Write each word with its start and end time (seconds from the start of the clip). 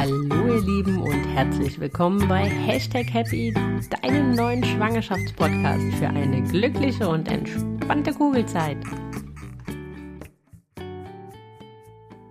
Hallo 0.00 0.46
ihr 0.46 0.62
Lieben 0.62 1.02
und 1.02 1.24
herzlich 1.34 1.78
willkommen 1.78 2.26
bei 2.26 2.44
Hashtag 2.44 3.12
Happy, 3.12 3.52
deinem 4.00 4.34
neuen 4.34 4.64
Schwangerschaftspodcast 4.64 5.92
für 5.98 6.08
eine 6.08 6.42
glückliche 6.42 7.06
und 7.06 7.28
entspannte 7.30 8.14
Kugelzeit. 8.14 8.78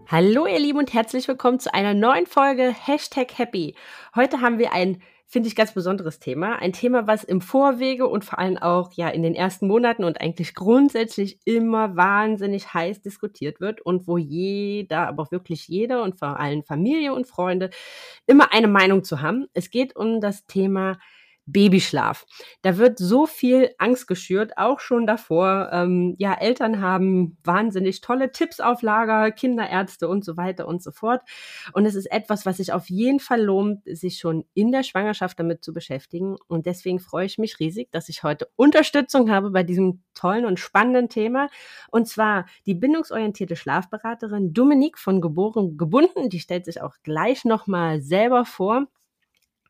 Hallo 0.07 0.47
ihr 0.47 0.57
Lieben 0.57 0.79
und 0.79 0.95
herzlich 0.95 1.27
willkommen 1.27 1.59
zu 1.59 1.71
einer 1.71 1.93
neuen 1.93 2.25
Folge 2.25 2.73
Hashtag 2.73 3.37
Happy. 3.37 3.75
Heute 4.15 4.41
haben 4.41 4.57
wir 4.57 4.73
ein 4.73 5.03
finde 5.31 5.47
ich, 5.47 5.55
ganz 5.55 5.75
besonderes 5.75 6.19
Thema. 6.19 6.55
Ein 6.55 6.73
Thema, 6.73 7.05
was 7.05 7.23
im 7.23 7.39
Vorwege 7.39 8.07
und 8.07 8.25
vor 8.25 8.39
allem 8.39 8.57
auch 8.57 8.91
ja 8.93 9.09
in 9.09 9.21
den 9.21 9.35
ersten 9.35 9.67
Monaten 9.67 10.03
und 10.03 10.19
eigentlich 10.19 10.55
grundsätzlich 10.55 11.39
immer 11.45 11.95
wahnsinnig 11.95 12.73
heiß 12.73 13.03
diskutiert 13.03 13.61
wird 13.61 13.79
und 13.79 14.07
wo 14.07 14.17
jeder, 14.17 15.07
aber 15.07 15.21
auch 15.21 15.31
wirklich 15.31 15.67
jeder 15.67 16.01
und 16.01 16.17
vor 16.17 16.39
allem 16.39 16.63
Familie 16.63 17.13
und 17.13 17.27
Freunde 17.27 17.69
immer 18.25 18.51
eine 18.51 18.67
Meinung 18.67 19.03
zu 19.03 19.21
haben. 19.21 19.45
Es 19.53 19.69
geht 19.69 19.95
um 19.95 20.19
das 20.19 20.47
Thema 20.47 20.97
Babyschlaf. 21.51 22.25
Da 22.61 22.77
wird 22.77 22.97
so 22.97 23.25
viel 23.25 23.71
Angst 23.77 24.07
geschürt, 24.07 24.57
auch 24.57 24.79
schon 24.79 25.07
davor. 25.07 25.69
Ähm, 25.71 26.15
ja, 26.17 26.33
Eltern 26.33 26.81
haben 26.81 27.37
wahnsinnig 27.43 28.01
tolle 28.01 28.31
Tipps 28.31 28.59
auf 28.59 28.81
Lager, 28.81 29.31
Kinderärzte 29.31 30.07
und 30.07 30.23
so 30.23 30.37
weiter 30.37 30.67
und 30.67 30.83
so 30.83 30.91
fort. 30.91 31.21
Und 31.73 31.85
es 31.85 31.95
ist 31.95 32.11
etwas, 32.11 32.45
was 32.45 32.57
sich 32.57 32.73
auf 32.73 32.89
jeden 32.89 33.19
Fall 33.19 33.41
lohnt, 33.41 33.81
sich 33.85 34.19
schon 34.19 34.45
in 34.53 34.71
der 34.71 34.83
Schwangerschaft 34.83 35.39
damit 35.39 35.63
zu 35.63 35.73
beschäftigen. 35.73 36.37
Und 36.47 36.65
deswegen 36.65 36.99
freue 36.99 37.25
ich 37.25 37.37
mich 37.37 37.59
riesig, 37.59 37.91
dass 37.91 38.09
ich 38.09 38.23
heute 38.23 38.49
Unterstützung 38.55 39.31
habe 39.31 39.51
bei 39.51 39.63
diesem 39.63 40.03
tollen 40.13 40.45
und 40.45 40.59
spannenden 40.59 41.09
Thema. 41.09 41.49
Und 41.91 42.07
zwar 42.07 42.45
die 42.65 42.75
bindungsorientierte 42.75 43.55
Schlafberaterin 43.55 44.53
Dominique 44.53 44.97
von 44.97 45.21
Geboren 45.21 45.77
gebunden. 45.77 46.29
Die 46.29 46.39
stellt 46.39 46.65
sich 46.65 46.81
auch 46.81 46.95
gleich 47.03 47.45
nochmal 47.45 48.01
selber 48.01 48.45
vor. 48.45 48.87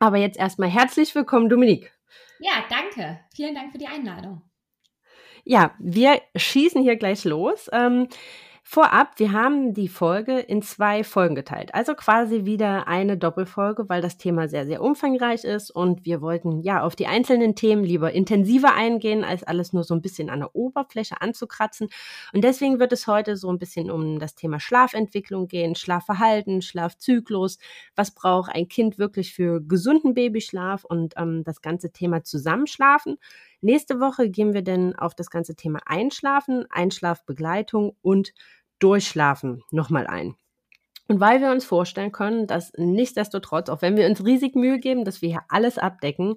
Aber 0.02 0.16
jetzt 0.16 0.38
erstmal 0.38 0.70
herzlich 0.70 1.14
willkommen, 1.14 1.50
Dominik. 1.50 1.92
Ja, 2.38 2.64
danke. 2.70 3.20
Vielen 3.34 3.54
Dank 3.54 3.70
für 3.70 3.78
die 3.78 3.86
Einladung. 3.86 4.40
Ja, 5.44 5.74
wir 5.78 6.22
schießen 6.34 6.82
hier 6.82 6.96
gleich 6.96 7.24
los. 7.24 7.68
Ähm, 7.70 8.08
Vorab, 8.72 9.18
wir 9.18 9.32
haben 9.32 9.74
die 9.74 9.88
Folge 9.88 10.38
in 10.38 10.62
zwei 10.62 11.02
Folgen 11.02 11.34
geteilt. 11.34 11.74
Also 11.74 11.96
quasi 11.96 12.44
wieder 12.44 12.86
eine 12.86 13.18
Doppelfolge, 13.18 13.88
weil 13.88 14.00
das 14.00 14.16
Thema 14.16 14.46
sehr, 14.46 14.64
sehr 14.64 14.80
umfangreich 14.80 15.42
ist 15.42 15.72
und 15.72 16.04
wir 16.04 16.20
wollten 16.20 16.60
ja 16.60 16.80
auf 16.84 16.94
die 16.94 17.08
einzelnen 17.08 17.56
Themen 17.56 17.82
lieber 17.82 18.12
intensiver 18.12 18.72
eingehen, 18.72 19.24
als 19.24 19.42
alles 19.42 19.72
nur 19.72 19.82
so 19.82 19.92
ein 19.92 20.02
bisschen 20.02 20.30
an 20.30 20.38
der 20.38 20.54
Oberfläche 20.54 21.20
anzukratzen. 21.20 21.88
Und 22.32 22.44
deswegen 22.44 22.78
wird 22.78 22.92
es 22.92 23.08
heute 23.08 23.36
so 23.36 23.50
ein 23.50 23.58
bisschen 23.58 23.90
um 23.90 24.20
das 24.20 24.36
Thema 24.36 24.60
Schlafentwicklung 24.60 25.48
gehen, 25.48 25.74
Schlafverhalten, 25.74 26.62
Schlafzyklus. 26.62 27.58
Was 27.96 28.12
braucht 28.12 28.54
ein 28.54 28.68
Kind 28.68 28.98
wirklich 29.00 29.34
für 29.34 29.60
gesunden 29.60 30.14
Babyschlaf 30.14 30.84
und 30.84 31.14
ähm, 31.16 31.42
das 31.42 31.60
ganze 31.60 31.90
Thema 31.90 32.22
Zusammenschlafen? 32.22 33.18
Nächste 33.62 34.00
Woche 34.00 34.30
gehen 34.30 34.54
wir 34.54 34.62
dann 34.62 34.94
auf 34.94 35.14
das 35.14 35.28
ganze 35.28 35.54
Thema 35.54 35.80
Einschlafen, 35.84 36.64
Einschlafbegleitung 36.70 37.94
und 38.00 38.32
Durchschlafen 38.80 39.62
nochmal 39.70 40.06
ein. 40.06 40.34
Und 41.06 41.20
weil 41.20 41.40
wir 41.40 41.50
uns 41.50 41.64
vorstellen 41.64 42.12
können, 42.12 42.46
dass 42.46 42.72
nichtsdestotrotz, 42.76 43.68
auch 43.68 43.82
wenn 43.82 43.96
wir 43.96 44.06
uns 44.06 44.24
riesig 44.24 44.54
Mühe 44.54 44.78
geben, 44.78 45.04
dass 45.04 45.22
wir 45.22 45.28
hier 45.28 45.42
alles 45.48 45.76
abdecken, 45.76 46.36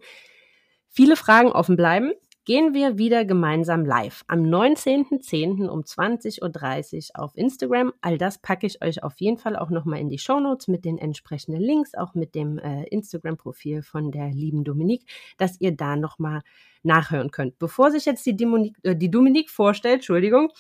viele 0.89 1.15
Fragen 1.15 1.51
offen 1.51 1.75
bleiben, 1.75 2.13
gehen 2.45 2.73
wir 2.73 2.97
wieder 2.97 3.23
gemeinsam 3.23 3.85
live 3.85 4.23
am 4.27 4.41
19.10. 4.41 5.67
um 5.69 5.81
20.30 5.81 7.11
Uhr 7.11 7.23
auf 7.23 7.37
Instagram. 7.37 7.93
All 8.01 8.17
das 8.17 8.37
packe 8.37 8.67
ich 8.67 8.83
euch 8.83 9.03
auf 9.03 9.13
jeden 9.19 9.37
Fall 9.37 9.55
auch 9.55 9.69
nochmal 9.69 9.99
in 9.99 10.09
die 10.09 10.17
Show 10.17 10.39
Notes 10.39 10.67
mit 10.67 10.83
den 10.83 10.97
entsprechenden 10.97 11.61
Links, 11.61 11.95
auch 11.95 12.15
mit 12.15 12.35
dem 12.35 12.57
äh, 12.57 12.83
Instagram-Profil 12.85 13.81
von 13.81 14.11
der 14.11 14.29
lieben 14.31 14.63
Dominique, 14.63 15.05
dass 15.37 15.59
ihr 15.61 15.75
da 15.75 15.95
nochmal 15.95 16.41
nachhören 16.83 17.31
könnt. 17.31 17.57
Bevor 17.59 17.91
sich 17.91 18.05
jetzt 18.05 18.25
die, 18.25 18.35
Dominique, 18.35 18.75
äh, 18.83 18.95
die 18.95 19.09
Dominique 19.09 19.49
vorstellt, 19.49 19.95
Entschuldigung, 19.95 20.51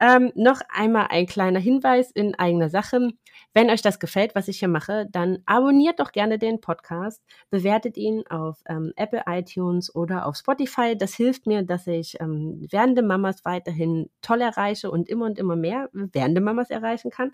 ähm, 0.00 0.32
noch 0.34 0.60
einmal 0.70 1.08
ein 1.10 1.26
kleiner 1.26 1.60
Hinweis 1.60 2.10
in 2.10 2.34
eigener 2.34 2.70
Sache. 2.70 3.10
Wenn 3.52 3.70
euch 3.70 3.82
das 3.82 3.98
gefällt, 3.98 4.34
was 4.34 4.48
ich 4.48 4.58
hier 4.58 4.68
mache, 4.68 5.06
dann 5.10 5.42
abonniert 5.46 6.00
doch 6.00 6.12
gerne 6.12 6.38
den 6.38 6.60
Podcast, 6.60 7.22
bewertet 7.50 7.96
ihn 7.96 8.24
auf 8.28 8.62
ähm, 8.68 8.92
Apple 8.96 9.22
iTunes 9.26 9.94
oder 9.94 10.26
auf 10.26 10.36
Spotify. 10.36 10.96
Das 10.96 11.14
hilft 11.14 11.46
mir, 11.46 11.62
dass 11.62 11.86
ich 11.86 12.20
ähm, 12.20 12.66
werdende 12.70 13.02
Mamas 13.02 13.44
weiterhin 13.44 14.08
toll 14.22 14.40
erreiche 14.40 14.90
und 14.90 15.08
immer 15.08 15.26
und 15.26 15.38
immer 15.38 15.56
mehr 15.56 15.90
werdende 15.92 16.40
Mamas 16.40 16.70
erreichen 16.70 17.10
kann. 17.10 17.32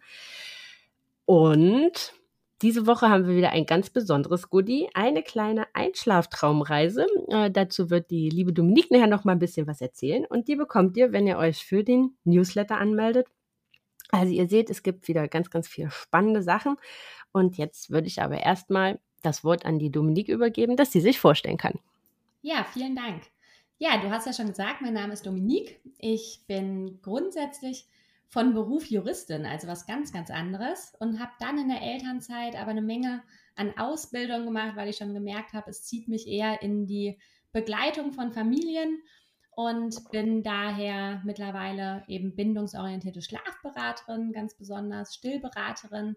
Und 1.27 2.15
diese 2.63 2.87
Woche 2.87 3.09
haben 3.11 3.27
wir 3.27 3.37
wieder 3.37 3.51
ein 3.51 3.67
ganz 3.67 3.91
besonderes 3.91 4.49
Goodie, 4.49 4.89
eine 4.95 5.23
kleine 5.23 5.67
Einschlaftraumreise. 5.75 7.07
Äh, 7.29 7.51
dazu 7.51 7.91
wird 7.91 8.11
die 8.11 8.31
liebe 8.31 8.53
Dominique 8.53 8.91
nachher 8.91 9.07
noch 9.07 9.25
mal 9.25 9.33
ein 9.33 9.39
bisschen 9.39 9.67
was 9.67 9.81
erzählen 9.81 10.25
und 10.25 10.49
die 10.49 10.57
bekommt 10.57 10.97
ihr, 10.97 11.13
wenn 11.13 11.27
ihr 11.27 11.37
euch 11.37 11.65
für 11.65 11.85
den 11.85 12.17
Newsletter 12.25 12.79
anmeldet. 12.79 13.27
Also 14.11 14.33
ihr 14.33 14.49
seht, 14.49 14.71
es 14.71 14.83
gibt 14.83 15.09
wieder 15.09 15.29
ganz, 15.29 15.51
ganz 15.51 15.69
viele 15.69 15.91
spannende 15.91 16.43
Sachen. 16.43 16.77
Und 17.33 17.59
jetzt 17.59 17.91
würde 17.91 18.07
ich 18.07 18.23
aber 18.23 18.39
erstmal 18.39 19.01
das 19.23 19.45
Wort 19.45 19.67
an 19.67 19.79
die 19.79 19.91
Dominique 19.91 20.29
übergeben, 20.29 20.77
dass 20.77 20.93
sie 20.93 21.01
sich 21.01 21.19
vorstellen 21.19 21.59
kann. 21.59 21.79
Ja, 22.41 22.65
vielen 22.73 22.95
Dank. 22.95 23.23
Ja, 23.79 23.99
du 24.01 24.11
hast 24.11 24.27
ja 24.27 24.33
schon 24.33 24.49
gesagt, 24.49 24.81
mein 24.81 24.95
Name 24.95 25.13
ist 25.13 25.27
Dominique. 25.27 25.81
Ich 25.99 26.45
bin 26.47 27.01
grundsätzlich 27.03 27.87
von 28.29 28.55
Beruf 28.55 28.87
Juristin, 28.87 29.47
also 29.47 29.69
was 29.69 29.87
ganz, 29.87 30.13
ganz 30.13 30.31
anderes. 30.31 30.95
Und 30.99 31.21
habe 31.21 31.33
dann 31.39 31.59
in 31.59 31.69
der 31.69 31.83
Elternzeit 31.83 32.57
aber 32.57 32.71
eine 32.71 32.83
Menge 32.83 33.23
an 33.55 33.77
Ausbildung 33.79 34.45
gemacht, 34.45 34.77
weil 34.77 34.89
ich 34.89 34.97
schon 34.97 35.15
gemerkt 35.15 35.53
habe, 35.53 35.71
es 35.71 35.85
zieht 35.85 36.09
mich 36.09 36.27
eher 36.27 36.63
in 36.63 36.87
die 36.87 37.19
Begleitung 37.53 38.13
von 38.13 38.33
Familien 38.33 39.01
und 39.53 40.11
bin 40.11 40.43
daher 40.43 41.23
mittlerweile 41.25 42.05
eben 42.09 42.37
bindungsorientierte 42.37 43.23
Schlafberaterin, 43.23 44.33
ganz 44.33 44.55
besonders 44.55 45.15
Stillberaterin, 45.15 46.17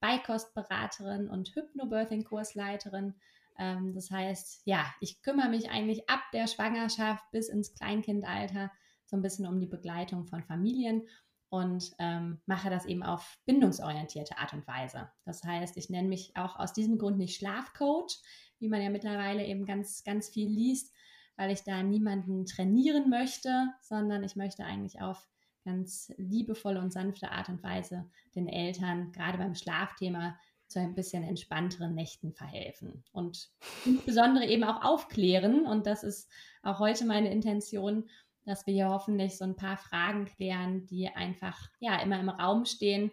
Beikostberaterin 0.00 1.28
und 1.28 1.54
Hypnobirthing-Kursleiterin. 1.54 3.14
Ähm, 3.58 3.94
das 3.94 4.10
heißt, 4.10 4.62
ja, 4.64 4.92
ich 5.00 5.22
kümmere 5.22 5.50
mich 5.50 5.70
eigentlich 5.70 6.08
ab 6.10 6.20
der 6.32 6.48
Schwangerschaft 6.48 7.22
bis 7.30 7.48
ins 7.48 7.74
Kleinkindalter 7.74 8.72
so 9.06 9.16
ein 9.16 9.22
bisschen 9.22 9.46
um 9.46 9.60
die 9.60 9.66
Begleitung 9.66 10.26
von 10.26 10.42
Familien 10.42 11.06
und 11.50 11.92
ähm, 11.98 12.40
mache 12.46 12.70
das 12.70 12.86
eben 12.86 13.02
auf 13.02 13.38
bindungsorientierte 13.44 14.38
Art 14.38 14.52
und 14.52 14.66
Weise. 14.66 15.10
Das 15.24 15.42
heißt, 15.42 15.76
ich 15.76 15.90
nenne 15.90 16.08
mich 16.08 16.32
auch 16.36 16.56
aus 16.56 16.72
diesem 16.72 16.96
Grund 16.96 17.18
nicht 17.18 17.36
Schlafcoach, 17.36 18.18
wie 18.60 18.68
man 18.68 18.80
ja 18.80 18.88
mittlerweile 18.88 19.44
eben 19.44 19.66
ganz, 19.66 20.04
ganz 20.04 20.28
viel 20.28 20.48
liest, 20.48 20.94
weil 21.36 21.50
ich 21.50 21.64
da 21.64 21.82
niemanden 21.82 22.46
trainieren 22.46 23.10
möchte, 23.10 23.68
sondern 23.82 24.22
ich 24.22 24.36
möchte 24.36 24.64
eigentlich 24.64 25.00
auf 25.00 25.28
ganz 25.64 26.12
liebevolle 26.16 26.80
und 26.80 26.92
sanfte 26.92 27.32
Art 27.32 27.48
und 27.48 27.62
Weise 27.62 28.08
den 28.34 28.48
Eltern 28.48 29.12
gerade 29.12 29.38
beim 29.38 29.54
Schlafthema 29.54 30.38
zu 30.68 30.78
ein 30.78 30.94
bisschen 30.94 31.24
entspannteren 31.24 31.94
Nächten 31.94 32.32
verhelfen 32.32 33.02
und 33.10 33.50
insbesondere 33.84 34.46
eben 34.46 34.62
auch 34.62 34.84
aufklären. 34.84 35.66
Und 35.66 35.86
das 35.86 36.04
ist 36.04 36.30
auch 36.62 36.78
heute 36.78 37.04
meine 37.04 37.30
Intention, 37.32 38.08
dass 38.50 38.66
wir 38.66 38.74
hier 38.74 38.88
hoffentlich 38.88 39.38
so 39.38 39.44
ein 39.44 39.56
paar 39.56 39.76
Fragen 39.76 40.26
klären, 40.26 40.86
die 40.86 41.08
einfach 41.08 41.58
ja 41.78 42.00
immer 42.02 42.18
im 42.18 42.28
Raum 42.28 42.64
stehen 42.64 43.10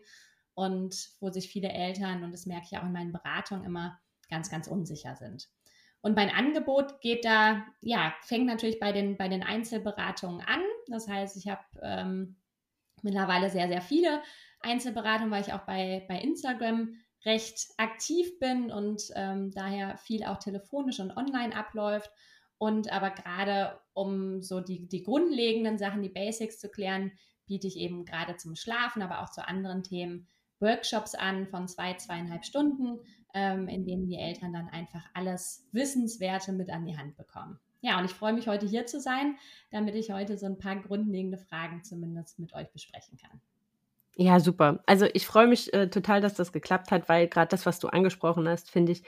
und 0.56 1.10
wo 1.20 1.30
sich 1.30 1.50
viele 1.50 1.70
Eltern, 1.70 2.24
und 2.24 2.32
das 2.32 2.46
merke 2.46 2.66
ich 2.70 2.78
auch 2.78 2.84
in 2.84 2.92
meinen 2.92 3.12
Beratungen 3.12 3.64
immer, 3.64 4.00
ganz, 4.30 4.50
ganz 4.50 4.68
unsicher 4.68 5.16
sind. 5.16 5.48
Und 6.02 6.16
mein 6.16 6.30
Angebot 6.30 7.00
geht 7.02 7.26
da, 7.26 7.66
ja, 7.82 8.14
fängt 8.22 8.46
natürlich 8.46 8.80
bei 8.80 8.92
den, 8.92 9.18
bei 9.18 9.28
den 9.28 9.44
Einzelberatungen 9.44 10.42
an. 10.42 10.62
Das 10.88 11.08
heißt, 11.08 11.38
ich 11.38 11.48
habe 11.48 11.64
ähm, 11.82 12.38
mittlerweile 13.02 13.50
sehr, 13.50 13.68
sehr 13.68 13.82
viele 13.82 14.22
Einzelberatungen, 14.60 15.32
weil 15.32 15.42
ich 15.42 15.54
auch 15.54 15.66
bei, 15.66 16.06
bei 16.08 16.20
Instagram 16.20 16.96
recht 17.26 17.68
aktiv 17.78 18.40
bin 18.40 18.72
und 18.72 19.04
ähm, 19.16 19.52
daher 19.52 19.98
viel 19.98 20.24
auch 20.24 20.38
telefonisch 20.38 21.00
und 21.00 21.16
online 21.16 21.56
abläuft. 21.56 22.12
Und 22.58 22.92
aber 22.92 23.12
gerade 23.12 23.80
um 23.94 24.42
so 24.42 24.62
die, 24.62 24.88
die 24.88 25.04
grundlegenden 25.04 25.78
Sachen, 25.78 26.02
die 26.02 26.10
Basics 26.10 26.60
zu 26.60 26.70
klären, 26.70 27.12
biete 27.46 27.68
ich 27.68 27.78
eben 27.78 28.06
gerade 28.06 28.38
zum 28.38 28.56
Schlafen, 28.56 29.02
aber 29.02 29.22
auch 29.22 29.30
zu 29.30 29.48
anderen 29.48 29.84
Themen 29.84 30.28
Workshops 30.60 31.16
an 31.16 31.48
von 31.48 31.68
zwei, 31.68 31.94
zweieinhalb 31.94 32.46
Stunden, 32.46 33.00
ähm, 33.34 33.68
in 33.68 33.86
denen 33.86 34.08
die 34.08 34.18
Eltern 34.18 34.54
dann 34.54 34.68
einfach 34.70 35.06
alles 35.14 35.68
Wissenswerte 35.72 36.52
mit 36.52 36.70
an 36.70 36.86
die 36.86 36.98
Hand 36.98 37.16
bekommen. 37.16 37.60
Ja, 37.82 38.00
und 38.00 38.06
ich 38.06 38.12
freue 38.12 38.34
mich 38.34 38.48
heute 38.48 38.66
hier 38.66 38.88
zu 38.88 39.00
sein, 39.00 39.38
damit 39.72 39.96
ich 39.96 40.12
heute 40.12 40.38
so 40.38 40.48
ein 40.48 40.58
paar 40.58 40.76
grundlegende 40.78 41.38
Fragen 41.38 41.84
zumindest 41.84 42.40
mit 42.40 42.54
euch 42.54 42.72
besprechen 42.72 43.18
kann. 43.18 43.40
Ja, 44.16 44.40
super. 44.40 44.82
Also 44.88 45.06
ich 45.14 45.28
freue 45.28 45.48
mich 45.48 45.72
äh, 45.74 45.90
total, 45.90 46.22
dass 46.22 46.34
das 46.34 46.52
geklappt 46.52 46.90
hat, 46.90 47.08
weil 47.08 47.28
gerade 47.28 47.50
das, 47.50 47.68
was 47.68 47.78
du 47.78 47.88
angesprochen 47.88 48.50
hast, 48.50 48.72
finde 48.72 48.94
ich, 48.94 49.04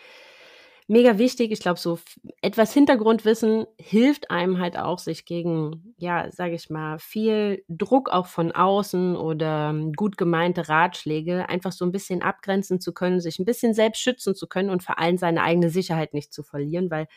mega 0.90 1.18
wichtig. 1.18 1.52
Ich 1.52 1.60
glaube, 1.60 1.80
so 1.80 2.00
etwas 2.42 2.74
Hintergrundwissen 2.74 3.66
hilft 3.78 4.32
einem 4.32 4.60
halt 4.60 4.78
auch, 4.78 5.00
sich 5.00 5.26
gegen, 5.26 5.94
ja, 5.98 6.32
sage 6.32 6.56
ich 6.56 6.70
mal, 6.70 7.00
viel 7.00 7.64
Druck 7.70 8.10
auch 8.10 8.28
von 8.28 8.52
außen 8.52 9.16
oder 9.16 9.70
ähm, 9.70 9.94
gut 9.94 10.18
gemeinte 10.18 10.68
Ratschläge 10.68 11.48
einfach 11.48 11.72
so 11.72 11.86
ein 11.86 11.92
bisschen 11.92 12.22
abgrenzen 12.22 12.82
zu 12.82 12.94
können, 12.94 13.22
sich 13.22 13.40
ein 13.40 13.46
bisschen 13.46 13.74
selbst 13.74 14.02
schützen 14.02 14.36
zu 14.36 14.48
können 14.48 14.70
und 14.70 14.84
vor 14.84 15.00
allem 15.00 15.18
seine 15.18 15.44
eigene 15.44 15.70
Sicherheit 15.70 16.14
nicht 16.14 16.34
zu 16.34 16.44
verlieren, 16.44 16.90
weil 16.92 17.08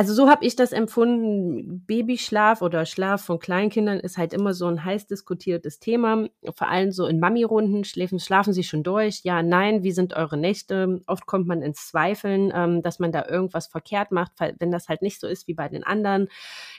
also 0.00 0.14
so 0.14 0.30
habe 0.30 0.46
ich 0.46 0.56
das 0.56 0.72
empfunden. 0.72 1.84
Babyschlaf 1.84 2.62
oder 2.62 2.86
Schlaf 2.86 3.22
von 3.22 3.38
Kleinkindern 3.38 4.00
ist 4.00 4.16
halt 4.16 4.32
immer 4.32 4.54
so 4.54 4.64
ein 4.64 4.82
heiß 4.82 5.06
diskutiertes 5.08 5.78
Thema. 5.78 6.26
Vor 6.54 6.68
allem 6.68 6.90
so 6.90 7.04
in 7.04 7.20
Mami-Runden 7.20 7.84
schläfen, 7.84 8.18
schlafen 8.18 8.54
sie 8.54 8.62
schon 8.62 8.82
durch. 8.82 9.20
Ja, 9.24 9.42
nein, 9.42 9.82
wie 9.82 9.92
sind 9.92 10.14
eure 10.14 10.38
Nächte? 10.38 11.02
Oft 11.06 11.26
kommt 11.26 11.46
man 11.46 11.60
ins 11.60 11.88
Zweifeln, 11.88 12.50
ähm, 12.54 12.80
dass 12.80 12.98
man 12.98 13.12
da 13.12 13.26
irgendwas 13.28 13.66
verkehrt 13.66 14.10
macht, 14.10 14.32
wenn 14.58 14.70
das 14.70 14.88
halt 14.88 15.02
nicht 15.02 15.20
so 15.20 15.26
ist 15.26 15.46
wie 15.48 15.54
bei 15.54 15.68
den 15.68 15.84
anderen. 15.84 16.28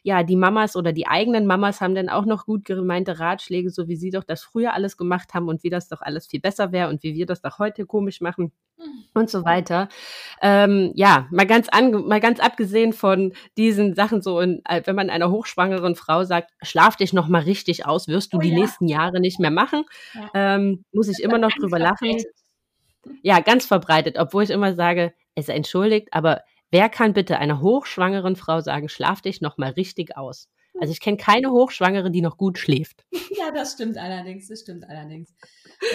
Ja, 0.02 0.24
die 0.24 0.36
Mamas 0.36 0.76
oder 0.76 0.92
die 0.92 1.06
eigenen 1.06 1.46
Mamas 1.46 1.80
haben 1.80 1.94
dann 1.94 2.10
auch 2.10 2.26
noch 2.26 2.48
gut 2.48 2.66
gemeinte 2.66 3.20
Ratschläge, 3.20 3.70
so 3.70 3.88
wie 3.88 3.98
sie 3.98 4.10
doch 4.10 4.24
das 4.24 4.42
früher 4.42 4.74
alles 4.74 4.98
gemacht 4.98 5.36
haben 5.36 5.48
und 5.48 5.62
wie 5.62 5.70
das 5.70 5.88
doch 5.88 6.02
alles 6.02 6.26
viel 6.26 6.40
besser 6.40 6.72
wäre 6.72 6.90
und 6.90 7.04
wie 7.04 7.14
wir 7.14 7.28
das 7.28 7.42
doch 7.42 7.60
heute 7.60 7.86
komisch 7.86 8.20
machen 8.20 8.52
und 9.14 9.30
so 9.30 9.44
weiter. 9.46 9.90
Ähm, 10.42 10.92
ja, 10.96 11.28
mal 11.32 11.46
ganz, 11.46 11.70
an, 11.70 11.92
mal 12.08 12.20
ganz 12.20 12.40
abgesehen 12.40 12.94
von 12.94 13.34
diesen 13.58 13.96
Sachen 13.96 14.22
so, 14.22 14.40
in, 14.40 14.62
äh, 14.68 14.82
wenn 14.86 14.96
man 14.96 15.10
einer 15.10 15.30
hochschwangeren 15.30 15.96
Frau 15.96 16.24
sagt, 16.24 16.52
schlaf 16.62 16.96
dich 16.96 17.14
noch 17.14 17.28
mal 17.28 17.42
richtig 17.42 17.86
aus, 17.86 18.08
wirst 18.08 18.34
du 18.34 18.38
oh, 18.38 18.42
die 18.42 18.50
ja. 18.50 18.56
nächsten 18.56 18.88
Jahre 18.88 19.20
nicht 19.20 19.40
mehr 19.40 19.52
machen, 19.52 19.84
ja. 20.14 20.56
ähm, 20.56 20.86
muss 20.92 21.08
ich 21.08 21.22
immer 21.22 21.38
noch 21.38 21.52
drüber 21.52 21.80
lachen. 21.80 22.18
Ja, 23.24 23.40
ganz 23.40 23.66
verbreitet, 23.66 24.18
obwohl 24.18 24.44
ich 24.44 24.52
immer 24.52 24.76
sage, 24.76 25.14
es 25.36 25.50
entschuldigt, 25.50 26.10
aber 26.12 26.42
wer 26.70 26.90
kann 26.90 27.14
bitte 27.14 27.38
einer 27.40 27.62
hochschwangeren 27.62 28.36
Frau 28.36 28.62
sagen, 28.62 28.90
schlaf 28.90 29.22
dich 29.22 29.42
noch 29.42 29.58
mal 29.58 29.72
richtig 29.72 30.18
aus? 30.18 30.50
Also 30.80 30.92
ich 30.92 31.00
kenne 31.00 31.18
keine 31.18 31.52
Hochschwangere, 31.52 32.12
die 32.12 32.22
noch 32.22 32.38
gut 32.38 32.58
schläft. 32.58 33.06
Ja, 33.38 33.50
das 33.50 33.74
stimmt 33.74 33.98
allerdings, 33.98 34.50
das 34.50 34.62
stimmt 34.62 34.88
allerdings. 34.88 35.34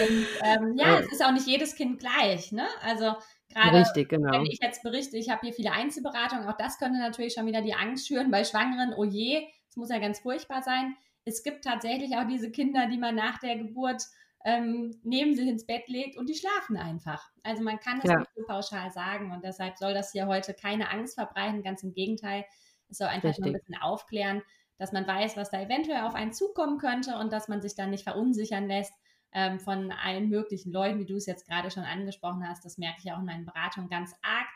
Und 0.01 0.25
ähm, 0.43 0.75
ja, 0.75 0.99
es 0.99 1.09
ist 1.13 1.23
auch 1.23 1.31
nicht 1.31 1.47
jedes 1.47 1.75
Kind 1.75 1.97
gleich, 1.97 2.51
ne? 2.51 2.67
Also 2.81 3.13
gerade 3.53 3.79
Richtig, 3.79 4.09
genau. 4.09 4.33
wenn 4.33 4.45
ich 4.45 4.59
jetzt 4.61 4.83
berichte, 4.83 5.15
ich 5.15 5.29
habe 5.29 5.39
hier 5.43 5.53
viele 5.53 5.71
Einzelberatungen, 5.71 6.45
auch 6.49 6.57
das 6.57 6.77
könnte 6.77 6.99
natürlich 6.99 7.33
schon 7.33 7.45
wieder 7.45 7.61
die 7.61 7.73
Angst 7.73 8.05
schüren 8.05 8.29
bei 8.29 8.43
Schwangeren, 8.43 8.93
oh 8.93 9.05
je, 9.05 9.47
es 9.69 9.77
muss 9.77 9.89
ja 9.89 9.99
ganz 9.99 10.19
furchtbar 10.19 10.61
sein. 10.61 10.97
Es 11.23 11.41
gibt 11.41 11.63
tatsächlich 11.63 12.17
auch 12.17 12.27
diese 12.27 12.51
Kinder, 12.51 12.87
die 12.87 12.97
man 12.97 13.15
nach 13.15 13.39
der 13.39 13.55
Geburt 13.55 14.03
ähm, 14.43 14.99
neben 15.03 15.35
sich 15.35 15.47
ins 15.47 15.65
Bett 15.65 15.87
legt 15.87 16.17
und 16.17 16.27
die 16.29 16.35
schlafen 16.35 16.77
einfach. 16.77 17.29
Also 17.43 17.63
man 17.63 17.79
kann 17.79 17.99
das 18.01 18.11
ja. 18.11 18.19
nicht 18.19 18.31
so 18.35 18.43
pauschal 18.45 18.91
sagen 18.91 19.31
und 19.31 19.43
deshalb 19.43 19.77
soll 19.77 19.93
das 19.93 20.11
hier 20.11 20.27
heute 20.27 20.53
keine 20.53 20.89
Angst 20.89 21.15
verbreiten, 21.15 21.63
ganz 21.63 21.83
im 21.83 21.93
Gegenteil. 21.93 22.45
Es 22.89 22.97
soll 22.97 23.07
einfach 23.07 23.29
Richtig. 23.29 23.45
nur 23.45 23.53
ein 23.53 23.59
bisschen 23.59 23.81
aufklären, 23.81 24.41
dass 24.77 24.91
man 24.91 25.07
weiß, 25.07 25.37
was 25.37 25.49
da 25.49 25.61
eventuell 25.61 26.01
auf 26.01 26.15
einen 26.15 26.33
zukommen 26.33 26.77
könnte 26.77 27.17
und 27.17 27.31
dass 27.31 27.47
man 27.47 27.61
sich 27.61 27.75
dann 27.75 27.89
nicht 27.89 28.03
verunsichern 28.03 28.67
lässt 28.67 28.93
ähm, 29.33 29.59
von 29.59 29.91
allen 29.91 30.29
möglichen 30.29 30.71
Leuten, 30.71 30.99
wie 30.99 31.05
du 31.05 31.15
es 31.15 31.25
jetzt 31.25 31.47
gerade 31.47 31.71
schon 31.71 31.83
angesprochen 31.83 32.47
hast. 32.47 32.65
Das 32.65 32.77
merke 32.77 32.99
ich 33.03 33.11
auch 33.11 33.19
in 33.19 33.25
meinen 33.25 33.45
Beratungen 33.45 33.89
ganz 33.89 34.13
arg, 34.21 34.47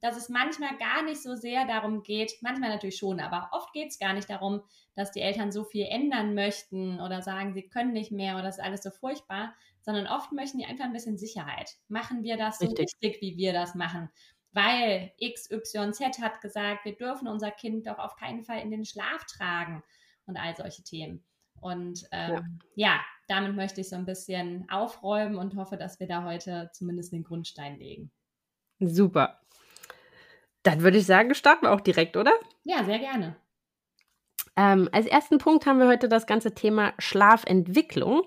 dass 0.00 0.16
es 0.16 0.28
manchmal 0.28 0.76
gar 0.78 1.02
nicht 1.02 1.22
so 1.22 1.34
sehr 1.34 1.66
darum 1.66 2.02
geht, 2.02 2.32
manchmal 2.40 2.70
natürlich 2.70 2.98
schon, 2.98 3.20
aber 3.20 3.50
oft 3.52 3.72
geht 3.72 3.88
es 3.88 3.98
gar 3.98 4.12
nicht 4.12 4.30
darum, 4.30 4.62
dass 4.94 5.10
die 5.10 5.20
Eltern 5.20 5.50
so 5.50 5.64
viel 5.64 5.86
ändern 5.86 6.34
möchten 6.34 7.00
oder 7.00 7.20
sagen, 7.20 7.52
sie 7.52 7.68
können 7.68 7.92
nicht 7.92 8.12
mehr 8.12 8.34
oder 8.34 8.44
das 8.44 8.58
ist 8.58 8.64
alles 8.64 8.82
so 8.82 8.90
furchtbar, 8.90 9.54
sondern 9.80 10.06
oft 10.06 10.32
möchten 10.32 10.58
die 10.58 10.66
einfach 10.66 10.84
ein 10.84 10.92
bisschen 10.92 11.18
Sicherheit. 11.18 11.76
Machen 11.88 12.22
wir 12.22 12.36
das 12.36 12.58
so 12.58 12.66
richtig, 12.66 12.92
richtig 13.02 13.20
wie 13.20 13.36
wir 13.36 13.52
das 13.52 13.74
machen? 13.74 14.08
Weil 14.58 15.12
XYZ 15.22 16.20
hat 16.20 16.40
gesagt, 16.40 16.84
wir 16.84 16.96
dürfen 16.96 17.28
unser 17.28 17.52
Kind 17.52 17.86
doch 17.86 17.98
auf 17.98 18.16
keinen 18.16 18.42
Fall 18.42 18.60
in 18.60 18.72
den 18.72 18.84
Schlaf 18.84 19.24
tragen 19.26 19.84
und 20.26 20.36
all 20.36 20.56
solche 20.56 20.82
Themen. 20.82 21.24
Und 21.60 22.08
ähm, 22.10 22.60
ja. 22.74 22.94
ja. 22.94 23.00
damit 23.28 23.54
möchte 23.54 23.80
ich 23.80 23.88
so 23.88 23.94
ein 23.94 24.04
bisschen 24.04 24.68
aufräumen 24.68 25.36
und 25.36 25.54
hoffe, 25.54 25.76
dass 25.76 26.00
wir 26.00 26.08
da 26.08 26.24
heute 26.24 26.70
zumindest 26.72 27.12
den 27.12 27.22
Grundstein 27.22 27.78
legen. 27.78 28.10
Super. 28.80 29.40
Dann 30.64 30.82
würde 30.82 30.98
ich 30.98 31.06
sagen, 31.06 31.34
starten 31.34 31.66
wir 31.66 31.72
auch 31.72 31.80
direkt, 31.80 32.16
oder? 32.16 32.32
Ja, 32.64 32.84
sehr 32.84 32.98
gerne. 32.98 33.36
Ähm, 34.58 34.88
als 34.90 35.06
ersten 35.06 35.38
Punkt 35.38 35.66
haben 35.66 35.78
wir 35.78 35.86
heute 35.86 36.08
das 36.08 36.26
ganze 36.26 36.52
Thema 36.52 36.92
Schlafentwicklung. 36.98 38.22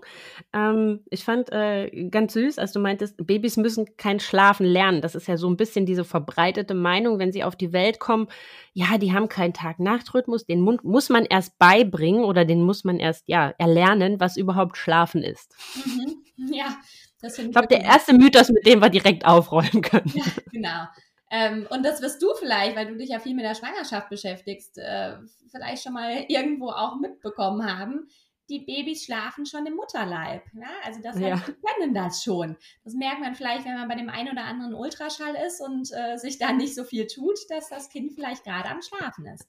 Ähm, 0.54 1.01
ich 1.10 1.25
fand 1.25 1.51
äh, 1.51 2.07
ganz 2.10 2.31
süß, 2.31 2.57
als 2.57 2.72
du 2.72 2.80
meintest, 2.80 3.18
Babys 3.18 3.57
müssen 3.57 3.98
kein 3.98 4.22
Schlafen 4.22 4.66
lernen. 4.66 5.01
Das 5.01 5.13
ist 5.13 5.28
ja 5.28 5.36
so 5.36 5.50
ein 5.50 5.57
bisschen 5.57 5.86
diese 5.86 6.06
verbreitete 6.06 6.74
Meinung, 6.74 7.19
wenn 7.19 7.33
sie 7.33 7.44
auf 7.44 7.57
die 7.57 7.74
Welt 7.74 8.00
kommen. 8.00 8.30
Ja, 8.72 8.98
die 8.98 9.12
haben 9.12 9.28
keinen 9.28 9.54
Tag-Nacht-Rhythmus, 9.54 10.45
den 10.45 10.62
muss 10.62 11.10
man 11.10 11.25
erst 11.25 11.60
beibringen 11.60 12.24
oder 12.24 12.45
den 12.45 12.63
muss 12.63 12.86
man 12.86 12.98
erst 12.98 13.27
ja 13.27 13.54
erlernen, 13.57 14.22
was 14.22 14.38
überhaupt 14.38 14.77
Schlafen 14.77 15.24
ist. 15.24 15.54
Mhm. 15.86 16.54
Ja. 16.54 16.77
Ich 17.24 17.51
glaube, 17.51 17.68
der 17.68 17.81
erste 17.81 18.13
Mythos, 18.13 18.50
mit 18.50 18.66
dem 18.66 18.81
wir 18.81 18.89
direkt 18.89 19.25
aufräumen 19.25 19.81
können. 19.81 20.12
Ja, 20.16 20.24
genau. 20.51 20.86
Ähm, 21.33 21.66
und 21.69 21.86
das 21.86 22.01
wirst 22.01 22.22
du 22.22 22.33
vielleicht, 22.38 22.75
weil 22.75 22.88
du 22.88 22.98
dich 22.98 23.10
ja 23.10 23.19
viel 23.19 23.33
mit 23.33 23.45
der 23.45 23.56
Schwangerschaft 23.56 24.10
beschäftigst, 24.10 24.78
äh, 24.78 25.16
vielleicht 25.50 25.81
schon 25.81 25.94
mal 25.94 26.25
irgendwo 26.28 26.69
auch 26.69 27.00
mitbekommen 27.00 27.66
haben. 27.66 28.10
Die 28.50 28.60
Babys 28.60 29.06
schlafen 29.06 29.45
schon 29.45 29.66
im 29.66 29.75
Mutterleib. 29.75 30.44
Ja? 30.54 30.68
Also 30.83 31.00
das 31.01 31.16
heißt, 31.16 31.25
ja. 31.25 31.36
die 31.48 31.54
können 31.54 31.94
das 31.94 32.22
schon. 32.22 32.57
Das 32.83 32.94
merkt 32.95 33.22
man 33.22 33.33
vielleicht, 33.33 33.63
wenn 33.63 33.75
man 33.75 33.88
bei 33.88 33.95
dem 33.95 34.10
einen 34.10 34.30
oder 34.30 34.44
anderen 34.44 34.74
Ultraschall 34.74 35.36
ist 35.48 35.62
und 35.62 35.89
äh, 35.94 36.18
sich 36.18 36.38
da 36.38 36.51
nicht 36.51 36.75
so 36.75 36.83
viel 36.83 37.07
tut, 37.07 37.38
dass 37.48 37.69
das 37.69 37.88
Kind 37.88 38.12
vielleicht 38.12 38.44
gerade 38.44 38.68
am 38.68 38.81
Schlafen 38.81 39.25
ist. 39.27 39.48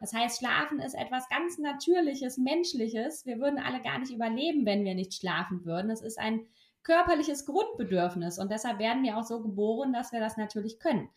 Das 0.00 0.12
heißt, 0.12 0.40
Schlafen 0.40 0.80
ist 0.80 0.94
etwas 0.94 1.28
ganz 1.30 1.56
Natürliches, 1.56 2.36
Menschliches. 2.36 3.24
Wir 3.24 3.38
würden 3.38 3.58
alle 3.58 3.80
gar 3.80 4.00
nicht 4.00 4.12
überleben, 4.12 4.66
wenn 4.66 4.84
wir 4.84 4.94
nicht 4.94 5.14
schlafen 5.14 5.64
würden. 5.64 5.90
Es 5.90 6.02
ist 6.02 6.18
ein 6.18 6.46
körperliches 6.84 7.46
Grundbedürfnis 7.46 8.38
und 8.38 8.50
deshalb 8.50 8.78
werden 8.78 9.02
wir 9.02 9.16
auch 9.16 9.24
so 9.24 9.42
geboren, 9.42 9.92
dass 9.92 10.12
wir 10.12 10.20
das 10.20 10.36
natürlich 10.36 10.78
können. 10.78 11.08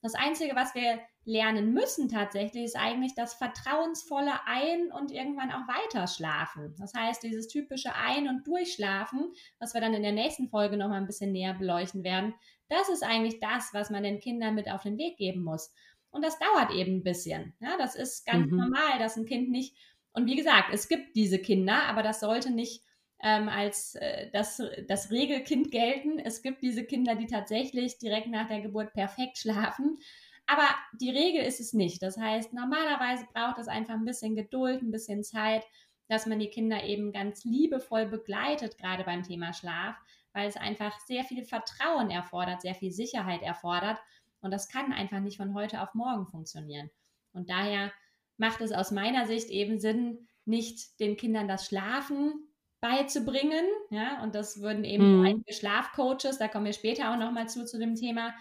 Das 0.00 0.14
Einzige, 0.14 0.54
was 0.54 0.74
wir 0.76 1.00
lernen 1.24 1.72
müssen 1.72 2.08
tatsächlich, 2.08 2.64
ist 2.64 2.76
eigentlich 2.76 3.14
das 3.14 3.34
vertrauensvolle 3.34 4.32
Ein- 4.46 4.92
und 4.92 5.10
irgendwann 5.10 5.50
auch 5.50 5.66
weiterschlafen. 5.66 6.74
Das 6.78 6.94
heißt, 6.94 7.22
dieses 7.22 7.48
typische 7.48 7.94
Ein- 7.94 8.28
und 8.28 8.46
Durchschlafen, 8.46 9.32
was 9.58 9.74
wir 9.74 9.80
dann 9.80 9.94
in 9.94 10.02
der 10.02 10.12
nächsten 10.12 10.48
Folge 10.48 10.76
nochmal 10.76 11.00
ein 11.00 11.06
bisschen 11.06 11.32
näher 11.32 11.54
beleuchten 11.54 12.04
werden, 12.04 12.34
das 12.68 12.88
ist 12.88 13.02
eigentlich 13.02 13.40
das, 13.40 13.70
was 13.72 13.90
man 13.90 14.04
den 14.04 14.20
Kindern 14.20 14.54
mit 14.54 14.70
auf 14.70 14.84
den 14.84 14.98
Weg 14.98 15.16
geben 15.16 15.42
muss. 15.42 15.72
Und 16.10 16.24
das 16.24 16.38
dauert 16.38 16.70
eben 16.70 16.98
ein 16.98 17.02
bisschen. 17.02 17.54
Ja, 17.60 17.76
das 17.76 17.96
ist 17.96 18.24
ganz 18.24 18.50
mhm. 18.50 18.58
normal, 18.58 18.98
dass 18.98 19.16
ein 19.16 19.26
Kind 19.26 19.50
nicht, 19.50 19.76
und 20.12 20.26
wie 20.26 20.36
gesagt, 20.36 20.72
es 20.72 20.88
gibt 20.88 21.16
diese 21.16 21.38
Kinder, 21.40 21.84
aber 21.88 22.02
das 22.02 22.20
sollte 22.20 22.50
nicht 22.50 22.84
ähm, 23.22 23.48
als 23.48 23.96
äh, 23.96 24.30
das, 24.32 24.62
das 24.86 25.10
Regelkind 25.10 25.70
gelten. 25.70 26.18
Es 26.18 26.42
gibt 26.42 26.62
diese 26.62 26.84
Kinder, 26.84 27.14
die 27.14 27.26
tatsächlich 27.26 27.98
direkt 27.98 28.28
nach 28.28 28.48
der 28.48 28.60
Geburt 28.60 28.92
perfekt 28.92 29.38
schlafen. 29.38 29.98
Aber 30.46 30.66
die 31.00 31.10
Regel 31.10 31.42
ist 31.42 31.60
es 31.60 31.72
nicht. 31.72 32.02
Das 32.02 32.16
heißt, 32.16 32.52
normalerweise 32.52 33.26
braucht 33.34 33.58
es 33.58 33.68
einfach 33.68 33.94
ein 33.94 34.04
bisschen 34.04 34.34
Geduld, 34.34 34.82
ein 34.82 34.90
bisschen 34.90 35.22
Zeit, 35.22 35.64
dass 36.08 36.26
man 36.26 36.38
die 36.38 36.48
Kinder 36.48 36.84
eben 36.84 37.12
ganz 37.12 37.44
liebevoll 37.44 38.06
begleitet, 38.06 38.78
gerade 38.78 39.04
beim 39.04 39.22
Thema 39.22 39.52
Schlaf, 39.52 39.96
weil 40.32 40.48
es 40.48 40.56
einfach 40.56 40.98
sehr 41.00 41.24
viel 41.24 41.44
Vertrauen 41.44 42.10
erfordert, 42.10 42.62
sehr 42.62 42.74
viel 42.74 42.92
Sicherheit 42.92 43.42
erfordert. 43.42 43.98
Und 44.40 44.52
das 44.52 44.68
kann 44.68 44.92
einfach 44.92 45.20
nicht 45.20 45.36
von 45.36 45.52
heute 45.52 45.82
auf 45.82 45.92
morgen 45.94 46.26
funktionieren. 46.26 46.88
Und 47.32 47.50
daher 47.50 47.92
macht 48.38 48.62
es 48.62 48.72
aus 48.72 48.90
meiner 48.90 49.26
Sicht 49.26 49.50
eben 49.50 49.78
Sinn, 49.80 50.28
nicht 50.46 50.98
den 50.98 51.18
Kindern 51.18 51.46
das 51.46 51.66
Schlafen 51.66 52.47
beizubringen. 52.80 53.64
Ja, 53.90 54.22
und 54.22 54.34
das 54.34 54.60
würden 54.60 54.84
eben 54.84 55.18
mhm. 55.18 55.26
einige 55.26 55.52
Schlafcoaches, 55.52 56.38
da 56.38 56.48
kommen 56.48 56.66
wir 56.66 56.72
später 56.72 57.12
auch 57.12 57.18
nochmal 57.18 57.48
zu, 57.48 57.64
zu 57.64 57.78
dem 57.78 57.94
Thema, 57.94 58.34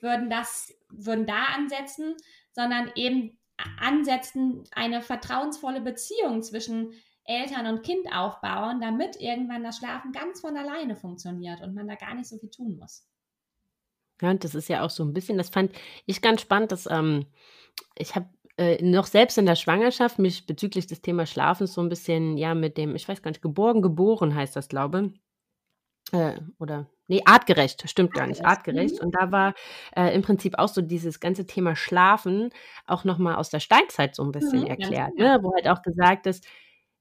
würden 0.00 0.30
das, 0.30 0.72
würden 0.88 1.26
da 1.26 1.44
ansetzen, 1.56 2.14
sondern 2.52 2.90
eben 2.94 3.38
ansetzen, 3.80 4.64
eine 4.72 5.02
vertrauensvolle 5.02 5.80
Beziehung 5.80 6.42
zwischen 6.42 6.92
Eltern 7.24 7.66
und 7.66 7.82
Kind 7.82 8.12
aufbauen, 8.12 8.80
damit 8.80 9.16
irgendwann 9.20 9.64
das 9.64 9.78
Schlafen 9.78 10.12
ganz 10.12 10.40
von 10.40 10.56
alleine 10.56 10.96
funktioniert 10.96 11.62
und 11.62 11.74
man 11.74 11.88
da 11.88 11.94
gar 11.94 12.14
nicht 12.14 12.28
so 12.28 12.38
viel 12.38 12.50
tun 12.50 12.76
muss. 12.76 13.08
Ja, 14.20 14.30
und 14.30 14.44
das 14.44 14.54
ist 14.54 14.68
ja 14.68 14.82
auch 14.82 14.90
so 14.90 15.02
ein 15.04 15.12
bisschen, 15.12 15.38
das 15.38 15.48
fand 15.48 15.72
ich 16.06 16.22
ganz 16.22 16.40
spannend, 16.42 16.72
dass 16.72 16.86
ähm, 16.86 17.26
ich 17.96 18.14
habe 18.14 18.28
äh, 18.56 18.82
noch 18.82 19.06
selbst 19.06 19.38
in 19.38 19.46
der 19.46 19.56
Schwangerschaft 19.56 20.18
mich 20.18 20.46
bezüglich 20.46 20.86
des 20.86 21.02
Themas 21.02 21.30
Schlafens 21.30 21.74
so 21.74 21.80
ein 21.80 21.88
bisschen, 21.88 22.36
ja, 22.36 22.54
mit 22.54 22.76
dem, 22.76 22.94
ich 22.94 23.08
weiß 23.08 23.22
gar 23.22 23.30
nicht, 23.30 23.42
geborgen, 23.42 23.82
geboren 23.82 24.34
heißt 24.34 24.56
das, 24.56 24.68
glaube 24.68 25.12
äh, 26.12 26.38
oder 26.58 26.86
nee, 27.08 27.22
artgerecht, 27.24 27.88
stimmt 27.88 28.14
gar 28.14 28.26
nicht, 28.26 28.44
artgerecht. 28.44 28.96
Mhm. 28.96 29.06
Und 29.06 29.14
da 29.14 29.32
war 29.32 29.54
äh, 29.96 30.14
im 30.14 30.22
Prinzip 30.22 30.58
auch 30.58 30.68
so 30.68 30.80
dieses 30.80 31.20
ganze 31.20 31.46
Thema 31.46 31.76
Schlafen 31.76 32.50
auch 32.86 33.04
nochmal 33.04 33.36
aus 33.36 33.50
der 33.50 33.60
Steinzeit 33.60 34.14
so 34.14 34.22
ein 34.22 34.32
bisschen 34.32 34.60
mhm, 34.60 34.66
erklärt, 34.66 35.14
ne? 35.16 35.38
wo 35.42 35.52
halt 35.54 35.68
auch 35.68 35.82
gesagt 35.82 36.26
ist, 36.26 36.46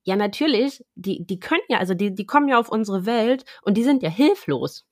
ja, 0.06 0.18
natürlich, 0.18 0.84
die, 0.96 1.26
die 1.26 1.40
können 1.40 1.62
ja, 1.70 1.78
also 1.78 1.94
die, 1.94 2.14
die 2.14 2.26
kommen 2.26 2.50
ja 2.50 2.60
auf 2.60 2.70
unsere 2.70 3.06
Welt 3.06 3.46
und 3.62 3.78
die 3.78 3.84
sind 3.84 4.04
ja 4.04 4.10
hilflos. 4.10 4.86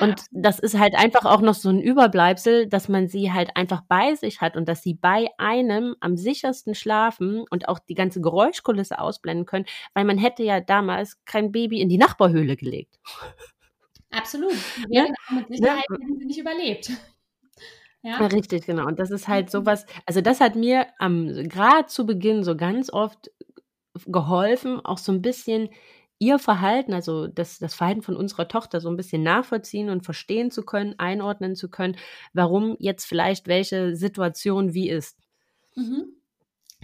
Und 0.00 0.24
das 0.30 0.58
ist 0.58 0.78
halt 0.78 0.94
einfach 0.94 1.24
auch 1.24 1.40
noch 1.40 1.54
so 1.54 1.68
ein 1.68 1.80
Überbleibsel, 1.80 2.66
dass 2.66 2.88
man 2.88 3.08
sie 3.08 3.32
halt 3.32 3.56
einfach 3.56 3.82
bei 3.88 4.14
sich 4.14 4.40
hat 4.40 4.56
und 4.56 4.68
dass 4.68 4.82
sie 4.82 4.94
bei 4.94 5.28
einem 5.38 5.96
am 6.00 6.16
sichersten 6.16 6.74
schlafen 6.74 7.44
und 7.50 7.68
auch 7.68 7.78
die 7.78 7.94
ganze 7.94 8.20
Geräuschkulisse 8.20 8.98
ausblenden 8.98 9.46
können, 9.46 9.66
weil 9.94 10.04
man 10.04 10.18
hätte 10.18 10.42
ja 10.42 10.60
damals 10.60 11.22
kein 11.24 11.52
Baby 11.52 11.80
in 11.80 11.88
die 11.88 11.98
Nachbarhöhle 11.98 12.56
gelegt. 12.56 12.98
Absolut. 14.10 14.52
Die 14.88 14.94
ja? 14.94 15.06
mit 15.30 15.48
Sicherheit 15.48 15.84
ja. 15.88 15.96
hätten 15.96 16.18
sie 16.18 16.26
nicht 16.26 16.38
überlebt. 16.38 16.90
Ja. 18.04 18.20
ja. 18.20 18.26
richtig, 18.26 18.66
genau. 18.66 18.88
Und 18.88 18.98
das 18.98 19.12
ist 19.12 19.28
halt 19.28 19.46
mhm. 19.46 19.50
sowas, 19.50 19.86
also 20.06 20.20
das 20.20 20.40
hat 20.40 20.56
mir 20.56 20.88
am 20.98 21.28
gerade 21.48 21.86
zu 21.86 22.04
Beginn 22.04 22.42
so 22.42 22.56
ganz 22.56 22.92
oft 22.92 23.30
geholfen, 24.06 24.84
auch 24.84 24.98
so 24.98 25.12
ein 25.12 25.22
bisschen 25.22 25.68
ihr 26.22 26.38
Verhalten, 26.38 26.94
also 26.94 27.26
das, 27.26 27.58
das 27.58 27.74
Verhalten 27.74 28.02
von 28.02 28.14
unserer 28.14 28.46
Tochter 28.46 28.80
so 28.80 28.88
ein 28.88 28.96
bisschen 28.96 29.24
nachvollziehen 29.24 29.90
und 29.90 30.04
verstehen 30.04 30.52
zu 30.52 30.62
können, 30.62 30.94
einordnen 30.98 31.56
zu 31.56 31.68
können, 31.68 31.96
warum 32.32 32.76
jetzt 32.78 33.06
vielleicht 33.06 33.48
welche 33.48 33.96
Situation 33.96 34.72
wie 34.72 34.88
ist. 34.88 35.18
Mhm. 35.74 36.14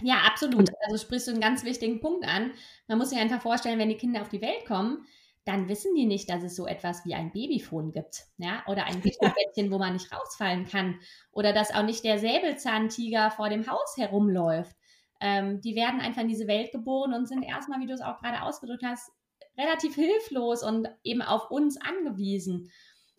Ja, 0.01 0.23
absolut. 0.27 0.69
Also 0.85 0.97
sprichst 0.97 1.27
du 1.27 1.31
einen 1.31 1.39
ganz 1.39 1.63
wichtigen 1.63 2.01
Punkt 2.01 2.25
an. 2.27 2.51
Man 2.87 2.97
muss 2.97 3.11
sich 3.11 3.19
einfach 3.19 3.41
vorstellen, 3.41 3.79
wenn 3.79 3.87
die 3.87 3.97
Kinder 3.97 4.21
auf 4.21 4.29
die 4.29 4.41
Welt 4.41 4.65
kommen, 4.65 5.05
dann 5.45 5.69
wissen 5.69 5.95
die 5.95 6.05
nicht, 6.05 6.29
dass 6.29 6.43
es 6.43 6.57
so 6.57 6.67
etwas 6.67 7.05
wie 7.05 7.15
ein 7.15 7.31
Babyfon 7.31 7.93
gibt, 7.93 8.25
ja, 8.37 8.61
oder 8.67 8.85
ein 8.85 9.01
Gitterbettchen, 9.01 9.71
wo 9.71 9.77
man 9.77 9.93
nicht 9.93 10.11
rausfallen 10.11 10.65
kann, 10.65 10.99
oder 11.31 11.53
dass 11.53 11.73
auch 11.73 11.83
nicht 11.83 12.03
der 12.03 12.19
Säbelzahntiger 12.19 13.31
vor 13.31 13.47
dem 13.47 13.65
Haus 13.71 13.95
herumläuft. 13.95 14.75
Ähm, 15.21 15.61
die 15.61 15.75
werden 15.75 16.01
einfach 16.01 16.21
in 16.21 16.27
diese 16.27 16.47
Welt 16.47 16.71
geboren 16.71 17.13
und 17.13 17.27
sind 17.27 17.43
erstmal, 17.43 17.79
wie 17.79 17.87
du 17.87 17.93
es 17.93 18.01
auch 18.01 18.19
gerade 18.19 18.41
ausgedrückt 18.41 18.83
hast, 18.85 19.11
relativ 19.59 19.95
hilflos 19.95 20.63
und 20.63 20.87
eben 21.03 21.21
auf 21.21 21.51
uns 21.51 21.77
angewiesen. 21.79 22.71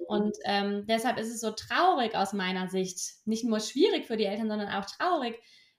Und 0.08 0.36
ähm, 0.44 0.86
deshalb 0.88 1.18
ist 1.18 1.28
es 1.28 1.40
so 1.40 1.50
traurig 1.50 2.14
aus 2.16 2.32
meiner 2.32 2.68
Sicht, 2.68 2.98
nicht 3.26 3.44
nur 3.44 3.60
schwierig 3.60 4.06
für 4.06 4.16
die 4.16 4.24
Eltern, 4.24 4.48
sondern 4.48 4.70
auch 4.70 4.86
traurig, 4.86 5.38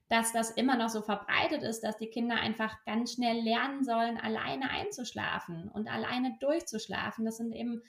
dass 0.10 0.34
das 0.34 0.52
immer 0.52 0.78
noch 0.78 0.90
so 0.90 1.02
verbreitet 1.02 1.64
ist, 1.64 1.82
dass 1.82 1.98
die 1.98 2.10
Kinder 2.10 2.36
einfach 2.36 2.76
ganz 2.86 3.14
schnell 3.14 3.42
lernen 3.42 3.84
sollen, 3.84 4.18
alleine 4.18 4.70
einzuschlafen 4.70 5.70
und 5.74 5.88
alleine 5.90 6.38
durchzuschlafen. 6.40 7.26
Das 7.26 7.38
sind 7.38 7.54
eben 7.54 7.82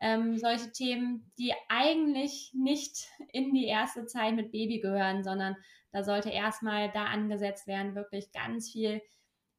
ähm, 0.00 0.38
solche 0.38 0.70
Themen, 0.70 1.32
die 1.38 1.52
eigentlich 1.68 2.52
nicht 2.54 3.08
in 3.32 3.54
die 3.54 3.66
erste 3.66 4.06
Zeit 4.06 4.34
mit 4.34 4.52
Baby 4.52 4.80
gehören, 4.80 5.24
sondern 5.24 5.56
da 5.92 6.04
sollte 6.04 6.30
erstmal 6.30 6.90
da 6.92 7.06
angesetzt 7.06 7.66
werden, 7.66 7.94
wirklich 7.94 8.32
ganz 8.32 8.70
viel 8.70 9.00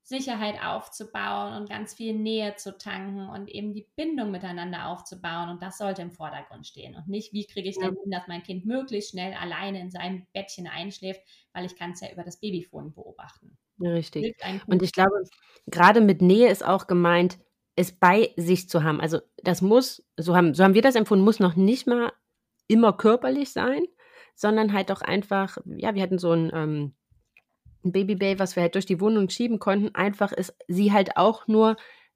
Sicherheit 0.06 0.62
aufzubauen 0.62 1.56
und 1.56 1.70
ganz 1.70 1.94
viel 1.94 2.14
Nähe 2.14 2.56
zu 2.58 2.78
tanken 2.78 3.30
und 3.30 3.50
eben 3.50 3.74
die 3.74 3.88
Bindung 3.96 4.32
miteinander 4.32 4.90
aufzubauen. 4.90 5.50
Und 5.50 5.64
das 5.64 5.78
sollte 5.78 6.02
im 6.02 6.12
Vordergrund 6.12 6.68
stehen. 6.68 6.96
Und 6.96 7.08
nicht, 7.08 7.32
wie 7.32 7.48
kriege 7.48 7.70
ich 7.70 7.80
denn 7.80 7.96
hin, 7.96 8.12
dass 8.12 8.28
mein 8.28 8.44
Kind 8.44 8.66
möglichst 8.66 9.12
schnell 9.12 9.34
alleine 9.34 9.80
in 9.80 9.92
seinem 9.92 10.28
Bettchen 10.34 10.68
einschläft, 10.68 11.22
weil 11.54 11.66
ich 11.66 11.78
kann 11.78 11.92
es 11.92 12.02
ja 12.02 12.12
über 12.12 12.24
das 12.24 12.40
Babyfon 12.42 12.94
beobachten. 12.94 13.58
Richtig. 13.80 14.36
Und 14.68 14.84
ich 14.84 14.92
glaube, 14.92 15.24
gerade 15.68 16.02
mit 16.02 16.22
Nähe 16.22 16.52
ist 16.52 16.66
auch 16.66 16.88
gemeint, 16.88 17.40
es 17.78 17.98
bei 17.98 18.34
sich 18.36 18.68
zu 18.68 18.84
haben. 18.84 19.00
Also 19.00 19.20
das 19.38 19.62
muss, 19.62 20.06
so 20.18 20.36
haben, 20.36 20.54
so 20.54 20.66
haben 20.66 20.76
wir 20.76 20.82
das 20.82 20.96
empfunden, 20.96 21.24
muss 21.24 21.40
noch 21.40 21.56
nicht 21.56 21.88
mal 21.88 22.12
immer 22.68 22.92
körperlich 22.92 23.54
sein, 23.54 23.86
sondern 24.36 24.74
halt 24.74 24.92
auch 24.92 25.02
einfach, 25.02 25.58
ja, 25.78 25.96
wir 25.96 26.02
hatten 26.02 26.20
so 26.20 26.34
ein 26.34 26.52
ähm, 26.54 26.94
ein 26.94 26.96
Babybay, 27.92 28.40
was 28.40 28.56
wir 28.56 28.64
halt 28.64 28.76
durch 28.76 28.86
die 28.86 29.02
Wohnung 29.02 29.30
schieben 29.30 29.60
konnten, 29.60 29.94
einfach 29.96 30.32
ist, 30.32 30.56
sie 30.68 30.92
halt 30.92 31.18
auch 31.18 31.48
nur 31.48 31.76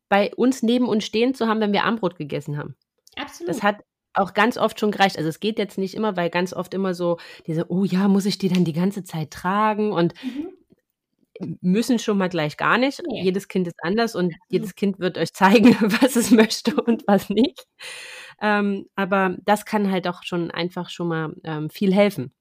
bei 0.09 0.33
uns 0.35 0.63
neben 0.63 0.87
uns 0.87 1.05
stehen 1.05 1.33
zu 1.33 1.47
haben, 1.47 1.59
wenn 1.59 1.73
wir 1.73 1.83
Armbrot 1.83 2.15
gegessen 2.15 2.57
haben. 2.57 2.75
Absolut. 3.15 3.49
Das 3.49 3.63
hat 3.63 3.83
auch 4.13 4.33
ganz 4.33 4.57
oft 4.57 4.79
schon 4.79 4.91
gereicht. 4.91 5.17
Also 5.17 5.29
es 5.29 5.39
geht 5.39 5.59
jetzt 5.59 5.77
nicht 5.77 5.93
immer, 5.93 6.17
weil 6.17 6.29
ganz 6.29 6.53
oft 6.53 6.73
immer 6.73 6.93
so 6.93 7.17
diese, 7.45 7.69
oh 7.71 7.83
ja, 7.83 8.07
muss 8.07 8.25
ich 8.25 8.37
die 8.37 8.49
dann 8.49 8.65
die 8.65 8.73
ganze 8.73 9.03
Zeit 9.03 9.31
tragen 9.31 9.91
und 9.91 10.13
mhm. 10.23 11.57
müssen 11.61 11.99
schon 11.99 12.17
mal 12.17 12.29
gleich 12.29 12.57
gar 12.57 12.77
nicht. 12.77 13.01
Nee. 13.07 13.23
Jedes 13.23 13.47
Kind 13.47 13.67
ist 13.67 13.77
anders 13.83 14.15
und 14.15 14.27
mhm. 14.27 14.37
jedes 14.49 14.75
Kind 14.75 14.99
wird 14.99 15.17
euch 15.17 15.33
zeigen, 15.33 15.75
was 16.01 16.15
es 16.15 16.31
möchte 16.31 16.75
und 16.81 17.03
was 17.07 17.29
nicht. 17.29 17.65
Ähm, 18.41 18.87
aber 18.95 19.37
das 19.45 19.65
kann 19.65 19.91
halt 19.91 20.07
auch 20.07 20.23
schon 20.23 20.51
einfach 20.51 20.89
schon 20.89 21.07
mal 21.07 21.35
ähm, 21.43 21.69
viel 21.69 21.93
helfen. 21.93 22.33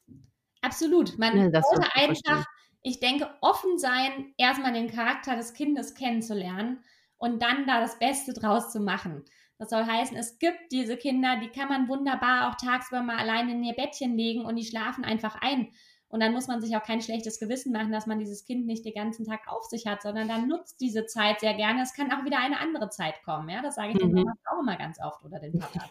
Absolut. 0.62 1.18
Man 1.18 1.36
ja, 1.36 1.62
sollte 1.62 1.88
einfach 1.94 2.44
ich 2.86 3.00
denke, 3.00 3.28
offen 3.40 3.78
sein, 3.78 4.32
erstmal 4.36 4.72
den 4.72 4.88
Charakter 4.88 5.34
des 5.34 5.54
Kindes 5.54 5.96
kennenzulernen 5.96 6.84
und 7.18 7.42
dann 7.42 7.66
da 7.66 7.80
das 7.80 7.98
Beste 7.98 8.32
draus 8.32 8.70
zu 8.70 8.78
machen. 8.78 9.24
Das 9.58 9.70
soll 9.70 9.84
heißen, 9.84 10.16
es 10.16 10.38
gibt 10.38 10.70
diese 10.70 10.96
Kinder, 10.96 11.40
die 11.42 11.48
kann 11.48 11.68
man 11.68 11.88
wunderbar 11.88 12.48
auch 12.48 12.54
tagsüber 12.54 13.02
mal 13.02 13.16
alleine 13.16 13.52
in 13.52 13.64
ihr 13.64 13.74
Bettchen 13.74 14.16
legen 14.16 14.44
und 14.44 14.54
die 14.54 14.64
schlafen 14.64 15.04
einfach 15.04 15.34
ein. 15.40 15.72
Und 16.06 16.20
dann 16.20 16.32
muss 16.32 16.46
man 16.46 16.60
sich 16.60 16.76
auch 16.76 16.82
kein 16.84 17.02
schlechtes 17.02 17.40
Gewissen 17.40 17.72
machen, 17.72 17.90
dass 17.90 18.06
man 18.06 18.20
dieses 18.20 18.44
Kind 18.44 18.66
nicht 18.66 18.84
den 18.84 18.94
ganzen 18.94 19.26
Tag 19.26 19.48
auf 19.48 19.64
sich 19.64 19.88
hat, 19.88 20.02
sondern 20.02 20.28
dann 20.28 20.46
nutzt 20.46 20.80
diese 20.80 21.06
Zeit 21.06 21.40
sehr 21.40 21.54
gerne. 21.54 21.82
Es 21.82 21.92
kann 21.92 22.12
auch 22.12 22.24
wieder 22.24 22.38
eine 22.38 22.60
andere 22.60 22.88
Zeit 22.90 23.20
kommen. 23.24 23.48
Ja, 23.48 23.62
das 23.62 23.74
sage 23.74 23.88
ich 23.88 23.94
mhm. 23.96 24.14
den 24.14 24.24
Mamas 24.24 24.38
auch 24.48 24.60
immer 24.60 24.76
ganz 24.76 25.00
oft 25.02 25.24
oder 25.24 25.40
den 25.40 25.58
Papa. 25.58 25.90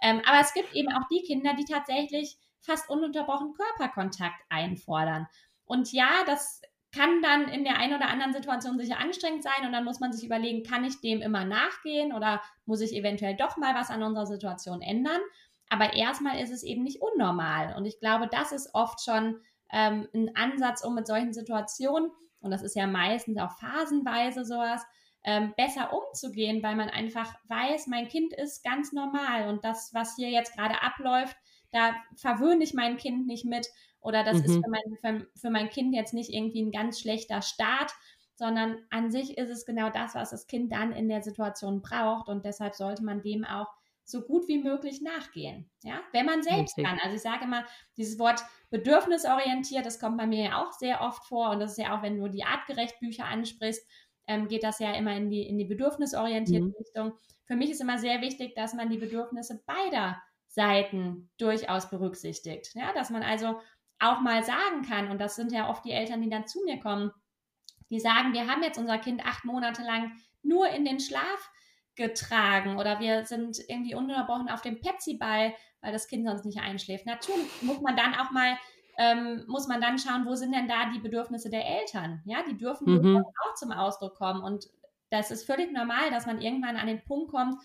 ähm, 0.00 0.22
aber 0.26 0.40
es 0.40 0.54
gibt 0.54 0.74
eben 0.74 0.90
auch 0.94 1.06
die 1.10 1.24
Kinder, 1.26 1.52
die 1.52 1.66
tatsächlich 1.66 2.38
fast 2.60 2.88
ununterbrochen 2.88 3.52
Körperkontakt 3.52 4.40
einfordern. 4.48 5.26
Und 5.64 5.92
ja, 5.92 6.24
das 6.26 6.62
kann 6.94 7.22
dann 7.22 7.48
in 7.48 7.64
der 7.64 7.78
einen 7.78 7.94
oder 7.94 8.08
anderen 8.08 8.34
Situation 8.34 8.78
sicher 8.78 8.98
anstrengend 8.98 9.42
sein 9.42 9.66
und 9.66 9.72
dann 9.72 9.84
muss 9.84 10.00
man 10.00 10.12
sich 10.12 10.24
überlegen, 10.24 10.62
kann 10.62 10.84
ich 10.84 11.00
dem 11.00 11.22
immer 11.22 11.44
nachgehen 11.44 12.12
oder 12.12 12.42
muss 12.66 12.82
ich 12.82 12.94
eventuell 12.94 13.34
doch 13.34 13.56
mal 13.56 13.74
was 13.74 13.90
an 13.90 14.02
unserer 14.02 14.26
Situation 14.26 14.82
ändern? 14.82 15.20
Aber 15.70 15.94
erstmal 15.94 16.38
ist 16.38 16.50
es 16.50 16.62
eben 16.62 16.82
nicht 16.82 17.00
unnormal. 17.00 17.74
Und 17.76 17.86
ich 17.86 17.98
glaube, 17.98 18.28
das 18.30 18.52
ist 18.52 18.74
oft 18.74 19.02
schon 19.02 19.40
ähm, 19.72 20.06
ein 20.14 20.36
Ansatz, 20.36 20.84
um 20.84 20.94
mit 20.94 21.06
solchen 21.06 21.32
Situationen, 21.32 22.10
und 22.40 22.50
das 22.50 22.62
ist 22.62 22.76
ja 22.76 22.86
meistens 22.86 23.38
auch 23.38 23.52
phasenweise 23.58 24.44
sowas, 24.44 24.84
ähm, 25.24 25.54
besser 25.56 25.92
umzugehen, 25.92 26.62
weil 26.62 26.76
man 26.76 26.90
einfach 26.90 27.32
weiß, 27.48 27.86
mein 27.86 28.08
Kind 28.08 28.34
ist 28.34 28.64
ganz 28.64 28.92
normal. 28.92 29.48
Und 29.48 29.64
das, 29.64 29.94
was 29.94 30.16
hier 30.16 30.28
jetzt 30.28 30.54
gerade 30.56 30.82
abläuft, 30.82 31.36
da 31.70 31.94
verwöhne 32.16 32.64
ich 32.64 32.74
mein 32.74 32.98
Kind 32.98 33.26
nicht 33.26 33.46
mit 33.46 33.68
oder 34.02 34.24
das 34.24 34.38
mhm. 34.38 34.44
ist 34.44 34.54
für 34.54 34.70
mein, 34.70 34.96
für, 35.00 35.26
für 35.40 35.50
mein 35.50 35.70
Kind 35.70 35.94
jetzt 35.94 36.14
nicht 36.14 36.30
irgendwie 36.30 36.62
ein 36.62 36.72
ganz 36.72 37.00
schlechter 37.00 37.40
Start, 37.40 37.92
sondern 38.34 38.78
an 38.90 39.10
sich 39.10 39.38
ist 39.38 39.50
es 39.50 39.64
genau 39.64 39.90
das, 39.90 40.14
was 40.14 40.30
das 40.30 40.46
Kind 40.46 40.72
dann 40.72 40.92
in 40.92 41.08
der 41.08 41.22
Situation 41.22 41.82
braucht 41.82 42.28
und 42.28 42.44
deshalb 42.44 42.74
sollte 42.74 43.04
man 43.04 43.22
dem 43.22 43.44
auch 43.44 43.68
so 44.04 44.22
gut 44.22 44.48
wie 44.48 44.58
möglich 44.58 45.00
nachgehen, 45.00 45.70
ja, 45.82 46.00
wenn 46.12 46.26
man 46.26 46.42
selbst 46.42 46.76
okay. 46.76 46.86
kann. 46.86 46.98
Also 47.02 47.14
ich 47.14 47.22
sage 47.22 47.44
immer, 47.44 47.64
dieses 47.96 48.18
Wort 48.18 48.42
bedürfnisorientiert, 48.70 49.86
das 49.86 50.00
kommt 50.00 50.18
bei 50.18 50.26
mir 50.26 50.44
ja 50.44 50.62
auch 50.62 50.72
sehr 50.72 51.02
oft 51.02 51.24
vor 51.26 51.50
und 51.50 51.60
das 51.60 51.72
ist 51.72 51.78
ja 51.78 51.96
auch, 51.96 52.02
wenn 52.02 52.18
du 52.18 52.28
die 52.28 52.44
artgerecht 52.44 52.98
Bücher 52.98 53.26
ansprichst, 53.26 53.86
ähm, 54.26 54.48
geht 54.48 54.64
das 54.64 54.78
ja 54.80 54.92
immer 54.94 55.16
in 55.16 55.30
die, 55.30 55.46
in 55.46 55.58
die 55.58 55.64
bedürfnisorientierte 55.64 56.66
mhm. 56.66 56.74
Richtung. 56.78 57.12
Für 57.44 57.56
mich 57.56 57.70
ist 57.70 57.80
immer 57.80 57.98
sehr 57.98 58.20
wichtig, 58.20 58.54
dass 58.54 58.74
man 58.74 58.90
die 58.90 58.98
Bedürfnisse 58.98 59.62
beider 59.66 60.20
Seiten 60.46 61.30
durchaus 61.38 61.88
berücksichtigt. 61.88 62.74
Ja, 62.74 62.92
dass 62.92 63.10
man 63.10 63.22
also 63.22 63.60
auch 64.02 64.20
mal 64.20 64.42
sagen 64.42 64.82
kann, 64.82 65.10
und 65.10 65.20
das 65.20 65.36
sind 65.36 65.52
ja 65.52 65.68
oft 65.68 65.84
die 65.84 65.92
Eltern, 65.92 66.22
die 66.22 66.30
dann 66.30 66.46
zu 66.46 66.62
mir 66.64 66.78
kommen, 66.80 67.12
die 67.90 68.00
sagen, 68.00 68.32
wir 68.32 68.46
haben 68.48 68.62
jetzt 68.62 68.78
unser 68.78 68.98
Kind 68.98 69.24
acht 69.24 69.44
Monate 69.44 69.82
lang 69.82 70.12
nur 70.42 70.68
in 70.68 70.84
den 70.84 70.98
Schlaf 70.98 71.50
getragen 71.94 72.78
oder 72.78 73.00
wir 73.00 73.26
sind 73.26 73.58
irgendwie 73.68 73.94
ununterbrochen 73.94 74.48
auf 74.48 74.62
dem 74.62 74.80
Pepsi-Ball, 74.80 75.54
weil 75.82 75.92
das 75.92 76.08
Kind 76.08 76.26
sonst 76.26 76.44
nicht 76.44 76.60
einschläft. 76.60 77.06
Natürlich 77.06 77.62
muss 77.62 77.80
man 77.80 77.96
dann 77.96 78.14
auch 78.14 78.30
mal, 78.30 78.56
ähm, 78.96 79.44
muss 79.46 79.68
man 79.68 79.80
dann 79.80 79.98
schauen, 79.98 80.24
wo 80.26 80.34
sind 80.34 80.54
denn 80.54 80.68
da 80.68 80.90
die 80.90 81.00
Bedürfnisse 81.00 81.50
der 81.50 81.66
Eltern? 81.66 82.22
Ja, 82.24 82.42
die 82.48 82.56
dürfen 82.56 82.86
mhm. 82.86 83.18
auch 83.18 83.54
zum 83.54 83.72
Ausdruck 83.72 84.14
kommen 84.14 84.42
und 84.42 84.68
das 85.10 85.30
ist 85.30 85.44
völlig 85.44 85.70
normal, 85.70 86.10
dass 86.10 86.24
man 86.24 86.40
irgendwann 86.40 86.76
an 86.76 86.86
den 86.86 87.04
Punkt 87.04 87.30
kommt, 87.30 87.62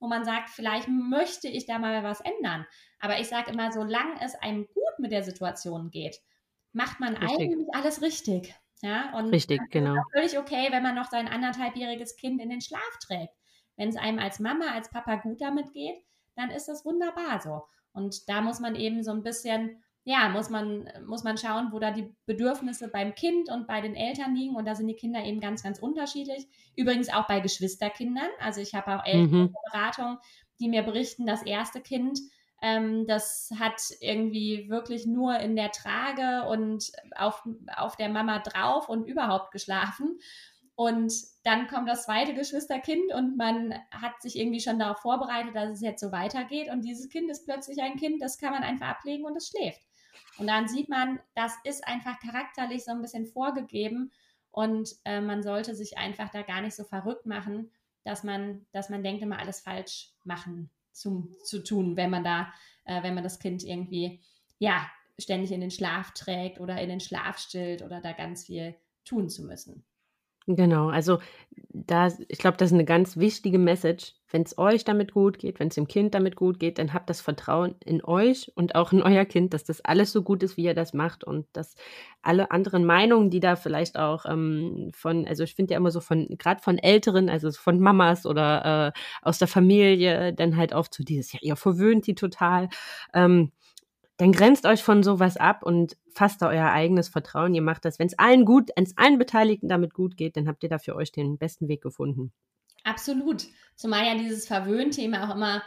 wo 0.00 0.08
man 0.08 0.24
sagt, 0.24 0.50
vielleicht 0.50 0.88
möchte 0.88 1.48
ich 1.48 1.66
da 1.66 1.78
mal 1.78 2.02
was 2.02 2.20
ändern. 2.20 2.66
Aber 3.00 3.18
ich 3.20 3.28
sage 3.28 3.50
immer, 3.50 3.72
solange 3.72 4.20
es 4.22 4.34
einem 4.36 4.66
gut 4.66 4.98
mit 4.98 5.12
der 5.12 5.22
Situation 5.22 5.90
geht, 5.90 6.20
macht 6.72 7.00
man 7.00 7.16
richtig. 7.16 7.52
eigentlich 7.52 7.68
alles 7.72 8.02
richtig. 8.02 8.54
Ja, 8.80 9.12
und 9.16 9.30
richtig, 9.30 9.60
genau. 9.70 9.94
Ist 9.94 10.12
völlig 10.12 10.38
okay, 10.38 10.68
wenn 10.70 10.84
man 10.84 10.94
noch 10.94 11.10
sein 11.10 11.26
anderthalbjähriges 11.26 12.16
Kind 12.16 12.40
in 12.40 12.48
den 12.48 12.60
Schlaf 12.60 12.98
trägt. 13.04 13.34
Wenn 13.76 13.88
es 13.88 13.96
einem 13.96 14.20
als 14.20 14.38
Mama, 14.38 14.66
als 14.72 14.90
Papa 14.90 15.16
gut 15.16 15.40
damit 15.40 15.72
geht, 15.72 15.96
dann 16.36 16.50
ist 16.50 16.68
das 16.68 16.84
wunderbar 16.84 17.40
so. 17.40 17.62
Und 17.92 18.28
da 18.28 18.40
muss 18.40 18.60
man 18.60 18.76
eben 18.76 19.02
so 19.02 19.10
ein 19.10 19.24
bisschen 19.24 19.82
ja, 20.08 20.30
muss 20.30 20.48
man, 20.48 20.88
muss 21.06 21.22
man 21.22 21.36
schauen, 21.36 21.68
wo 21.70 21.78
da 21.78 21.90
die 21.90 22.10
Bedürfnisse 22.24 22.88
beim 22.88 23.14
Kind 23.14 23.50
und 23.50 23.66
bei 23.66 23.82
den 23.82 23.94
Eltern 23.94 24.34
liegen. 24.34 24.56
Und 24.56 24.64
da 24.66 24.74
sind 24.74 24.86
die 24.86 24.96
Kinder 24.96 25.22
eben 25.22 25.38
ganz, 25.38 25.62
ganz 25.62 25.78
unterschiedlich. 25.80 26.48
Übrigens 26.76 27.12
auch 27.12 27.26
bei 27.26 27.40
Geschwisterkindern. 27.40 28.30
Also 28.40 28.62
ich 28.62 28.74
habe 28.74 28.96
auch 28.96 29.04
Elternberatungen, 29.04 30.14
mhm. 30.14 30.18
die 30.60 30.68
mir 30.70 30.82
berichten, 30.82 31.26
das 31.26 31.42
erste 31.42 31.82
Kind, 31.82 32.18
ähm, 32.62 33.06
das 33.06 33.50
hat 33.58 33.82
irgendwie 34.00 34.70
wirklich 34.70 35.04
nur 35.04 35.38
in 35.40 35.56
der 35.56 35.72
Trage 35.72 36.48
und 36.48 36.90
auf, 37.14 37.46
auf 37.76 37.96
der 37.96 38.08
Mama 38.08 38.38
drauf 38.38 38.88
und 38.88 39.06
überhaupt 39.06 39.50
geschlafen. 39.50 40.18
Und 40.74 41.12
dann 41.44 41.66
kommt 41.66 41.86
das 41.86 42.04
zweite 42.04 42.32
Geschwisterkind 42.32 43.12
und 43.12 43.36
man 43.36 43.74
hat 43.90 44.22
sich 44.22 44.38
irgendwie 44.38 44.60
schon 44.60 44.78
darauf 44.78 45.00
vorbereitet, 45.00 45.54
dass 45.54 45.68
es 45.68 45.82
jetzt 45.82 46.00
so 46.00 46.12
weitergeht. 46.12 46.70
Und 46.72 46.80
dieses 46.80 47.10
Kind 47.10 47.30
ist 47.30 47.44
plötzlich 47.44 47.82
ein 47.82 47.96
Kind, 47.96 48.22
das 48.22 48.38
kann 48.38 48.52
man 48.54 48.62
einfach 48.62 48.86
ablegen 48.86 49.26
und 49.26 49.36
es 49.36 49.48
schläft. 49.48 49.87
Und 50.38 50.46
dann 50.46 50.68
sieht 50.68 50.88
man, 50.88 51.20
das 51.34 51.52
ist 51.64 51.86
einfach 51.86 52.18
charakterlich 52.20 52.84
so 52.84 52.92
ein 52.92 53.02
bisschen 53.02 53.26
vorgegeben 53.26 54.12
und 54.50 54.90
äh, 55.04 55.20
man 55.20 55.42
sollte 55.42 55.74
sich 55.74 55.98
einfach 55.98 56.30
da 56.30 56.42
gar 56.42 56.60
nicht 56.60 56.74
so 56.74 56.84
verrückt 56.84 57.26
machen, 57.26 57.70
dass 58.04 58.24
man, 58.24 58.66
dass 58.72 58.88
man 58.88 59.02
denkt, 59.02 59.22
immer 59.22 59.38
alles 59.38 59.60
falsch 59.60 60.12
machen 60.24 60.70
zu, 60.92 61.30
zu 61.44 61.62
tun, 61.62 61.96
wenn 61.96 62.10
man 62.10 62.24
da, 62.24 62.52
äh, 62.84 63.02
wenn 63.02 63.14
man 63.14 63.24
das 63.24 63.38
Kind 63.38 63.62
irgendwie, 63.62 64.20
ja, 64.58 64.88
ständig 65.18 65.52
in 65.52 65.60
den 65.60 65.70
Schlaf 65.70 66.12
trägt 66.12 66.60
oder 66.60 66.80
in 66.80 66.88
den 66.88 67.00
Schlaf 67.00 67.38
stillt 67.38 67.82
oder 67.82 68.00
da 68.00 68.12
ganz 68.12 68.46
viel 68.46 68.76
tun 69.04 69.28
zu 69.28 69.44
müssen. 69.44 69.84
Genau, 70.50 70.88
also 70.88 71.18
da, 71.74 72.08
ich 72.28 72.38
glaube, 72.38 72.56
das 72.56 72.70
ist 72.70 72.72
eine 72.74 72.86
ganz 72.86 73.18
wichtige 73.18 73.58
Message. 73.58 74.14
Wenn 74.30 74.42
es 74.42 74.56
euch 74.56 74.84
damit 74.84 75.12
gut 75.12 75.38
geht, 75.38 75.60
wenn 75.60 75.68
es 75.68 75.74
dem 75.74 75.86
Kind 75.88 76.14
damit 76.14 76.36
gut 76.36 76.58
geht, 76.58 76.78
dann 76.78 76.94
habt 76.94 77.10
das 77.10 77.20
Vertrauen 77.20 77.74
in 77.84 78.02
euch 78.02 78.50
und 78.54 78.74
auch 78.74 78.92
in 78.92 79.02
euer 79.02 79.26
Kind, 79.26 79.52
dass 79.52 79.64
das 79.64 79.82
alles 79.82 80.10
so 80.12 80.22
gut 80.22 80.42
ist, 80.42 80.56
wie 80.56 80.64
ihr 80.64 80.74
das 80.74 80.94
macht 80.94 81.22
und 81.24 81.46
dass 81.52 81.74
alle 82.22 82.50
anderen 82.50 82.84
Meinungen, 82.86 83.28
die 83.30 83.40
da 83.40 83.56
vielleicht 83.56 83.98
auch 83.98 84.24
ähm, 84.26 84.90
von, 84.94 85.26
also 85.26 85.44
ich 85.44 85.54
finde 85.54 85.72
ja 85.74 85.78
immer 85.78 85.90
so 85.90 86.00
von, 86.00 86.28
gerade 86.38 86.62
von 86.62 86.78
Älteren, 86.78 87.28
also 87.28 87.50
von 87.52 87.78
Mamas 87.80 88.24
oder 88.24 88.94
äh, 88.94 88.98
aus 89.22 89.38
der 89.38 89.48
Familie, 89.48 90.32
dann 90.32 90.56
halt 90.56 90.72
oft 90.74 90.94
so 90.94 91.04
dieses, 91.04 91.32
ja, 91.32 91.40
ihr 91.42 91.56
verwöhnt 91.56 92.06
die 92.06 92.14
total. 92.14 92.68
Ähm, 93.14 93.52
dann 94.18 94.32
grenzt 94.32 94.66
euch 94.66 94.82
von 94.82 95.02
sowas 95.04 95.36
ab 95.36 95.62
und 95.62 95.96
fasst 96.12 96.42
da 96.42 96.48
euer 96.48 96.70
eigenes 96.70 97.08
Vertrauen. 97.08 97.54
Ihr 97.54 97.62
macht 97.62 97.84
das, 97.84 98.00
wenn 98.00 98.08
es 98.08 98.18
allen 98.18 98.44
gut, 98.44 98.70
wenn 98.76 98.84
es 98.84 98.98
allen 98.98 99.16
Beteiligten 99.16 99.68
damit 99.68 99.94
gut 99.94 100.16
geht, 100.16 100.36
dann 100.36 100.48
habt 100.48 100.62
ihr 100.64 100.68
da 100.68 100.78
für 100.78 100.96
euch 100.96 101.12
den 101.12 101.38
besten 101.38 101.68
Weg 101.68 101.82
gefunden. 101.82 102.32
Absolut. 102.82 103.46
Zumal 103.76 104.04
ja 104.04 104.16
dieses 104.16 104.46
Verwöhnthema 104.46 105.28
auch 105.28 105.36
immer, 105.36 105.62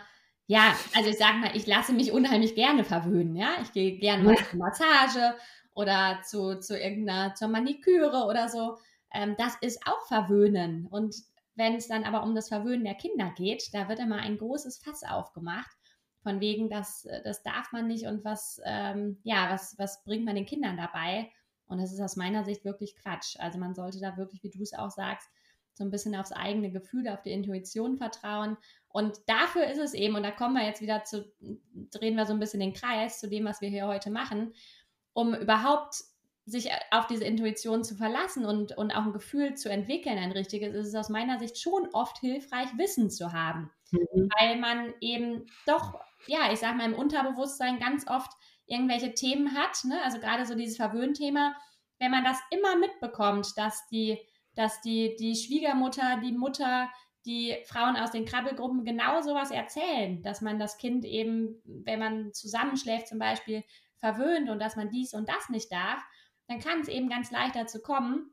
ja, 0.48 0.76
also 0.96 1.10
ich 1.10 1.18
sag 1.18 1.40
mal, 1.40 1.56
ich 1.56 1.66
lasse 1.66 1.94
mich 1.94 2.12
unheimlich 2.12 2.54
gerne 2.54 2.84
verwöhnen, 2.84 3.38
ja. 3.38 3.52
Ich 3.62 3.72
gehe 3.72 3.98
gerne 3.98 4.24
mal 4.24 4.36
zur 4.36 4.60
Massage 4.60 5.34
oder 5.74 6.20
zu, 6.26 6.60
zu 6.60 6.78
irgendeiner, 6.78 7.34
zur 7.36 7.48
Maniküre 7.48 8.26
oder 8.26 8.50
so. 8.50 8.78
Ähm, 9.14 9.36
das 9.38 9.56
ist 9.62 9.80
auch 9.88 10.06
Verwöhnen. 10.08 10.88
Und 10.88 11.16
wenn 11.56 11.76
es 11.76 11.88
dann 11.88 12.04
aber 12.04 12.24
um 12.24 12.36
das 12.36 12.50
Verwöhnen 12.50 12.84
der 12.84 12.96
Kinder 12.96 13.32
geht, 13.38 13.74
da 13.74 13.88
wird 13.88 14.00
immer 14.00 14.18
ein 14.18 14.38
großes 14.38 14.80
Fass 14.80 15.04
aufgemacht 15.04 15.78
von 16.22 16.40
wegen, 16.40 16.70
das, 16.70 17.06
äh, 17.06 17.22
das 17.24 17.44
darf 17.44 17.72
man 17.72 17.88
nicht 17.88 18.06
und 18.06 18.24
was, 18.24 18.62
ähm, 18.66 19.20
ja, 19.24 19.50
was, 19.52 19.78
was 19.78 20.04
bringt 20.04 20.26
man 20.26 20.36
den 20.36 20.46
Kindern 20.46 20.78
dabei? 20.78 21.32
Und 21.68 21.80
das 21.80 21.94
ist 21.94 22.02
aus 22.02 22.16
meiner 22.16 22.44
Sicht 22.44 22.66
wirklich 22.66 22.96
Quatsch. 22.96 23.38
Also 23.40 23.58
man 23.58 23.74
sollte 23.74 24.00
da 24.00 24.18
wirklich, 24.18 24.44
wie 24.44 24.50
du 24.50 24.62
es 24.62 24.74
auch 24.74 24.92
sagst, 24.92 25.30
so 25.74 25.86
ein 25.86 25.90
bisschen 25.92 26.16
aufs 26.16 26.34
eigene 26.34 26.72
Gefühl, 26.72 27.08
auf 27.08 27.22
die 27.22 27.32
Intuition 27.32 27.98
vertrauen. 27.98 28.58
Und 28.90 29.18
dafür 29.28 29.68
ist 29.68 29.80
es 29.80 29.94
eben, 29.94 30.16
und 30.16 30.24
da 30.24 30.32
kommen 30.32 30.56
wir 30.56 30.66
jetzt 30.66 30.82
wieder 30.82 31.04
zu, 31.06 31.32
drehen 31.92 32.16
wir 32.16 32.26
so 32.26 32.34
ein 32.34 32.40
bisschen 32.40 32.60
den 32.60 32.74
Kreis 32.74 33.20
zu 33.20 33.30
dem, 33.30 33.46
was 33.46 33.62
wir 33.62 33.70
hier 33.70 33.88
heute 33.88 34.12
machen, 34.12 34.54
um 35.14 35.34
überhaupt 35.34 35.96
sich 36.46 36.70
auf 36.92 37.08
diese 37.08 37.24
Intuition 37.24 37.84
zu 37.84 37.96
verlassen 37.96 38.46
und, 38.46 38.78
und 38.78 38.92
auch 38.92 39.06
ein 39.06 39.14
Gefühl 39.14 39.56
zu 39.56 39.70
entwickeln, 39.70 40.18
ein 40.18 40.32
richtiges, 40.32 40.74
ist 40.74 40.88
es 40.88 40.96
aus 40.96 41.10
meiner 41.10 41.40
Sicht 41.40 41.60
schon 41.60 41.88
oft 41.94 42.18
hilfreich, 42.20 42.68
Wissen 42.78 43.10
zu 43.10 43.32
haben. 43.32 43.72
Mhm. 43.92 44.30
Weil 44.40 44.58
man 44.58 44.94
eben 45.02 45.46
doch 45.66 46.00
ja, 46.28 46.52
ich 46.52 46.60
sag 46.60 46.76
mal, 46.76 46.86
im 46.86 46.98
Unterbewusstsein 46.98 47.80
ganz 47.80 48.08
oft 48.08 48.32
irgendwelche 48.66 49.14
Themen 49.14 49.56
hat, 49.56 49.84
ne? 49.86 50.02
also 50.04 50.20
gerade 50.20 50.46
so 50.46 50.56
dieses 50.56 50.78
Verwöhnthema, 50.78 51.56
wenn 52.00 52.12
man 52.12 52.24
das 52.24 52.40
immer 52.52 52.78
mitbekommt, 52.78 53.58
dass 53.58 53.88
die, 53.88 54.20
dass 54.56 54.82
die, 54.82 55.16
die 55.20 55.36
Schwiegermutter, 55.36 56.20
die 56.24 56.32
Mutter, 56.32 56.90
die 57.26 57.56
Frauen 57.66 57.96
aus 57.96 58.12
den 58.12 58.26
Krabbelgruppen 58.26 58.84
genau 58.84 59.22
sowas 59.22 59.52
erzählen, 59.52 60.24
dass 60.24 60.42
man 60.42 60.58
das 60.58 60.78
Kind 60.78 61.06
eben, 61.06 61.62
wenn 61.66 62.00
man 62.00 62.34
zusammenschläft 62.34 63.08
zum 63.08 63.20
Beispiel, 63.20 63.64
verwöhnt 63.98 64.50
und 64.50 64.60
dass 64.60 64.76
man 64.76 64.90
dies 64.90 65.14
und 65.14 65.30
das 65.30 65.50
nicht 65.50 65.72
darf, 65.72 66.02
dann 66.48 66.60
kann 66.60 66.80
es 66.80 66.88
eben 66.88 67.08
ganz 67.08 67.30
leicht 67.30 67.56
dazu 67.56 67.82
kommen, 67.82 68.32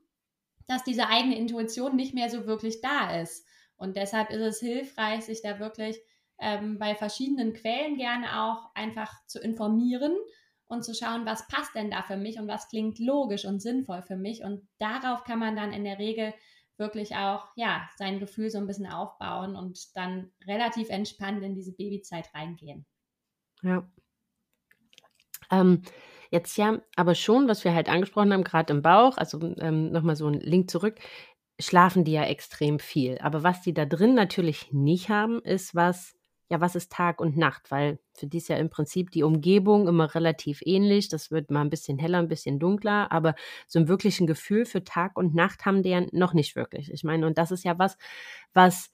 dass 0.67 0.83
diese 0.83 1.07
eigene 1.07 1.37
Intuition 1.37 1.95
nicht 1.95 2.15
mehr 2.15 2.29
so 2.29 2.47
wirklich 2.47 2.81
da 2.81 3.19
ist. 3.19 3.45
Und 3.79 3.95
deshalb 3.95 4.29
ist 4.29 4.41
es 4.41 4.59
hilfreich, 4.59 5.25
sich 5.25 5.41
da 5.41 5.59
wirklich 5.59 5.99
ähm, 6.37 6.77
bei 6.77 6.95
verschiedenen 6.95 7.53
Quellen 7.53 7.97
gerne 7.97 8.43
auch 8.43 8.69
einfach 8.75 9.11
zu 9.25 9.39
informieren 9.39 10.15
und 10.67 10.83
zu 10.83 10.93
schauen, 10.93 11.25
was 11.25 11.47
passt 11.47 11.73
denn 11.75 11.89
da 11.89 12.03
für 12.03 12.17
mich 12.17 12.39
und 12.39 12.47
was 12.47 12.69
klingt 12.69 12.99
logisch 12.99 13.45
und 13.45 13.61
sinnvoll 13.61 14.01
für 14.03 14.15
mich. 14.15 14.43
Und 14.43 14.67
darauf 14.77 15.23
kann 15.23 15.39
man 15.39 15.55
dann 15.55 15.73
in 15.73 15.83
der 15.83 15.97
Regel 15.97 16.33
wirklich 16.77 17.15
auch 17.15 17.47
ja 17.55 17.89
sein 17.97 18.19
Gefühl 18.19 18.49
so 18.49 18.57
ein 18.57 18.67
bisschen 18.67 18.87
aufbauen 18.87 19.55
und 19.55 19.95
dann 19.95 20.31
relativ 20.45 20.89
entspannt 20.89 21.43
in 21.43 21.55
diese 21.55 21.73
Babyzeit 21.73 22.33
reingehen. 22.33 22.85
Ja. 23.61 23.89
Ähm, 25.51 25.81
jetzt 26.31 26.55
ja, 26.57 26.79
aber 26.95 27.15
schon, 27.15 27.47
was 27.47 27.63
wir 27.63 27.73
halt 27.73 27.89
angesprochen 27.89 28.31
haben, 28.31 28.43
gerade 28.43 28.71
im 28.71 28.81
Bauch, 28.81 29.17
also 29.17 29.39
ähm, 29.59 29.91
nochmal 29.91 30.15
so 30.15 30.27
ein 30.27 30.39
Link 30.39 30.69
zurück, 30.69 30.99
schlafen 31.59 32.03
die 32.03 32.13
ja 32.13 32.23
extrem 32.23 32.79
viel. 32.79 33.17
Aber 33.19 33.43
was 33.43 33.61
die 33.61 33.73
da 33.73 33.85
drin 33.85 34.15
natürlich 34.15 34.71
nicht 34.71 35.09
haben, 35.09 35.41
ist 35.41 35.75
was 35.75 36.15
ja, 36.49 36.59
was 36.59 36.75
ist 36.75 36.91
Tag 36.91 37.21
und 37.21 37.37
Nacht? 37.37 37.69
Weil 37.69 37.99
für 38.15 38.25
die 38.25 38.37
ist 38.37 38.49
ja 38.49 38.57
im 38.57 38.69
Prinzip 38.71 39.11
die 39.11 39.23
Umgebung 39.23 39.87
immer 39.87 40.13
relativ 40.15 40.61
ähnlich. 40.65 41.07
Das 41.07 41.29
wird 41.29 41.51
mal 41.51 41.61
ein 41.61 41.69
bisschen 41.69 41.99
heller, 41.99 42.17
ein 42.17 42.27
bisschen 42.27 42.59
dunkler, 42.59 43.11
aber 43.11 43.35
so 43.67 43.79
ein 43.79 43.87
wirklichen 43.87 44.25
Gefühl 44.25 44.65
für 44.65 44.83
Tag 44.83 45.15
und 45.15 45.35
Nacht 45.35 45.65
haben 45.65 45.83
die 45.83 45.89
ja 45.89 46.01
noch 46.11 46.33
nicht 46.33 46.55
wirklich. 46.55 46.91
Ich 46.91 47.03
meine, 47.03 47.27
und 47.27 47.37
das 47.37 47.51
ist 47.51 47.63
ja 47.63 47.77
was, 47.77 47.97
was, 48.53 48.91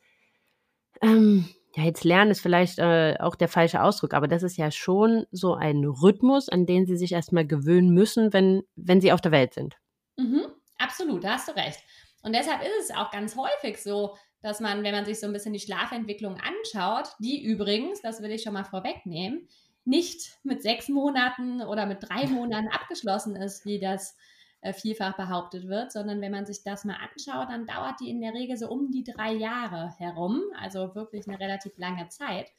ähm, 1.01 1.47
ja, 1.75 1.83
jetzt 1.83 2.03
lernen 2.03 2.31
ist 2.31 2.41
vielleicht 2.41 2.77
äh, 2.79 3.15
auch 3.19 3.35
der 3.35 3.47
falsche 3.47 3.81
Ausdruck, 3.81 4.13
aber 4.13 4.27
das 4.27 4.43
ist 4.43 4.57
ja 4.57 4.69
schon 4.69 5.25
so 5.31 5.55
ein 5.55 5.85
Rhythmus, 5.85 6.49
an 6.49 6.65
den 6.65 6.85
sie 6.85 6.97
sich 6.97 7.13
erstmal 7.13 7.47
gewöhnen 7.47 7.93
müssen, 7.93 8.33
wenn, 8.33 8.63
wenn 8.75 8.99
sie 8.99 9.13
auf 9.13 9.21
der 9.21 9.31
Welt 9.31 9.53
sind. 9.53 9.77
Mhm, 10.17 10.45
absolut, 10.77 11.23
da 11.23 11.33
hast 11.33 11.47
du 11.47 11.55
recht. 11.55 11.79
Und 12.25 12.33
deshalb 12.33 12.63
ist 12.63 12.89
es 12.89 12.95
auch 12.95 13.11
ganz 13.11 13.35
häufig 13.35 13.77
so, 13.77 14.17
dass 14.41 14.59
man, 14.59 14.81
wenn 14.81 14.95
man 14.95 15.05
sich 15.05 15.19
so 15.19 15.27
ein 15.27 15.33
bisschen 15.33 15.53
die 15.53 15.59
Schlafentwicklung 15.59 16.37
anschaut, 16.41 17.09
die 17.19 17.43
übrigens, 17.43 18.01
das 18.01 18.19
will 18.23 18.31
ich 18.31 18.41
schon 18.41 18.53
mal 18.53 18.63
vorwegnehmen, 18.63 19.47
nicht 19.83 20.39
mit 20.41 20.63
sechs 20.63 20.89
Monaten 20.89 21.61
oder 21.61 21.85
mit 21.85 21.99
drei 22.01 22.25
Monaten 22.27 22.69
abgeschlossen 22.69 23.35
ist, 23.35 23.63
wie 23.65 23.79
das 23.79 24.17
äh, 24.61 24.73
vielfach 24.73 25.15
behauptet 25.15 25.67
wird, 25.67 25.91
sondern 25.91 26.19
wenn 26.19 26.31
man 26.31 26.47
sich 26.47 26.63
das 26.63 26.83
mal 26.83 26.97
anschaut, 26.97 27.49
dann 27.51 27.67
dauert 27.67 27.99
die 27.99 28.09
in 28.09 28.21
der 28.21 28.33
Regel 28.33 28.57
so 28.57 28.69
um 28.69 28.89
die 28.89 29.03
drei 29.03 29.31
Jahre 29.31 29.93
herum, 29.99 30.41
also 30.59 30.95
wirklich 30.95 31.27
eine 31.27 31.39
relativ 31.39 31.77
lange 31.77 32.09
Zeit. 32.09 32.51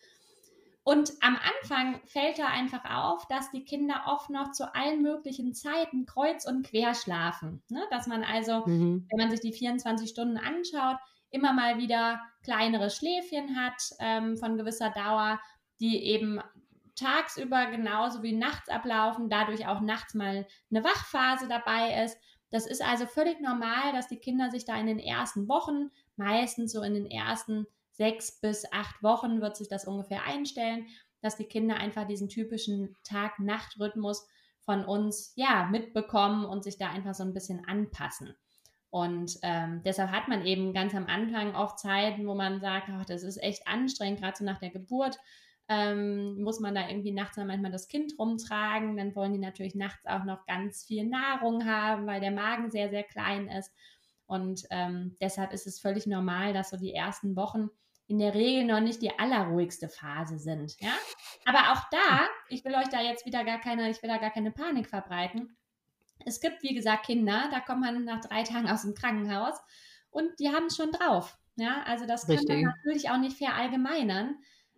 Und 0.88 1.14
am 1.20 1.36
Anfang 1.36 2.00
fällt 2.04 2.38
da 2.38 2.46
einfach 2.46 2.84
auf, 2.84 3.26
dass 3.26 3.50
die 3.50 3.64
Kinder 3.64 4.04
oft 4.06 4.30
noch 4.30 4.52
zu 4.52 4.72
allen 4.72 5.02
möglichen 5.02 5.52
Zeiten 5.52 6.06
kreuz 6.06 6.46
und 6.46 6.64
quer 6.64 6.94
schlafen. 6.94 7.60
Ne? 7.68 7.82
Dass 7.90 8.06
man 8.06 8.22
also, 8.22 8.64
mhm. 8.66 9.04
wenn 9.10 9.18
man 9.18 9.30
sich 9.32 9.40
die 9.40 9.52
24 9.52 10.08
Stunden 10.08 10.36
anschaut, 10.36 10.98
immer 11.30 11.52
mal 11.52 11.78
wieder 11.78 12.20
kleinere 12.44 12.88
Schläfchen 12.88 13.56
hat 13.56 13.82
ähm, 13.98 14.36
von 14.36 14.56
gewisser 14.56 14.90
Dauer, 14.90 15.40
die 15.80 16.04
eben 16.04 16.40
tagsüber 16.94 17.66
genauso 17.66 18.22
wie 18.22 18.36
nachts 18.36 18.68
ablaufen, 18.68 19.28
dadurch 19.28 19.66
auch 19.66 19.80
nachts 19.80 20.14
mal 20.14 20.46
eine 20.70 20.84
Wachphase 20.84 21.48
dabei 21.48 22.04
ist. 22.04 22.16
Das 22.50 22.64
ist 22.64 22.80
also 22.80 23.06
völlig 23.06 23.40
normal, 23.40 23.92
dass 23.92 24.06
die 24.06 24.20
Kinder 24.20 24.52
sich 24.52 24.64
da 24.64 24.76
in 24.76 24.86
den 24.86 25.00
ersten 25.00 25.48
Wochen, 25.48 25.90
meistens 26.14 26.70
so 26.70 26.82
in 26.82 26.94
den 26.94 27.10
ersten 27.10 27.66
sechs 27.96 28.40
bis 28.40 28.70
acht 28.72 29.02
Wochen 29.02 29.40
wird 29.40 29.56
sich 29.56 29.68
das 29.68 29.86
ungefähr 29.86 30.24
einstellen, 30.24 30.86
dass 31.22 31.36
die 31.36 31.44
Kinder 31.44 31.76
einfach 31.76 32.06
diesen 32.06 32.28
typischen 32.28 32.96
Tag-Nacht-Rhythmus 33.04 34.26
von 34.60 34.84
uns 34.84 35.32
ja 35.36 35.68
mitbekommen 35.70 36.44
und 36.44 36.64
sich 36.64 36.76
da 36.76 36.90
einfach 36.90 37.14
so 37.14 37.22
ein 37.22 37.32
bisschen 37.32 37.64
anpassen. 37.66 38.34
Und 38.90 39.38
ähm, 39.42 39.82
deshalb 39.84 40.10
hat 40.10 40.28
man 40.28 40.44
eben 40.44 40.72
ganz 40.72 40.94
am 40.94 41.06
Anfang 41.06 41.54
oft 41.54 41.78
Zeiten, 41.78 42.26
wo 42.26 42.34
man 42.34 42.60
sagt, 42.60 42.88
ach, 42.90 43.04
das 43.04 43.22
ist 43.22 43.42
echt 43.42 43.66
anstrengend, 43.66 44.20
gerade 44.20 44.36
so 44.36 44.44
nach 44.44 44.58
der 44.58 44.70
Geburt. 44.70 45.18
Ähm, 45.68 46.40
muss 46.42 46.60
man 46.60 46.74
da 46.74 46.88
irgendwie 46.88 47.10
nachts 47.10 47.36
dann 47.36 47.48
manchmal 47.48 47.72
das 47.72 47.88
Kind 47.88 48.12
rumtragen. 48.18 48.96
Dann 48.96 49.14
wollen 49.16 49.32
die 49.32 49.38
natürlich 49.38 49.74
nachts 49.74 50.06
auch 50.06 50.24
noch 50.24 50.46
ganz 50.46 50.84
viel 50.84 51.04
Nahrung 51.04 51.66
haben, 51.66 52.06
weil 52.06 52.20
der 52.20 52.30
Magen 52.30 52.70
sehr, 52.70 52.88
sehr 52.88 53.02
klein 53.02 53.48
ist. 53.48 53.72
Und 54.26 54.62
ähm, 54.70 55.16
deshalb 55.20 55.52
ist 55.52 55.66
es 55.66 55.80
völlig 55.80 56.06
normal, 56.06 56.52
dass 56.52 56.70
so 56.70 56.76
die 56.76 56.94
ersten 56.94 57.36
Wochen 57.36 57.68
in 58.08 58.18
der 58.18 58.34
Regel 58.34 58.64
noch 58.64 58.80
nicht 58.80 59.02
die 59.02 59.18
allerruhigste 59.18 59.88
Phase 59.88 60.38
sind. 60.38 60.80
Ja? 60.80 60.92
Aber 61.44 61.72
auch 61.72 61.82
da, 61.90 62.28
ich 62.48 62.64
will 62.64 62.74
euch 62.74 62.88
da 62.88 63.00
jetzt 63.00 63.26
wieder 63.26 63.44
gar 63.44 63.60
keine, 63.60 63.90
ich 63.90 64.02
will 64.02 64.10
da 64.10 64.18
gar 64.18 64.30
keine 64.30 64.50
Panik 64.50 64.88
verbreiten 64.88 65.56
es 66.24 66.40
gibt, 66.40 66.62
wie 66.62 66.74
gesagt, 66.74 67.06
Kinder, 67.06 67.48
da 67.50 67.60
kommt 67.60 67.80
man 67.80 68.04
nach 68.04 68.20
drei 68.20 68.42
Tagen 68.42 68.68
aus 68.68 68.82
dem 68.82 68.94
Krankenhaus 68.94 69.56
und 70.10 70.38
die 70.40 70.48
haben 70.48 70.66
es 70.66 70.76
schon 70.76 70.92
drauf. 70.92 71.38
Ja, 71.56 71.82
also 71.84 72.06
das 72.06 72.26
kann 72.26 72.44
man 72.44 72.62
natürlich 72.62 73.10
auch 73.10 73.18
nicht 73.18 73.38
verallgemeinern. 73.38 74.36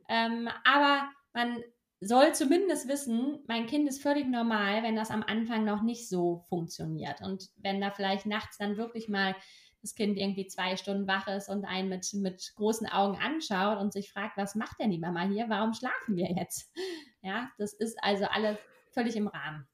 Ähm, 0.08 0.48
aber 0.64 1.10
man 1.32 1.58
soll 2.00 2.34
zumindest 2.34 2.86
wissen, 2.86 3.40
mein 3.48 3.66
Kind 3.66 3.88
ist 3.88 4.00
völlig 4.00 4.26
normal, 4.28 4.84
wenn 4.84 4.94
das 4.94 5.10
am 5.10 5.24
Anfang 5.24 5.64
noch 5.64 5.82
nicht 5.82 6.08
so 6.08 6.44
funktioniert. 6.48 7.20
Und 7.20 7.48
wenn 7.56 7.80
da 7.80 7.90
vielleicht 7.90 8.26
nachts 8.26 8.58
dann 8.58 8.76
wirklich 8.76 9.08
mal 9.08 9.34
das 9.82 9.94
Kind 9.94 10.16
irgendwie 10.16 10.46
zwei 10.46 10.76
Stunden 10.76 11.06
wach 11.06 11.28
ist 11.28 11.48
und 11.48 11.64
einen 11.64 11.88
mit, 11.88 12.12
mit 12.14 12.52
großen 12.56 12.86
Augen 12.88 13.18
anschaut 13.18 13.78
und 13.78 13.92
sich 13.92 14.12
fragt, 14.12 14.36
was 14.36 14.54
macht 14.54 14.80
denn 14.80 14.90
die 14.90 14.98
Mama 14.98 15.22
hier? 15.22 15.46
Warum 15.48 15.72
schlafen 15.72 16.16
wir 16.16 16.30
jetzt? 16.36 16.72
Ja, 17.22 17.50
das 17.58 17.72
ist 17.72 17.96
also 18.02 18.24
alles 18.26 18.58
völlig 18.92 19.16
im 19.16 19.28
Rahmen. 19.28 19.66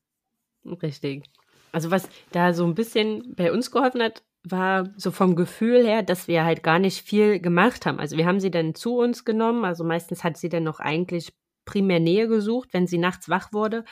Richtig. 0.65 1.25
Also 1.73 1.91
was 1.91 2.09
da 2.33 2.53
so 2.53 2.65
ein 2.65 2.75
bisschen 2.75 3.35
bei 3.35 3.53
uns 3.53 3.71
geholfen 3.71 4.03
hat, 4.03 4.23
war 4.45 4.91
so 4.97 5.11
vom 5.11 5.37
Gefühl 5.37 5.87
her, 5.87 6.03
dass 6.03 6.29
wir 6.29 6.45
halt 6.45 6.63
gar 6.63 6.79
nicht 6.79 7.03
viel 7.03 7.41
gemacht 7.41 7.87
haben. 7.87 7.99
Also 7.99 8.17
wir 8.17 8.27
haben 8.27 8.41
sie 8.41 8.51
dann 8.51 8.75
zu 8.75 8.99
uns 8.99 9.25
genommen. 9.25 9.65
Also 9.65 9.85
meistens 9.85 10.23
hat 10.23 10.37
sie 10.37 10.49
dann 10.49 10.65
noch 10.65 10.81
eigentlich 10.81 11.33
primär 11.65 12.01
Nähe 12.01 12.29
gesucht, 12.29 12.69
wenn 12.73 12.87
sie 12.87 12.99
nachts 12.99 13.29
wach 13.29 13.53
wurde. 13.53 13.85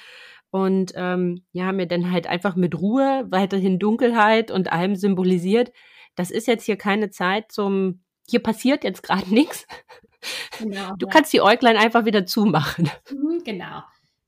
Und 0.51 0.93
ähm, 0.97 1.45
ja, 1.53 1.65
haben 1.65 1.79
wir 1.79 1.87
dann 1.87 2.13
halt 2.13 2.27
einfach 2.27 2.57
mit 2.57 2.79
Ruhe, 2.79 3.27
weiterhin 3.31 3.79
Dunkelheit 3.79 4.51
und 4.51 4.71
allem 4.71 4.97
symbolisiert. 4.97 5.73
Das 6.15 6.31
ist 6.31 6.47
jetzt 6.47 6.65
hier 6.65 6.77
keine 6.77 7.11
Zeit 7.11 7.53
zum, 7.53 8.03
hier 8.29 8.43
passiert 8.43 8.85
jetzt 8.85 9.03
gerade 9.03 9.29
nichts. 9.33 9.67
Genau, 10.59 10.95
du 10.99 11.07
ja. 11.07 11.13
kannst 11.13 11.33
die 11.33 11.43
Äuglein 11.43 11.77
einfach 11.77 12.05
wieder 12.05 12.27
zumachen. 12.27 12.91
Mhm, 13.11 13.43
genau. 13.45 13.83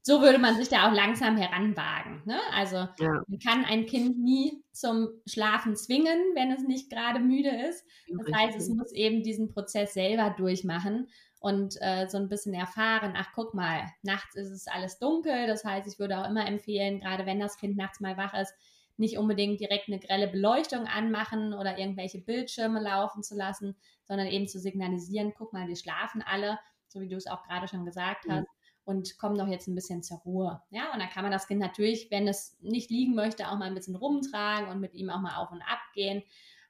So 0.06 0.20
würde 0.20 0.38
man 0.38 0.54
sich 0.56 0.68
da 0.68 0.86
auch 0.86 0.92
langsam 0.92 1.38
heranwagen. 1.38 2.20
Ne? 2.26 2.38
Also 2.52 2.76
ja. 2.98 3.22
man 3.26 3.38
kann 3.42 3.64
ein 3.64 3.86
Kind 3.86 4.18
nie 4.18 4.62
zum 4.70 5.08
Schlafen 5.26 5.76
zwingen, 5.76 6.18
wenn 6.34 6.52
es 6.52 6.62
nicht 6.62 6.90
gerade 6.90 7.20
müde 7.20 7.48
ist. 7.48 7.86
Das 8.08 8.18
Richtig. 8.18 8.34
heißt, 8.36 8.58
es 8.58 8.68
muss 8.68 8.92
eben 8.92 9.22
diesen 9.22 9.48
Prozess 9.48 9.94
selber 9.94 10.34
durchmachen 10.36 11.08
und 11.40 11.76
äh, 11.80 12.06
so 12.08 12.18
ein 12.18 12.28
bisschen 12.28 12.52
erfahren, 12.52 13.14
ach 13.16 13.28
guck 13.34 13.54
mal, 13.54 13.82
nachts 14.02 14.34
ist 14.34 14.50
es 14.50 14.66
alles 14.66 14.98
dunkel. 14.98 15.46
Das 15.46 15.64
heißt, 15.64 15.86
ich 15.90 15.98
würde 15.98 16.18
auch 16.18 16.28
immer 16.28 16.46
empfehlen, 16.46 17.00
gerade 17.00 17.24
wenn 17.24 17.40
das 17.40 17.56
Kind 17.56 17.78
nachts 17.78 18.00
mal 18.00 18.18
wach 18.18 18.34
ist, 18.34 18.52
nicht 18.96 19.18
unbedingt 19.18 19.60
direkt 19.60 19.88
eine 19.88 19.98
grelle 19.98 20.28
Beleuchtung 20.28 20.86
anmachen 20.86 21.52
oder 21.52 21.78
irgendwelche 21.78 22.20
Bildschirme 22.20 22.80
laufen 22.80 23.22
zu 23.22 23.34
lassen, 23.34 23.76
sondern 24.04 24.28
eben 24.28 24.46
zu 24.46 24.58
signalisieren, 24.58 25.34
guck 25.36 25.52
mal, 25.52 25.68
wir 25.68 25.76
schlafen 25.76 26.22
alle, 26.22 26.58
so 26.88 27.00
wie 27.00 27.08
du 27.08 27.16
es 27.16 27.26
auch 27.26 27.42
gerade 27.42 27.68
schon 27.68 27.84
gesagt 27.84 28.26
mhm. 28.26 28.32
hast, 28.32 28.48
und 28.84 29.18
kommen 29.18 29.38
doch 29.38 29.48
jetzt 29.48 29.66
ein 29.66 29.74
bisschen 29.74 30.02
zur 30.02 30.18
Ruhe. 30.18 30.62
Ja, 30.70 30.92
und 30.92 31.00
dann 31.00 31.08
kann 31.08 31.22
man 31.22 31.32
das 31.32 31.46
Kind 31.46 31.60
natürlich, 31.60 32.10
wenn 32.10 32.28
es 32.28 32.56
nicht 32.60 32.90
liegen 32.90 33.14
möchte, 33.14 33.48
auch 33.48 33.56
mal 33.56 33.66
ein 33.66 33.74
bisschen 33.74 33.96
rumtragen 33.96 34.68
und 34.68 34.80
mit 34.80 34.94
ihm 34.94 35.10
auch 35.10 35.20
mal 35.20 35.36
auf 35.36 35.50
und 35.50 35.62
ab 35.62 35.80
gehen. 35.94 36.22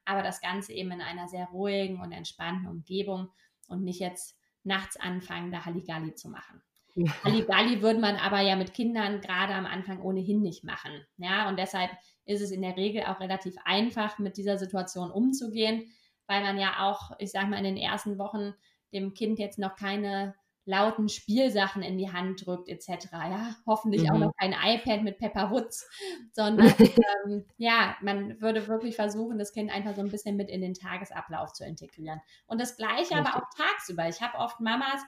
Aber 0.05 0.23
das 0.23 0.39
Ganze 0.39 0.71
eben 0.71 0.91
in 0.91 1.01
einer 1.01 1.27
sehr 1.27 1.47
ruhigen 1.47 1.99
und 1.99 2.11
entspannten 2.11 2.67
Umgebung 2.67 3.29
und 3.67 3.83
nicht 3.83 3.99
jetzt 3.99 4.39
nachts 4.63 4.97
anfangen, 4.97 5.51
da 5.51 5.65
Halligalli 5.65 6.15
zu 6.15 6.29
machen. 6.29 6.61
Ja. 6.95 7.11
Halligalli 7.23 7.81
würde 7.81 7.99
man 7.99 8.15
aber 8.15 8.39
ja 8.39 8.55
mit 8.55 8.73
Kindern 8.73 9.19
gerade 9.19 9.53
am 9.53 9.65
Anfang 9.65 10.01
ohnehin 10.01 10.41
nicht 10.41 10.63
machen. 10.63 11.05
Ja, 11.17 11.49
und 11.49 11.59
deshalb 11.59 11.91
ist 12.25 12.41
es 12.41 12.51
in 12.51 12.61
der 12.61 12.75
Regel 12.75 13.03
auch 13.03 13.19
relativ 13.19 13.55
einfach, 13.65 14.19
mit 14.19 14.37
dieser 14.37 14.57
Situation 14.57 15.11
umzugehen, 15.11 15.91
weil 16.27 16.41
man 16.41 16.57
ja 16.57 16.89
auch, 16.89 17.11
ich 17.19 17.31
sag 17.31 17.49
mal, 17.49 17.57
in 17.57 17.63
den 17.63 17.77
ersten 17.77 18.17
Wochen 18.17 18.53
dem 18.93 19.13
Kind 19.13 19.39
jetzt 19.39 19.59
noch 19.59 19.75
keine 19.75 20.35
lauten 20.65 21.09
Spielsachen 21.09 21.83
in 21.83 21.97
die 21.97 22.11
Hand 22.11 22.45
drückt, 22.45 22.69
etc. 22.69 23.07
Ja, 23.11 23.55
hoffentlich 23.67 24.03
mhm. 24.03 24.09
auch 24.09 24.17
noch 24.17 24.31
kein 24.35 24.53
iPad 24.53 25.03
mit 25.03 25.19
Pepper 25.19 25.51
Woods, 25.51 25.87
sondern 26.31 26.73
ähm, 27.25 27.45
ja, 27.57 27.95
man 28.01 28.41
würde 28.41 28.67
wirklich 28.67 28.95
versuchen, 28.95 29.37
das 29.37 29.53
Kind 29.53 29.71
einfach 29.71 29.95
so 29.95 30.01
ein 30.01 30.09
bisschen 30.09 30.35
mit 30.35 30.49
in 30.49 30.61
den 30.61 30.73
Tagesablauf 30.73 31.53
zu 31.53 31.63
integrieren. 31.63 32.19
Und 32.47 32.59
das 32.59 32.77
Gleiche 32.77 32.97
Richtig. 32.97 33.17
aber 33.17 33.37
auch 33.37 33.49
tagsüber. 33.55 34.09
Ich 34.09 34.21
habe 34.21 34.39
oft 34.39 34.59
Mamas, 34.59 35.03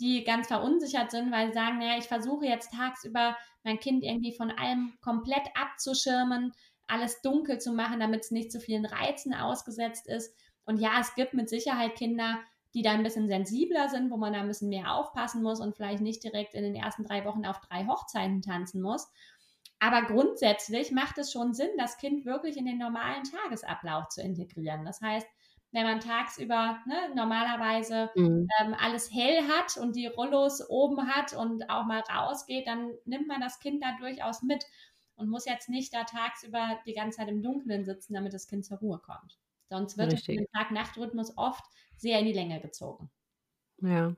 die 0.00 0.24
ganz 0.24 0.48
verunsichert 0.48 1.10
sind, 1.10 1.30
weil 1.30 1.48
sie 1.48 1.54
sagen, 1.54 1.78
naja, 1.78 1.98
ich 1.98 2.06
versuche 2.06 2.46
jetzt 2.46 2.72
tagsüber 2.72 3.36
mein 3.64 3.78
Kind 3.78 4.02
irgendwie 4.02 4.34
von 4.34 4.50
allem 4.50 4.94
komplett 5.00 5.48
abzuschirmen, 5.54 6.52
alles 6.86 7.22
dunkel 7.22 7.58
zu 7.58 7.72
machen, 7.72 8.00
damit 8.00 8.24
es 8.24 8.30
nicht 8.30 8.52
zu 8.52 8.60
vielen 8.60 8.84
Reizen 8.84 9.34
ausgesetzt 9.34 10.08
ist. 10.08 10.34
Und 10.64 10.78
ja, 10.78 10.98
es 11.00 11.14
gibt 11.14 11.34
mit 11.34 11.48
Sicherheit 11.48 11.94
Kinder, 11.94 12.40
die 12.74 12.82
da 12.82 12.92
ein 12.92 13.02
bisschen 13.02 13.28
sensibler 13.28 13.88
sind, 13.88 14.10
wo 14.10 14.16
man 14.16 14.32
da 14.32 14.40
ein 14.40 14.48
bisschen 14.48 14.68
mehr 14.68 14.94
aufpassen 14.94 15.42
muss 15.42 15.60
und 15.60 15.76
vielleicht 15.76 16.00
nicht 16.00 16.24
direkt 16.24 16.54
in 16.54 16.62
den 16.64 16.74
ersten 16.74 17.04
drei 17.04 17.24
Wochen 17.24 17.44
auf 17.44 17.60
drei 17.60 17.86
Hochzeiten 17.86 18.42
tanzen 18.42 18.80
muss. 18.80 19.10
Aber 19.78 20.02
grundsätzlich 20.02 20.92
macht 20.92 21.18
es 21.18 21.32
schon 21.32 21.54
Sinn, 21.54 21.70
das 21.76 21.98
Kind 21.98 22.24
wirklich 22.24 22.56
in 22.56 22.66
den 22.66 22.78
normalen 22.78 23.24
Tagesablauf 23.24 24.08
zu 24.08 24.22
integrieren. 24.22 24.84
Das 24.84 25.00
heißt, 25.00 25.26
wenn 25.72 25.84
man 25.84 26.00
tagsüber 26.00 26.78
ne, 26.86 27.14
normalerweise 27.14 28.10
mhm. 28.14 28.46
ähm, 28.60 28.74
alles 28.78 29.12
hell 29.12 29.42
hat 29.48 29.76
und 29.78 29.96
die 29.96 30.06
Rollos 30.06 30.68
oben 30.68 31.08
hat 31.08 31.32
und 31.32 31.68
auch 31.70 31.86
mal 31.86 32.00
rausgeht, 32.00 32.66
dann 32.66 32.90
nimmt 33.06 33.26
man 33.26 33.40
das 33.40 33.58
Kind 33.58 33.82
da 33.82 33.96
durchaus 33.98 34.42
mit 34.42 34.64
und 35.16 35.28
muss 35.28 35.46
jetzt 35.46 35.68
nicht 35.68 35.94
da 35.94 36.04
tagsüber 36.04 36.78
die 36.86 36.92
ganze 36.92 37.18
Zeit 37.18 37.28
im 37.28 37.42
Dunkeln 37.42 37.84
sitzen, 37.84 38.14
damit 38.14 38.34
das 38.34 38.46
Kind 38.46 38.64
zur 38.64 38.78
Ruhe 38.78 38.98
kommt. 38.98 39.38
Sonst 39.70 39.96
wird 39.96 40.12
Richtig. 40.12 40.36
der 40.36 40.46
Tag-Nacht-Rhythmus 40.52 41.36
oft 41.36 41.64
sehr 41.96 42.18
in 42.18 42.26
die 42.26 42.32
Länge 42.32 42.60
gezogen. 42.60 43.10
Ja. 43.80 44.14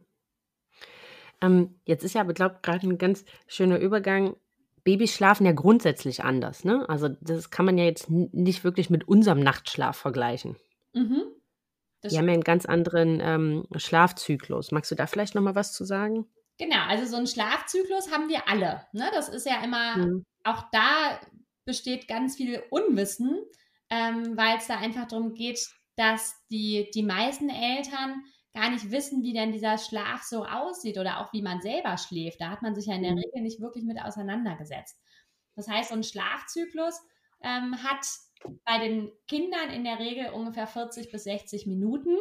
Ähm, 1.41 1.81
jetzt 1.85 2.03
ist 2.03 2.15
ja 2.15 2.23
aber, 2.23 2.33
glaube 2.33 2.57
ich, 2.57 2.63
gerade 2.63 2.87
ein 2.87 2.99
ganz 2.99 3.25
schöner 3.47 3.79
Übergang. 3.79 4.37
Babys 4.83 5.15
schlafen 5.15 5.47
ja 5.47 5.53
grundsätzlich 5.53 6.25
anders, 6.25 6.65
ne? 6.65 6.87
Also 6.89 7.09
das 7.09 7.51
kann 7.51 7.65
man 7.65 7.79
ja 7.79 7.85
jetzt 7.85 8.11
nicht 8.11 8.65
wirklich 8.65 8.91
mit 8.91 9.07
unserem 9.07 9.41
Nachtschlaf 9.41 9.97
vergleichen. 9.97 10.57
Mhm. 10.93 11.23
Die 12.11 12.19
haben 12.19 12.29
ja 12.29 12.35
einen 12.35 12.45
ganz 12.45 12.67
anderen 12.67 13.21
ähm, 13.21 13.67
Schlafzyklus. 13.77 14.73
Magst 14.73 14.91
du 14.91 14.95
da 14.95 15.07
vielleicht 15.07 15.35
noch 15.35 15.43
mal 15.43 15.55
was 15.55 15.73
zu 15.73 15.85
sagen? 15.85 16.27
Genau, 16.59 16.83
also 16.89 17.05
so 17.07 17.17
einen 17.17 17.27
Schlafzyklus 17.27 18.13
haben 18.13 18.29
wir 18.29 18.49
alle. 18.49 18.87
Ne? 18.93 19.11
Das 19.13 19.29
ist 19.29 19.47
ja 19.47 19.63
immer, 19.65 19.97
mhm. 19.97 20.25
auch 20.45 20.65
da 20.71 21.21
besteht 21.65 22.07
ganz 22.07 22.37
viel 22.37 22.63
Unwissen, 22.71 23.43
ähm, 23.91 24.37
weil 24.37 24.59
es 24.59 24.67
da 24.67 24.79
einfach 24.79 25.07
darum 25.09 25.35
geht, 25.35 25.67
dass 25.97 26.35
die, 26.51 26.91
die 26.95 27.03
meisten 27.03 27.49
Eltern 27.49 28.23
gar 28.55 28.71
nicht 28.71 28.91
wissen, 28.91 29.23
wie 29.23 29.33
denn 29.33 29.53
dieser 29.53 29.79
Schlaf 29.79 30.23
so 30.23 30.45
aussieht 30.45 30.99
oder 30.99 31.21
auch 31.21 31.33
wie 31.33 31.43
man 31.43 31.61
selber 31.61 31.97
schläft. 31.99 32.41
Da 32.41 32.51
hat 32.51 32.63
man 32.63 32.75
sich 32.75 32.87
ja 32.87 32.95
in 32.95 33.03
der 33.03 33.13
mhm. 33.13 33.19
Regel 33.19 33.43
nicht 33.43 33.61
wirklich 33.61 33.85
mit 33.85 34.01
auseinandergesetzt. 34.01 34.97
Das 35.57 35.69
heißt, 35.69 35.91
so 35.91 35.97
ein 35.97 36.05
Schlafzyklus 36.05 37.01
ähm, 37.43 37.83
hat 37.83 38.07
bei 38.65 38.79
den 38.79 39.11
Kindern 39.29 39.71
in 39.71 39.85
der 39.85 39.99
Regel 39.99 40.31
ungefähr 40.31 40.67
40 40.67 41.11
bis 41.11 41.25
60 41.25 41.67
Minuten. 41.67 42.17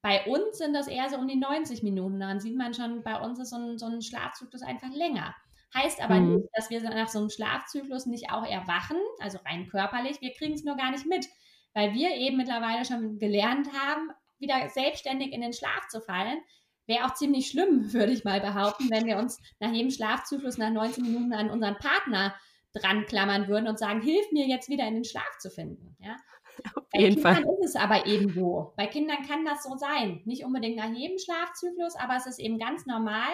Bei 0.00 0.24
uns 0.26 0.58
sind 0.58 0.74
das 0.74 0.86
eher 0.86 1.08
so 1.10 1.16
um 1.16 1.26
die 1.26 1.36
90 1.36 1.82
Minuten. 1.82 2.20
Daran 2.20 2.40
sieht 2.40 2.56
man 2.56 2.74
schon, 2.74 3.02
bei 3.02 3.20
uns 3.20 3.38
ist 3.38 3.50
so 3.50 3.56
ein, 3.56 3.78
so 3.78 3.86
ein 3.86 4.02
Schlafzyklus 4.02 4.62
einfach 4.62 4.90
länger. 4.94 5.34
Heißt 5.74 6.00
aber 6.00 6.14
mhm. 6.14 6.36
nicht, 6.36 6.48
dass 6.54 6.70
wir 6.70 6.80
nach 6.82 7.08
so 7.08 7.18
einem 7.18 7.30
Schlafzyklus 7.30 8.06
nicht 8.06 8.30
auch 8.30 8.46
erwachen, 8.46 8.96
also 9.20 9.38
rein 9.44 9.68
körperlich. 9.68 10.20
Wir 10.20 10.32
kriegen 10.32 10.54
es 10.54 10.64
nur 10.64 10.76
gar 10.76 10.90
nicht 10.90 11.06
mit 11.06 11.28
weil 11.74 11.94
wir 11.94 12.10
eben 12.16 12.36
mittlerweile 12.36 12.84
schon 12.84 13.18
gelernt 13.18 13.68
haben, 13.72 14.10
wieder 14.40 14.68
selbstständig 14.68 15.32
in 15.32 15.40
den 15.40 15.52
Schlaf 15.52 15.86
zu 15.88 16.00
fallen. 16.00 16.40
Wäre 16.86 17.04
auch 17.04 17.14
ziemlich 17.14 17.48
schlimm, 17.48 17.92
würde 17.92 18.12
ich 18.12 18.24
mal 18.24 18.40
behaupten, 18.40 18.90
wenn 18.90 19.06
wir 19.06 19.18
uns 19.18 19.40
nach 19.60 19.70
jedem 19.70 19.90
Schlafzyklus 19.90 20.58
nach 20.58 20.70
19 20.70 21.04
Minuten 21.04 21.32
an 21.32 21.50
unseren 21.50 21.76
Partner 21.76 22.34
dran 22.72 23.06
klammern 23.06 23.48
würden 23.48 23.68
und 23.68 23.78
sagen, 23.78 24.00
hilf 24.00 24.30
mir 24.32 24.46
jetzt 24.46 24.68
wieder 24.68 24.86
in 24.86 24.94
den 24.94 25.04
Schlaf 25.04 25.38
zu 25.38 25.50
finden. 25.50 25.96
Ja? 25.98 26.16
Auf 26.74 26.84
Bei 26.92 27.00
jeden 27.00 27.14
Kindern 27.16 27.44
Fall. 27.44 27.54
ist 27.60 27.70
es 27.70 27.76
aber 27.76 28.06
eben 28.06 28.32
so. 28.32 28.72
Bei 28.76 28.86
Kindern 28.86 29.22
kann 29.26 29.44
das 29.44 29.62
so 29.62 29.76
sein. 29.76 30.22
Nicht 30.24 30.44
unbedingt 30.44 30.76
nach 30.76 30.92
jedem 30.92 31.18
Schlafzyklus, 31.18 31.96
aber 31.96 32.16
es 32.16 32.26
ist 32.26 32.38
eben 32.38 32.58
ganz 32.58 32.86
normal. 32.86 33.30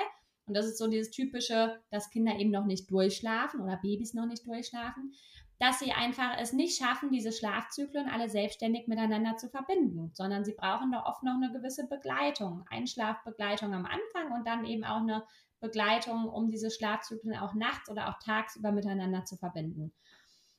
Und 0.47 0.55
das 0.55 0.67
ist 0.67 0.79
so 0.79 0.89
dieses 0.89 1.11
typische, 1.11 1.81
dass 1.91 2.11
Kinder 2.11 2.39
eben 2.39 2.51
noch 2.51 2.67
nicht 2.67 2.91
durchschlafen 2.91 3.61
oder 3.61 3.79
Babys 3.83 4.13
noch 4.13 4.27
nicht 4.27 4.47
durchschlafen 4.47 5.15
dass 5.59 5.79
sie 5.79 5.93
einfach 5.93 6.37
es 6.39 6.53
nicht 6.53 6.77
schaffen, 6.77 7.11
diese 7.11 7.33
Schlafzyklen 7.33 8.09
alle 8.09 8.29
selbstständig 8.29 8.89
miteinander 8.89 9.37
zu 9.37 9.49
verbinden, 9.49 10.11
sondern 10.13 10.45
sie 10.45 10.55
brauchen 10.55 10.93
da 10.93 11.05
oft 11.07 11.23
noch 11.23 11.35
eine 11.35 11.53
gewisse 11.53 11.87
Begleitung, 11.87 12.65
Einschlafbegleitung 12.71 13.73
am 13.73 13.87
Anfang 13.87 14.33
und 14.33 14.47
dann 14.47 14.65
eben 14.65 14.85
auch 14.85 15.01
eine 15.01 15.25
Begleitung, 15.61 16.29
um 16.29 16.51
diese 16.51 16.71
Schlafzyklen 16.71 17.37
auch 17.39 17.55
nachts 17.55 17.89
oder 17.89 18.09
auch 18.09 18.19
tagsüber 18.19 18.73
miteinander 18.73 19.25
zu 19.25 19.37
verbinden. 19.37 19.93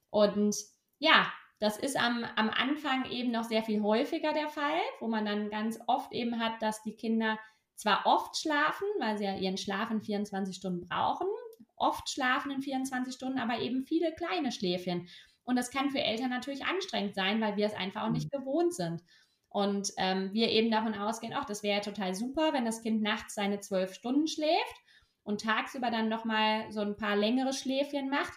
Und 0.09 0.55
ja, 0.99 1.31
das 1.59 1.77
ist 1.77 1.97
am, 1.97 2.25
am 2.35 2.49
Anfang 2.49 3.09
eben 3.09 3.31
noch 3.31 3.43
sehr 3.43 3.63
viel 3.63 3.81
häufiger 3.81 4.33
der 4.33 4.49
Fall, 4.49 4.79
wo 4.99 5.07
man 5.07 5.25
dann 5.25 5.49
ganz 5.49 5.79
oft 5.87 6.11
eben 6.11 6.39
hat, 6.39 6.61
dass 6.61 6.81
die 6.83 6.95
Kinder 6.95 7.39
zwar 7.75 8.05
oft 8.05 8.37
schlafen, 8.37 8.87
weil 8.99 9.17
sie 9.17 9.25
ja 9.25 9.35
ihren 9.35 9.57
Schlaf 9.57 9.91
in 9.91 10.01
24 10.01 10.55
Stunden 10.55 10.87
brauchen, 10.87 11.27
oft 11.75 12.09
schlafen 12.09 12.51
in 12.51 12.61
24 12.61 13.13
Stunden, 13.13 13.39
aber 13.39 13.59
eben 13.59 13.83
viele 13.83 14.13
kleine 14.13 14.51
Schläfchen. 14.51 15.07
Und 15.43 15.57
das 15.57 15.71
kann 15.71 15.91
für 15.91 16.01
Eltern 16.01 16.29
natürlich 16.29 16.65
anstrengend 16.65 17.15
sein, 17.15 17.39
weil 17.41 17.55
wir 17.57 17.67
es 17.67 17.73
einfach 17.73 18.03
auch 18.03 18.11
nicht 18.11 18.33
mhm. 18.33 18.39
gewohnt 18.39 18.73
sind. 18.73 19.01
Und 19.49 19.91
ähm, 19.97 20.31
wir 20.33 20.49
eben 20.49 20.71
davon 20.71 20.95
ausgehen, 20.95 21.33
ach, 21.33 21.45
das 21.45 21.63
wäre 21.63 21.77
ja 21.77 21.81
total 21.81 22.13
super, 22.13 22.51
wenn 22.51 22.65
das 22.65 22.81
Kind 22.81 23.01
nachts 23.01 23.35
seine 23.35 23.61
zwölf 23.61 23.93
Stunden 23.93 24.27
schläft 24.27 24.84
und 25.25 25.41
tagsüber 25.41 25.91
dann 25.91 26.07
nochmal 26.07 26.71
so 26.71 26.79
ein 26.79 26.95
paar 26.95 27.17
längere 27.17 27.51
Schläfchen 27.51 28.09
macht. 28.09 28.33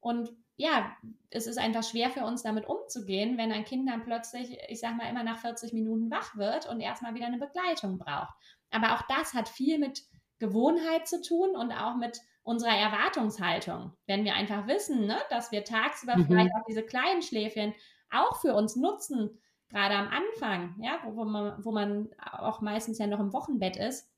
Und 0.00 0.32
ja, 0.56 0.96
es 1.30 1.46
ist 1.46 1.58
einfach 1.58 1.84
schwer 1.84 2.10
für 2.10 2.24
uns 2.24 2.42
damit 2.42 2.66
umzugehen, 2.66 3.38
wenn 3.38 3.52
ein 3.52 3.64
Kind 3.64 3.88
dann 3.88 4.02
plötzlich, 4.02 4.58
ich 4.68 4.80
sag 4.80 4.96
mal, 4.96 5.08
immer 5.08 5.22
nach 5.22 5.38
40 5.38 5.72
Minuten 5.72 6.10
wach 6.10 6.36
wird 6.36 6.68
und 6.68 6.80
erstmal 6.80 7.14
wieder 7.14 7.26
eine 7.26 7.38
Begleitung 7.38 7.98
braucht. 7.98 8.34
Aber 8.70 8.94
auch 8.94 9.02
das 9.08 9.34
hat 9.34 9.48
viel 9.48 9.78
mit 9.78 10.02
Gewohnheit 10.38 11.06
zu 11.06 11.20
tun 11.20 11.54
und 11.54 11.70
auch 11.70 11.96
mit 11.96 12.18
unserer 12.42 12.76
Erwartungshaltung. 12.76 13.92
Wenn 14.06 14.24
wir 14.24 14.34
einfach 14.34 14.66
wissen, 14.66 15.06
ne, 15.06 15.18
dass 15.30 15.52
wir 15.52 15.64
tagsüber 15.64 16.16
mhm. 16.16 16.26
vielleicht 16.26 16.50
auch 16.54 16.64
diese 16.66 16.82
kleinen 16.82 17.22
Schläfchen 17.22 17.74
auch 18.10 18.40
für 18.40 18.54
uns 18.54 18.74
nutzen 18.74 19.38
gerade 19.72 19.94
am 19.94 20.08
Anfang, 20.08 20.74
ja, 20.80 20.98
wo, 21.04 21.16
wo, 21.16 21.24
man, 21.24 21.64
wo 21.64 21.72
man 21.72 22.10
auch 22.18 22.60
meistens 22.60 22.98
ja 22.98 23.06
noch 23.06 23.20
im 23.20 23.32
Wochenbett 23.32 23.76
ist, 23.76 24.11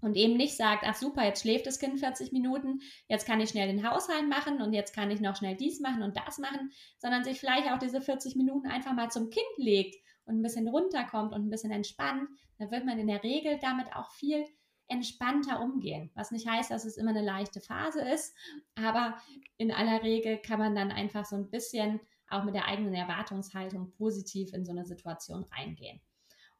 und 0.00 0.16
eben 0.16 0.36
nicht 0.36 0.56
sagt, 0.56 0.84
ach 0.86 0.94
super, 0.94 1.24
jetzt 1.24 1.42
schläft 1.42 1.66
das 1.66 1.78
Kind 1.78 1.98
40 1.98 2.32
Minuten, 2.32 2.80
jetzt 3.08 3.26
kann 3.26 3.40
ich 3.40 3.50
schnell 3.50 3.68
den 3.68 3.88
Haushalt 3.88 4.28
machen 4.28 4.62
und 4.62 4.72
jetzt 4.72 4.94
kann 4.94 5.10
ich 5.10 5.20
noch 5.20 5.36
schnell 5.36 5.56
dies 5.56 5.80
machen 5.80 6.02
und 6.02 6.16
das 6.16 6.38
machen, 6.38 6.70
sondern 6.98 7.24
sich 7.24 7.40
vielleicht 7.40 7.70
auch 7.70 7.78
diese 7.78 8.00
40 8.00 8.36
Minuten 8.36 8.68
einfach 8.68 8.92
mal 8.92 9.10
zum 9.10 9.30
Kind 9.30 9.56
legt 9.56 9.96
und 10.24 10.38
ein 10.38 10.42
bisschen 10.42 10.68
runterkommt 10.68 11.32
und 11.32 11.46
ein 11.46 11.50
bisschen 11.50 11.72
entspannt, 11.72 12.28
dann 12.58 12.70
wird 12.70 12.84
man 12.84 12.98
in 12.98 13.06
der 13.06 13.22
Regel 13.22 13.58
damit 13.60 13.94
auch 13.94 14.10
viel 14.12 14.44
entspannter 14.88 15.60
umgehen. 15.60 16.10
Was 16.14 16.30
nicht 16.30 16.48
heißt, 16.48 16.70
dass 16.70 16.84
es 16.84 16.96
immer 16.96 17.10
eine 17.10 17.22
leichte 17.22 17.60
Phase 17.60 18.00
ist, 18.00 18.34
aber 18.74 19.18
in 19.56 19.70
aller 19.70 20.02
Regel 20.02 20.38
kann 20.38 20.58
man 20.58 20.74
dann 20.74 20.90
einfach 20.90 21.24
so 21.24 21.36
ein 21.36 21.50
bisschen 21.50 22.00
auch 22.30 22.44
mit 22.44 22.54
der 22.54 22.66
eigenen 22.66 22.94
Erwartungshaltung 22.94 23.92
positiv 23.92 24.52
in 24.52 24.64
so 24.64 24.72
eine 24.72 24.84
Situation 24.84 25.44
reingehen. 25.44 26.00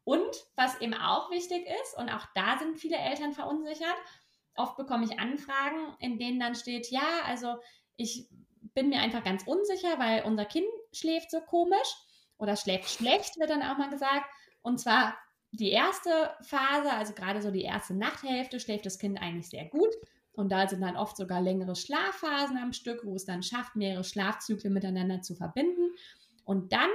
Und 0.09 0.47
was 0.57 0.81
eben 0.81 0.95
auch 0.95 1.31
wichtig 1.31 1.67
ist, 1.83 1.99
und 1.99 2.09
auch 2.09 2.25
da 2.35 2.57
sind 2.59 2.79
viele 2.79 2.97
Eltern 2.97 3.35
verunsichert, 3.35 3.95
oft 4.55 4.79
bekomme 4.79 5.05
ich 5.05 5.21
Anfragen, 5.21 5.95
in 6.01 6.19
denen 6.19 6.41
dann 6.41 6.55
steht, 6.55 6.91
ja, 6.91 7.21
also 7.27 7.57
ich 7.97 8.27
bin 8.73 8.89
mir 8.89 9.01
einfach 9.01 9.23
ganz 9.23 9.43
unsicher, 9.47 9.99
weil 9.99 10.23
unser 10.25 10.47
Kind 10.47 10.65
schläft 10.95 11.31
so 11.31 11.43
komisch 11.43 11.95
oder 12.39 12.57
schläft 12.57 12.89
schlecht, 12.89 13.39
wird 13.39 13.51
dann 13.51 13.63
auch 13.63 13.77
mal 13.77 13.91
gesagt. 13.91 14.25
Und 14.63 14.81
zwar 14.81 15.15
die 15.51 15.73
erste 15.73 16.35
Phase, 16.41 16.91
also 16.91 17.13
gerade 17.13 17.43
so 17.43 17.51
die 17.51 17.65
erste 17.65 17.93
Nachthälfte, 17.93 18.61
schläft 18.61 18.87
das 18.87 18.99
Kind 18.99 19.21
eigentlich 19.21 19.51
sehr 19.51 19.67
gut. 19.67 19.95
Und 20.33 20.51
da 20.51 20.67
sind 20.69 20.81
dann 20.81 20.97
oft 20.97 21.19
sogar 21.19 21.43
längere 21.43 21.77
Schlafphasen 21.77 22.57
am 22.57 22.73
Stück, 22.73 23.05
wo 23.05 23.15
es 23.15 23.27
dann 23.27 23.43
schafft, 23.43 23.77
mehrere 23.77 24.05
Schlafzyklen 24.05 24.73
miteinander 24.73 25.21
zu 25.21 25.35
verbinden. 25.35 25.91
Und 26.47 26.73
dann 26.73 26.89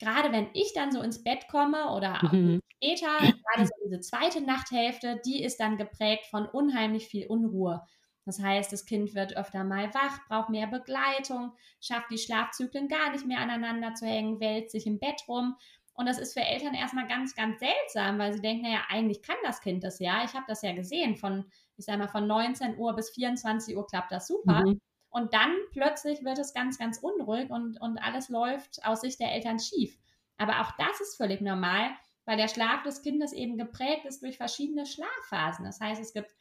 gerade 0.00 0.32
wenn 0.32 0.48
ich 0.54 0.72
dann 0.74 0.90
so 0.90 1.00
ins 1.02 1.22
Bett 1.22 1.46
komme 1.48 1.90
oder 1.92 2.24
auch 2.24 2.32
mhm. 2.32 2.60
später, 2.76 3.18
gerade 3.18 3.66
so 3.66 3.72
diese 3.84 4.00
zweite 4.00 4.40
Nachthälfte, 4.40 5.20
die 5.24 5.42
ist 5.44 5.60
dann 5.60 5.76
geprägt 5.76 6.26
von 6.26 6.46
unheimlich 6.46 7.06
viel 7.06 7.26
Unruhe. 7.26 7.82
Das 8.24 8.40
heißt, 8.40 8.72
das 8.72 8.86
Kind 8.86 9.14
wird 9.14 9.36
öfter 9.36 9.64
mal 9.64 9.92
wach, 9.94 10.26
braucht 10.28 10.50
mehr 10.50 10.66
Begleitung, 10.66 11.52
schafft 11.80 12.10
die 12.10 12.18
Schlafzyklen 12.18 12.88
gar 12.88 13.12
nicht 13.12 13.26
mehr 13.26 13.38
aneinander 13.38 13.94
zu 13.94 14.06
hängen, 14.06 14.40
wälzt 14.40 14.72
sich 14.72 14.86
im 14.86 14.98
Bett 14.98 15.22
rum. 15.28 15.56
Und 15.94 16.06
das 16.06 16.18
ist 16.18 16.32
für 16.32 16.40
Eltern 16.40 16.74
erstmal 16.74 17.08
ganz, 17.08 17.34
ganz 17.34 17.58
seltsam, 17.60 18.18
weil 18.18 18.32
sie 18.32 18.40
denken, 18.40 18.62
naja, 18.62 18.82
eigentlich 18.88 19.22
kann 19.22 19.36
das 19.42 19.60
Kind 19.60 19.84
das 19.84 19.98
ja. 19.98 20.24
Ich 20.24 20.34
habe 20.34 20.44
das 20.48 20.62
ja 20.62 20.72
gesehen. 20.72 21.16
Von, 21.16 21.44
ich 21.76 21.84
sage 21.84 21.98
mal, 21.98 22.08
von 22.08 22.26
19 22.26 22.78
Uhr 22.78 22.94
bis 22.94 23.10
24 23.10 23.76
Uhr 23.76 23.86
klappt 23.86 24.12
das 24.12 24.26
super. 24.26 24.64
Mhm. 24.64 24.80
Und 25.10 25.34
dann 25.34 25.52
plötzlich 25.72 26.24
wird 26.24 26.38
es 26.38 26.54
ganz, 26.54 26.78
ganz 26.78 26.98
unruhig 26.98 27.50
und, 27.50 27.80
und 27.80 27.98
alles 27.98 28.28
läuft 28.28 28.84
aus 28.84 29.00
Sicht 29.00 29.18
der 29.20 29.32
Eltern 29.32 29.58
schief. 29.58 29.98
Aber 30.38 30.60
auch 30.60 30.70
das 30.78 31.00
ist 31.00 31.16
völlig 31.16 31.40
normal, 31.40 31.90
weil 32.24 32.36
der 32.36 32.48
Schlaf 32.48 32.82
des 32.84 33.02
Kindes 33.02 33.32
eben 33.32 33.58
geprägt 33.58 34.04
ist 34.04 34.22
durch 34.22 34.36
verschiedene 34.36 34.86
Schlafphasen. 34.86 35.64
Das 35.64 35.80
heißt, 35.80 36.00
es 36.00 36.12
gibt 36.12 36.32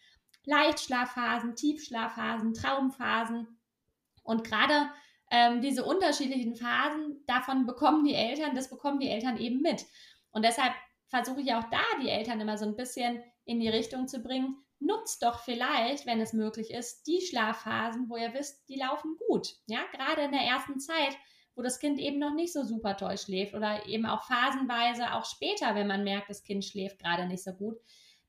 Leichtschlafphasen, 0.46 1.56
Tiefschlafphasen, 1.56 2.54
Traumphasen. 2.54 3.60
Und 4.24 4.44
gerade 4.44 4.92
ähm, 5.32 5.62
diese 5.62 5.84
unterschiedlichen 5.84 6.56
Phasen, 6.56 7.24
davon 7.26 7.66
bekommen 7.66 8.04
die 8.04 8.16
Eltern, 8.16 8.56
das 8.56 8.70
bekommen 8.70 9.00
die 9.00 9.10
Eltern 9.10 9.38
eben 9.38 9.62
mit. 9.62 9.86
Und 10.32 10.46
deshalb 10.46 10.74
versuche 11.08 11.42
ich 11.42 11.54
auch 11.54 11.66
da 11.72 11.82
die 12.02 12.10
Eltern 12.10 12.40
immer 12.40 12.58
so 12.58 12.66
ein 12.66 12.76
bisschen 12.76 13.24
in 13.46 13.60
die 13.60 13.70
Richtung 13.70 14.08
zu 14.08 14.22
bringen, 14.22 14.58
nutzt 14.80 15.24
doch 15.24 15.40
vielleicht, 15.40 16.06
wenn 16.06 16.22
es 16.22 16.34
möglich 16.34 16.72
ist, 16.72 17.06
die 17.08 17.22
Schlafphasen, 17.22 18.10
wo 18.10 18.18
ihr 18.18 18.34
wisst, 18.34 18.68
die 18.70 18.78
laufen 18.78 19.18
gut. 19.28 19.56
Ja, 19.68 19.82
gerade 19.92 20.24
in 20.24 20.32
der 20.32 20.42
ersten 20.42 20.80
Zeit, 20.80 21.18
wo 21.56 21.62
das 21.62 21.80
Kind 21.80 22.00
eben 22.00 22.20
noch 22.20 22.34
nicht 22.34 22.54
so 22.54 22.64
super 22.64 22.96
toll 22.96 23.18
schläft 23.18 23.54
oder 23.54 23.86
eben 23.86 24.06
auch 24.06 24.24
phasenweise, 24.24 25.14
auch 25.14 25.26
später, 25.26 25.76
wenn 25.76 25.88
man 25.88 26.04
merkt, 26.04 26.30
das 26.30 26.44
Kind 26.44 26.64
schläft 26.64 27.00
gerade 27.00 27.28
nicht 27.28 27.44
so 27.44 27.52
gut, 27.52 27.78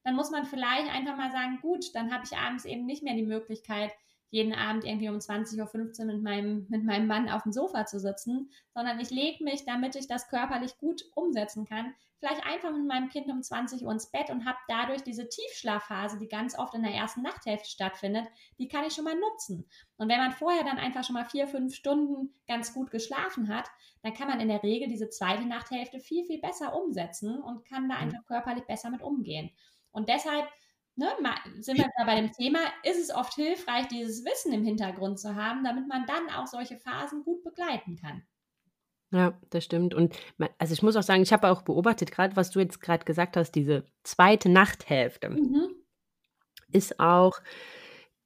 dann 0.03 0.17
muss 0.17 0.31
man 0.31 0.45
vielleicht 0.45 0.91
einfach 0.91 1.17
mal 1.17 1.31
sagen, 1.31 1.59
gut, 1.61 1.95
dann 1.95 2.13
habe 2.13 2.25
ich 2.25 2.37
abends 2.37 2.65
eben 2.65 2.87
nicht 2.87 3.03
mehr 3.03 3.15
die 3.15 3.23
Möglichkeit, 3.23 3.93
jeden 4.31 4.55
Abend 4.55 4.85
irgendwie 4.85 5.09
um 5.09 5.17
20.15 5.17 6.01
Uhr 6.01 6.07
mit 6.07 6.23
meinem, 6.23 6.67
mit 6.69 6.85
meinem 6.85 7.07
Mann 7.07 7.29
auf 7.29 7.43
dem 7.43 7.53
Sofa 7.53 7.87
zu 7.87 7.99
sitzen, 7.99 8.51
sondern 8.75 8.99
ich 9.01 9.11
lege 9.11 9.43
mich, 9.45 9.65
damit 9.65 9.97
ich 9.97 10.07
das 10.07 10.29
körperlich 10.29 10.79
gut 10.79 11.05
umsetzen 11.15 11.67
kann, 11.67 11.95
vielleicht 12.20 12.46
einfach 12.46 12.70
mit 12.70 12.87
meinem 12.87 13.09
Kind 13.09 13.28
um 13.28 13.42
20 13.42 13.83
Uhr 13.85 13.92
ins 13.92 14.11
Bett 14.11 14.30
und 14.30 14.44
habe 14.44 14.59
dadurch 14.68 15.02
diese 15.02 15.28
Tiefschlafphase, 15.28 16.18
die 16.18 16.28
ganz 16.28 16.56
oft 16.56 16.74
in 16.74 16.83
der 16.83 16.92
ersten 16.92 17.22
Nachthälfte 17.22 17.68
stattfindet, 17.68 18.26
die 18.59 18.68
kann 18.68 18.85
ich 18.85 18.92
schon 18.92 19.04
mal 19.04 19.18
nutzen. 19.18 19.66
Und 19.96 20.09
wenn 20.11 20.18
man 20.18 20.33
vorher 20.33 20.62
dann 20.62 20.78
einfach 20.78 21.02
schon 21.02 21.14
mal 21.14 21.24
vier, 21.24 21.48
fünf 21.48 21.74
Stunden 21.74 22.35
ganz 22.46 22.74
gut 22.74 22.90
geschlafen 22.90 23.48
hat, 23.48 23.68
dann 24.02 24.14
kann 24.14 24.28
man 24.28 24.38
in 24.38 24.48
der 24.48 24.62
Regel 24.62 24.88
diese 24.88 25.09
zweite 25.09 25.46
Nachthälfte 25.46 25.98
viel, 25.98 26.24
viel 26.26 26.40
besser 26.40 26.76
umsetzen 26.76 27.40
und 27.40 27.66
kann 27.66 27.88
da 27.88 27.96
mhm. 27.96 28.02
einfach 28.02 28.26
körperlich 28.26 28.64
besser 28.66 28.90
mit 28.90 29.02
umgehen. 29.02 29.50
Und 29.90 30.09
deshalb 30.11 30.46
ne, 30.96 31.09
sind 31.61 31.78
wir 31.78 31.88
da 31.96 32.04
bei 32.04 32.16
dem 32.16 32.33
Thema, 32.33 32.61
ist 32.85 33.00
es 33.00 33.14
oft 33.14 33.35
hilfreich, 33.35 33.88
dieses 33.88 34.24
Wissen 34.24 34.52
im 34.52 34.64
Hintergrund 34.64 35.18
zu 35.18 35.35
haben, 35.35 35.64
damit 35.64 35.88
man 35.88 36.06
dann 36.06 36.28
auch 36.37 36.46
solche 36.46 36.76
Phasen 36.76 37.24
gut 37.24 37.42
begleiten 37.42 37.96
kann. 37.96 38.22
Ja, 39.12 39.38
das 39.51 39.64
stimmt. 39.64 39.94
Und 39.94 40.16
also 40.59 40.73
ich 40.73 40.83
muss 40.83 40.96
auch 40.96 41.03
sagen, 41.03 41.23
ich 41.23 41.33
habe 41.33 41.51
auch 41.51 41.62
beobachtet, 41.62 42.12
gerade 42.12 42.37
was 42.37 42.51
du 42.51 42.61
jetzt 42.61 42.81
gerade 42.81 43.05
gesagt 43.05 43.37
hast, 43.37 43.53
diese 43.53 43.85
zweite 44.05 44.49
Nachthälfte 44.49 45.31
mhm. 45.31 45.70
ist 46.73 47.01
auch, 47.01 47.40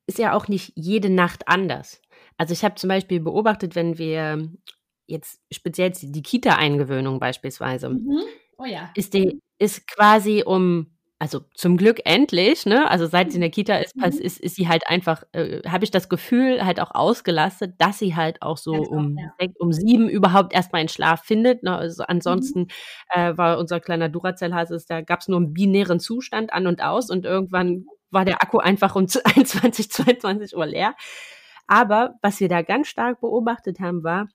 ist 0.06 0.18
ja 0.18 0.34
auch 0.34 0.48
nicht 0.48 0.72
jede 0.76 1.08
Nacht 1.08 1.48
anders. 1.48 2.02
Also 2.36 2.52
ich 2.52 2.64
habe 2.64 2.74
zum 2.74 2.88
Beispiel 2.88 3.20
beobachtet, 3.20 3.74
wenn 3.74 3.96
wir 3.96 4.50
jetzt 5.06 5.40
speziell 5.50 5.90
die 5.90 6.22
Kita-Eingewöhnung 6.22 7.18
beispielsweise, 7.18 7.88
mhm. 7.88 8.22
oh 8.58 8.64
ja. 8.66 8.90
ist 8.94 9.14
die, 9.14 9.40
ist 9.58 9.86
quasi 9.86 10.42
um 10.44 10.93
also 11.20 11.40
zum 11.54 11.76
Glück 11.76 12.00
endlich, 12.04 12.66
ne? 12.66 12.90
Also 12.90 13.06
seit 13.06 13.30
sie 13.30 13.36
in 13.36 13.40
der 13.40 13.50
Kita 13.50 13.76
ist, 13.76 13.96
mhm. 13.96 14.02
ist, 14.02 14.40
ist 14.40 14.56
sie 14.56 14.68
halt 14.68 14.88
einfach, 14.88 15.22
äh, 15.32 15.62
habe 15.66 15.84
ich 15.84 15.90
das 15.90 16.08
Gefühl, 16.08 16.64
halt 16.64 16.80
auch 16.80 16.90
ausgelastet, 16.92 17.74
dass 17.78 17.98
sie 17.98 18.16
halt 18.16 18.42
auch 18.42 18.58
so 18.58 18.72
Ganz 18.72 18.88
um, 18.88 19.16
ja. 19.18 19.48
um 19.58 19.72
sieben 19.72 20.08
überhaupt 20.08 20.52
erstmal 20.52 20.80
einen 20.80 20.88
Schlaf 20.88 21.22
findet. 21.24 21.62
Ne? 21.62 21.74
Also 21.76 22.02
ansonsten 22.04 22.60
mhm. 22.60 22.68
äh, 23.10 23.38
war 23.38 23.58
unser 23.58 23.80
kleiner 23.80 24.08
Duracell-Hase, 24.08 24.84
da 24.88 25.02
gab 25.02 25.20
es 25.20 25.28
nur 25.28 25.38
einen 25.38 25.54
binären 25.54 26.00
Zustand 26.00 26.52
an 26.52 26.66
und 26.66 26.82
aus 26.82 27.10
und 27.10 27.24
irgendwann 27.24 27.86
war 28.10 28.24
der 28.24 28.42
Akku 28.42 28.58
einfach 28.58 28.96
um 28.96 29.06
21, 29.24 29.90
22 29.90 30.56
Uhr 30.56 30.66
leer. 30.66 30.94
Aber 31.66 32.16
was 32.22 32.40
wir 32.40 32.48
da 32.48 32.62
ganz 32.62 32.88
stark 32.88 33.20
beobachtet 33.20 33.78
haben, 33.80 34.02
war, 34.02 34.28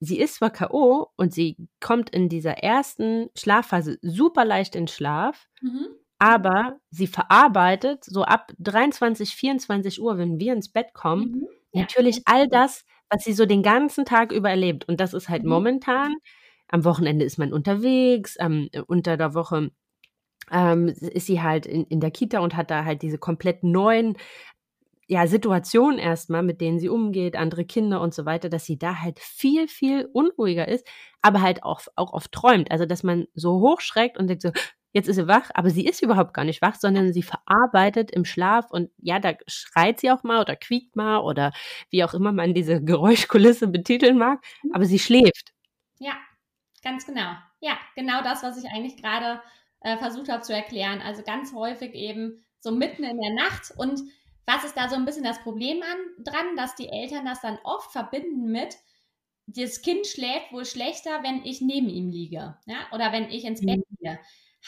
sie 0.00 0.18
ist 0.18 0.36
zwar 0.36 0.50
K.O. 0.50 1.08
und 1.16 1.34
sie 1.34 1.56
kommt 1.80 2.10
in 2.10 2.28
dieser 2.28 2.58
ersten 2.58 3.28
Schlafphase 3.36 3.98
super 4.00 4.44
leicht 4.44 4.76
in 4.76 4.88
Schlaf. 4.88 5.48
Mhm 5.60 5.88
aber 6.24 6.78
sie 6.90 7.06
verarbeitet 7.06 8.02
so 8.02 8.22
ab 8.22 8.50
23, 8.58 9.36
24 9.36 10.00
Uhr, 10.00 10.16
wenn 10.16 10.40
wir 10.40 10.54
ins 10.54 10.70
Bett 10.70 10.94
kommen, 10.94 11.32
mhm. 11.72 11.80
natürlich 11.80 12.22
all 12.24 12.48
das, 12.48 12.86
was 13.10 13.24
sie 13.24 13.34
so 13.34 13.44
den 13.44 13.62
ganzen 13.62 14.06
Tag 14.06 14.32
über 14.32 14.48
erlebt. 14.48 14.88
Und 14.88 15.00
das 15.00 15.12
ist 15.12 15.28
halt 15.28 15.42
mhm. 15.42 15.50
momentan. 15.50 16.14
Am 16.68 16.86
Wochenende 16.86 17.26
ist 17.26 17.36
man 17.36 17.52
unterwegs, 17.52 18.38
ähm, 18.40 18.70
unter 18.86 19.18
der 19.18 19.34
Woche 19.34 19.70
ähm, 20.50 20.88
ist 20.88 21.26
sie 21.26 21.42
halt 21.42 21.66
in, 21.66 21.84
in 21.84 22.00
der 22.00 22.10
Kita 22.10 22.38
und 22.38 22.56
hat 22.56 22.70
da 22.70 22.86
halt 22.86 23.02
diese 23.02 23.18
komplett 23.18 23.62
neuen 23.62 24.16
ja, 25.06 25.26
Situationen 25.26 25.98
erstmal, 25.98 26.42
mit 26.42 26.60
denen 26.60 26.78
sie 26.78 26.88
umgeht, 26.88 27.36
andere 27.36 27.64
Kinder 27.64 28.00
und 28.00 28.14
so 28.14 28.24
weiter, 28.24 28.48
dass 28.48 28.64
sie 28.64 28.78
da 28.78 29.00
halt 29.00 29.18
viel, 29.18 29.68
viel 29.68 30.08
unruhiger 30.12 30.68
ist, 30.68 30.86
aber 31.22 31.42
halt 31.42 31.62
auch, 31.62 31.82
auch 31.96 32.12
oft 32.12 32.32
träumt. 32.32 32.70
Also, 32.70 32.86
dass 32.86 33.02
man 33.02 33.26
so 33.34 33.60
hochschreckt 33.60 34.18
und 34.18 34.28
denkt 34.28 34.42
so, 34.42 34.50
jetzt 34.92 35.08
ist 35.08 35.16
sie 35.16 35.28
wach, 35.28 35.50
aber 35.54 35.70
sie 35.70 35.84
ist 35.86 36.02
überhaupt 36.02 36.32
gar 36.32 36.44
nicht 36.44 36.62
wach, 36.62 36.76
sondern 36.76 37.12
sie 37.12 37.22
verarbeitet 37.22 38.10
im 38.12 38.24
Schlaf 38.24 38.70
und 38.70 38.90
ja, 38.98 39.18
da 39.18 39.34
schreit 39.46 40.00
sie 40.00 40.10
auch 40.10 40.22
mal 40.22 40.40
oder 40.40 40.56
quiekt 40.56 40.96
mal 40.96 41.18
oder 41.18 41.52
wie 41.90 42.04
auch 42.04 42.14
immer 42.14 42.32
man 42.32 42.54
diese 42.54 42.82
Geräuschkulisse 42.82 43.68
betiteln 43.68 44.16
mag, 44.16 44.42
mhm. 44.62 44.72
aber 44.72 44.84
sie 44.84 44.98
schläft. 45.00 45.52
Ja, 45.98 46.14
ganz 46.82 47.04
genau. 47.06 47.32
Ja, 47.60 47.76
genau 47.96 48.22
das, 48.22 48.42
was 48.42 48.62
ich 48.62 48.70
eigentlich 48.70 48.96
gerade 48.96 49.40
äh, 49.80 49.98
versucht 49.98 50.28
habe 50.28 50.42
zu 50.42 50.54
erklären. 50.54 51.02
Also 51.02 51.22
ganz 51.22 51.52
häufig 51.52 51.94
eben 51.94 52.44
so 52.60 52.70
mitten 52.70 53.04
in 53.04 53.20
der 53.20 53.34
Nacht 53.34 53.72
und 53.76 54.00
was 54.46 54.64
ist 54.64 54.76
da 54.76 54.88
so 54.88 54.96
ein 54.96 55.04
bisschen 55.04 55.24
das 55.24 55.40
Problem 55.42 55.82
an, 55.82 56.24
dran, 56.24 56.56
dass 56.56 56.74
die 56.74 56.88
Eltern 56.88 57.24
das 57.24 57.40
dann 57.40 57.58
oft 57.64 57.92
verbinden 57.92 58.50
mit, 58.50 58.76
das 59.46 59.82
Kind 59.82 60.06
schläft 60.06 60.52
wohl 60.52 60.64
schlechter, 60.64 61.22
wenn 61.22 61.44
ich 61.44 61.60
neben 61.60 61.88
ihm 61.88 62.10
liege, 62.10 62.56
ja, 62.66 62.86
oder 62.92 63.12
wenn 63.12 63.30
ich 63.30 63.44
ins 63.44 63.60
Bett 63.60 63.78
mhm. 63.78 63.96
gehe. 64.00 64.18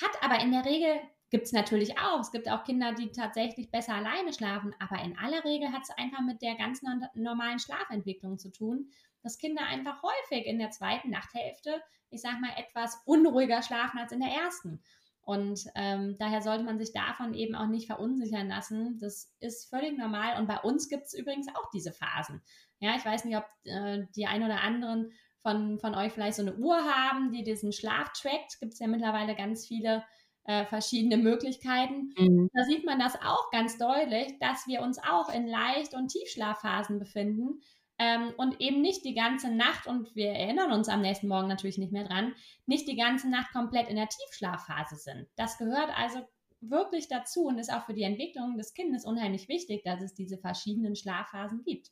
Hat 0.00 0.22
aber 0.22 0.42
in 0.42 0.52
der 0.52 0.64
Regel, 0.64 1.00
gibt 1.30 1.46
es 1.46 1.52
natürlich 1.52 1.98
auch, 1.98 2.20
es 2.20 2.30
gibt 2.30 2.48
auch 2.48 2.64
Kinder, 2.64 2.92
die 2.92 3.10
tatsächlich 3.10 3.70
besser 3.70 3.94
alleine 3.94 4.32
schlafen, 4.32 4.74
aber 4.78 5.02
in 5.02 5.18
aller 5.18 5.44
Regel 5.44 5.72
hat 5.72 5.82
es 5.82 5.90
einfach 5.90 6.20
mit 6.20 6.42
der 6.42 6.54
ganz 6.56 6.82
normalen 7.14 7.58
Schlafentwicklung 7.58 8.38
zu 8.38 8.52
tun, 8.52 8.90
dass 9.22 9.38
Kinder 9.38 9.64
einfach 9.66 10.02
häufig 10.02 10.46
in 10.46 10.58
der 10.58 10.70
zweiten 10.70 11.10
Nachthälfte, 11.10 11.82
ich 12.10 12.20
sag 12.20 12.40
mal, 12.40 12.52
etwas 12.56 13.02
unruhiger 13.06 13.62
schlafen 13.62 13.98
als 13.98 14.12
in 14.12 14.20
der 14.20 14.30
ersten. 14.30 14.82
Und 15.26 15.64
ähm, 15.74 16.14
daher 16.20 16.40
sollte 16.40 16.62
man 16.62 16.78
sich 16.78 16.92
davon 16.92 17.34
eben 17.34 17.56
auch 17.56 17.66
nicht 17.66 17.88
verunsichern 17.88 18.46
lassen. 18.46 18.96
Das 19.00 19.34
ist 19.40 19.68
völlig 19.68 19.98
normal. 19.98 20.38
Und 20.38 20.46
bei 20.46 20.58
uns 20.58 20.88
gibt 20.88 21.06
es 21.06 21.14
übrigens 21.14 21.48
auch 21.48 21.68
diese 21.74 21.92
Phasen. 21.92 22.40
Ja, 22.78 22.94
ich 22.96 23.04
weiß 23.04 23.24
nicht, 23.24 23.36
ob 23.36 23.44
äh, 23.64 24.04
die 24.14 24.26
ein 24.26 24.44
oder 24.44 24.60
anderen 24.60 25.10
von, 25.42 25.80
von 25.80 25.96
euch 25.96 26.12
vielleicht 26.12 26.36
so 26.36 26.42
eine 26.42 26.54
Uhr 26.54 26.76
haben, 26.76 27.32
die 27.32 27.42
diesen 27.42 27.72
Schlaf 27.72 28.12
trackt. 28.12 28.60
Gibt 28.60 28.74
es 28.74 28.78
ja 28.78 28.86
mittlerweile 28.86 29.34
ganz 29.34 29.66
viele 29.66 30.04
äh, 30.44 30.64
verschiedene 30.64 31.16
Möglichkeiten. 31.16 32.14
Mhm. 32.16 32.48
Da 32.54 32.62
sieht 32.62 32.86
man 32.86 33.00
das 33.00 33.16
auch 33.16 33.50
ganz 33.50 33.78
deutlich, 33.78 34.38
dass 34.38 34.68
wir 34.68 34.80
uns 34.80 34.98
auch 34.98 35.28
in 35.28 35.48
Leicht- 35.48 35.94
und 35.94 36.08
Tiefschlafphasen 36.08 37.00
befinden 37.00 37.60
ähm, 37.98 38.32
und 38.36 38.60
eben 38.60 38.82
nicht 38.82 39.04
die 39.04 39.14
ganze 39.14 39.50
Nacht, 39.50 39.86
und 39.86 40.14
wir 40.14 40.30
erinnern 40.30 40.72
uns 40.72 40.88
am 40.88 41.00
nächsten 41.00 41.28
Morgen 41.28 41.48
natürlich 41.48 41.78
nicht 41.78 41.92
mehr 41.92 42.04
dran, 42.04 42.34
nicht 42.66 42.86
die 42.88 42.96
ganze 42.96 43.28
Nacht 43.28 43.52
komplett 43.52 43.88
in 43.88 43.96
der 43.96 44.08
Tiefschlafphase 44.08 44.96
sind. 44.96 45.26
Das 45.36 45.58
gehört 45.58 45.90
also 45.96 46.20
wirklich 46.60 47.08
dazu 47.08 47.44
und 47.46 47.58
ist 47.58 47.72
auch 47.72 47.84
für 47.86 47.94
die 47.94 48.02
Entwicklung 48.02 48.56
des 48.56 48.74
Kindes 48.74 49.04
unheimlich 49.04 49.48
wichtig, 49.48 49.82
dass 49.84 50.02
es 50.02 50.14
diese 50.14 50.38
verschiedenen 50.38 50.96
Schlafphasen 50.96 51.62
gibt. 51.62 51.90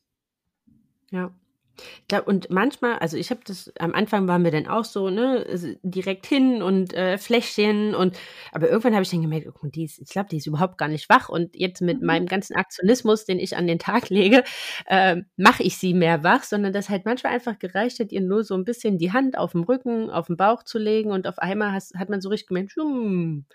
Ja, 1.11 1.33
ich 1.77 2.07
glaube, 2.07 2.25
und 2.25 2.49
manchmal, 2.49 2.99
also 2.99 3.17
ich 3.17 3.29
habe 3.29 3.41
das, 3.45 3.71
am 3.79 3.93
Anfang 3.93 4.27
waren 4.27 4.43
wir 4.43 4.51
dann 4.51 4.67
auch 4.67 4.85
so, 4.85 5.09
ne, 5.09 5.77
direkt 5.83 6.25
hin 6.25 6.61
und 6.61 6.93
äh, 6.93 7.17
Fläschchen 7.17 7.95
und, 7.95 8.17
aber 8.51 8.69
irgendwann 8.69 8.93
habe 8.93 9.03
ich 9.03 9.09
dann 9.09 9.21
gemerkt, 9.21 9.47
oh, 9.47 9.67
die 9.67 9.85
ist, 9.85 9.99
ich 9.99 10.09
glaube, 10.09 10.29
die 10.29 10.37
ist 10.37 10.47
überhaupt 10.47 10.77
gar 10.77 10.87
nicht 10.87 11.09
wach 11.09 11.29
und 11.29 11.55
jetzt 11.55 11.81
mit 11.81 12.01
mhm. 12.01 12.07
meinem 12.07 12.25
ganzen 12.27 12.55
Aktionismus, 12.55 13.25
den 13.25 13.39
ich 13.39 13.57
an 13.57 13.67
den 13.67 13.79
Tag 13.79 14.09
lege, 14.09 14.43
äh, 14.85 15.17
mache 15.37 15.63
ich 15.63 15.77
sie 15.77 15.93
mehr 15.93 16.23
wach, 16.23 16.43
sondern 16.43 16.73
das 16.73 16.89
halt 16.89 17.05
manchmal 17.05 17.33
einfach 17.33 17.59
gereicht 17.59 17.99
hat, 17.99 18.11
ihr 18.11 18.21
nur 18.21 18.43
so 18.43 18.55
ein 18.55 18.65
bisschen 18.65 18.97
die 18.97 19.13
Hand 19.13 19.37
auf 19.37 19.51
dem 19.51 19.63
Rücken, 19.63 20.09
auf 20.09 20.27
den 20.27 20.37
Bauch 20.37 20.63
zu 20.63 20.79
legen 20.79 21.11
und 21.11 21.27
auf 21.27 21.39
einmal 21.39 21.71
has, 21.71 21.93
hat 21.97 22.09
man 22.09 22.21
so 22.21 22.29
richtig 22.29 22.47
gemerkt, 22.47 22.73
hm, 22.75 23.45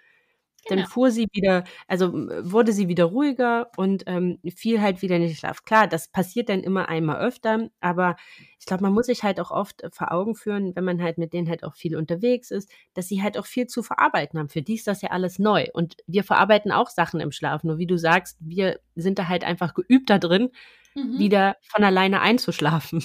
Genau. 0.68 0.82
Dann 0.82 0.90
fuhr 0.90 1.10
sie 1.10 1.26
wieder, 1.32 1.64
also 1.88 2.12
wurde 2.12 2.72
sie 2.72 2.88
wieder 2.88 3.04
ruhiger 3.04 3.70
und 3.76 4.04
ähm, 4.06 4.38
fiel 4.54 4.80
halt 4.80 5.02
wieder 5.02 5.16
in 5.16 5.22
den 5.22 5.34
Schlaf. 5.34 5.64
Klar, 5.64 5.86
das 5.86 6.08
passiert 6.08 6.48
dann 6.48 6.62
immer 6.62 6.88
einmal 6.88 7.20
öfter, 7.20 7.70
aber 7.80 8.16
ich 8.58 8.66
glaube, 8.66 8.82
man 8.82 8.92
muss 8.92 9.06
sich 9.06 9.22
halt 9.22 9.40
auch 9.40 9.50
oft 9.50 9.82
vor 9.90 10.12
Augen 10.12 10.34
führen, 10.34 10.76
wenn 10.76 10.84
man 10.84 11.02
halt 11.02 11.18
mit 11.18 11.32
denen 11.32 11.48
halt 11.48 11.64
auch 11.64 11.74
viel 11.74 11.96
unterwegs 11.96 12.50
ist, 12.50 12.70
dass 12.94 13.08
sie 13.08 13.22
halt 13.22 13.38
auch 13.38 13.46
viel 13.46 13.66
zu 13.66 13.82
verarbeiten 13.82 14.38
haben. 14.38 14.48
Für 14.48 14.62
die 14.62 14.74
ist 14.74 14.86
das 14.86 15.02
ja 15.02 15.10
alles 15.10 15.38
neu. 15.38 15.66
Und 15.72 15.96
wir 16.06 16.24
verarbeiten 16.24 16.72
auch 16.72 16.90
Sachen 16.90 17.20
im 17.20 17.32
Schlaf. 17.32 17.64
Nur 17.64 17.78
wie 17.78 17.86
du 17.86 17.96
sagst, 17.96 18.36
wir 18.40 18.80
sind 18.94 19.18
da 19.18 19.28
halt 19.28 19.44
einfach 19.44 19.74
geübt 19.74 20.10
da 20.10 20.18
drin, 20.18 20.50
mhm. 20.94 21.18
wieder 21.18 21.56
von 21.62 21.84
alleine 21.84 22.20
einzuschlafen. 22.20 23.04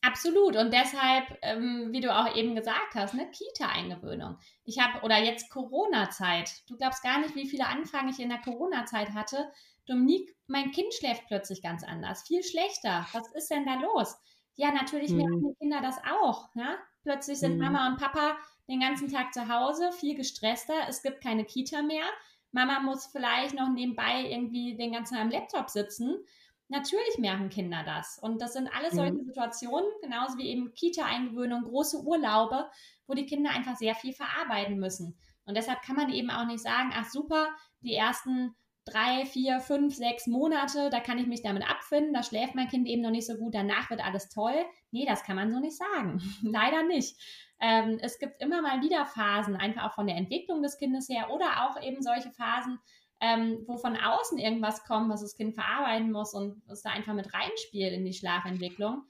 Absolut. 0.00 0.56
Und 0.56 0.72
deshalb, 0.72 1.38
ähm, 1.42 1.88
wie 1.90 2.00
du 2.00 2.14
auch 2.14 2.34
eben 2.36 2.54
gesagt 2.54 2.94
hast, 2.94 3.14
ne, 3.14 3.28
Kita-Eingewöhnung. 3.30 4.38
Ich 4.64 4.78
habe, 4.78 5.04
oder 5.04 5.18
jetzt 5.18 5.50
Corona-Zeit. 5.50 6.50
Du 6.68 6.76
glaubst 6.76 7.02
gar 7.02 7.20
nicht, 7.20 7.34
wie 7.34 7.48
viele 7.48 7.66
Anfragen 7.66 8.08
ich 8.08 8.20
in 8.20 8.28
der 8.28 8.38
Corona-Zeit 8.38 9.10
hatte. 9.14 9.50
Dominique, 9.86 10.36
mein 10.46 10.70
Kind 10.70 10.94
schläft 10.94 11.26
plötzlich 11.26 11.62
ganz 11.62 11.82
anders, 11.82 12.22
viel 12.22 12.44
schlechter. 12.44 13.06
Was 13.12 13.28
ist 13.32 13.50
denn 13.50 13.66
da 13.66 13.74
los? 13.74 14.16
Ja, 14.54 14.72
natürlich 14.72 15.10
hm. 15.10 15.16
merken 15.16 15.40
die 15.40 15.54
Kinder 15.58 15.80
das 15.80 15.98
auch. 16.20 16.48
Ja? 16.54 16.76
Plötzlich 17.02 17.38
sind 17.38 17.52
hm. 17.52 17.58
Mama 17.58 17.88
und 17.88 17.98
Papa 17.98 18.36
den 18.68 18.80
ganzen 18.80 19.10
Tag 19.10 19.32
zu 19.32 19.48
Hause, 19.48 19.92
viel 19.92 20.14
gestresster. 20.14 20.74
Es 20.88 21.02
gibt 21.02 21.22
keine 21.22 21.44
Kita 21.44 21.82
mehr. 21.82 22.04
Mama 22.52 22.80
muss 22.80 23.06
vielleicht 23.06 23.54
noch 23.54 23.68
nebenbei 23.70 24.26
irgendwie 24.30 24.76
den 24.76 24.92
ganzen 24.92 25.14
Tag 25.14 25.24
am 25.24 25.30
Laptop 25.30 25.70
sitzen. 25.70 26.18
Natürlich 26.68 27.18
merken 27.18 27.48
Kinder 27.48 27.82
das. 27.84 28.18
Und 28.20 28.42
das 28.42 28.52
sind 28.52 28.68
alles 28.68 28.92
solche 28.94 29.14
mhm. 29.14 29.24
Situationen, 29.24 29.88
genauso 30.02 30.36
wie 30.36 30.48
eben 30.48 30.74
Kita-Eingewöhnung, 30.74 31.62
große 31.62 32.02
Urlaube, 32.02 32.68
wo 33.06 33.14
die 33.14 33.26
Kinder 33.26 33.50
einfach 33.50 33.76
sehr 33.76 33.94
viel 33.94 34.12
verarbeiten 34.12 34.78
müssen. 34.78 35.18
Und 35.46 35.56
deshalb 35.56 35.80
kann 35.80 35.96
man 35.96 36.12
eben 36.12 36.30
auch 36.30 36.46
nicht 36.46 36.62
sagen, 36.62 36.90
ach 36.94 37.08
super, 37.08 37.48
die 37.80 37.94
ersten 37.94 38.54
drei, 38.84 39.24
vier, 39.24 39.60
fünf, 39.60 39.94
sechs 39.94 40.26
Monate, 40.26 40.90
da 40.90 41.00
kann 41.00 41.18
ich 41.18 41.26
mich 41.26 41.42
damit 41.42 41.68
abfinden, 41.68 42.12
da 42.12 42.22
schläft 42.22 42.54
mein 42.54 42.68
Kind 42.68 42.86
eben 42.86 43.02
noch 43.02 43.10
nicht 43.10 43.26
so 43.26 43.36
gut, 43.36 43.54
danach 43.54 43.90
wird 43.90 44.04
alles 44.04 44.28
toll. 44.28 44.54
Nee, 44.90 45.04
das 45.06 45.22
kann 45.24 45.36
man 45.36 45.50
so 45.50 45.58
nicht 45.58 45.76
sagen. 45.76 46.20
Leider 46.42 46.82
nicht. 46.84 47.16
Ähm, 47.60 47.98
es 48.00 48.18
gibt 48.18 48.40
immer 48.40 48.62
mal 48.62 48.82
wieder 48.82 49.04
Phasen, 49.06 49.56
einfach 49.56 49.84
auch 49.84 49.94
von 49.94 50.06
der 50.06 50.16
Entwicklung 50.16 50.62
des 50.62 50.78
Kindes 50.78 51.08
her 51.08 51.30
oder 51.30 51.66
auch 51.66 51.82
eben 51.82 52.02
solche 52.02 52.30
Phasen, 52.30 52.78
ähm, 53.20 53.64
wo 53.66 53.76
von 53.76 53.96
außen 53.96 54.38
irgendwas 54.38 54.84
kommt, 54.84 55.10
was 55.10 55.22
das 55.22 55.36
Kind 55.36 55.54
verarbeiten 55.54 56.12
muss 56.12 56.34
und 56.34 56.62
es 56.68 56.82
da 56.82 56.90
einfach 56.90 57.14
mit 57.14 57.32
reinspielt 57.34 57.92
in 57.92 58.04
die 58.04 58.12
Schlafentwicklung, 58.12 59.02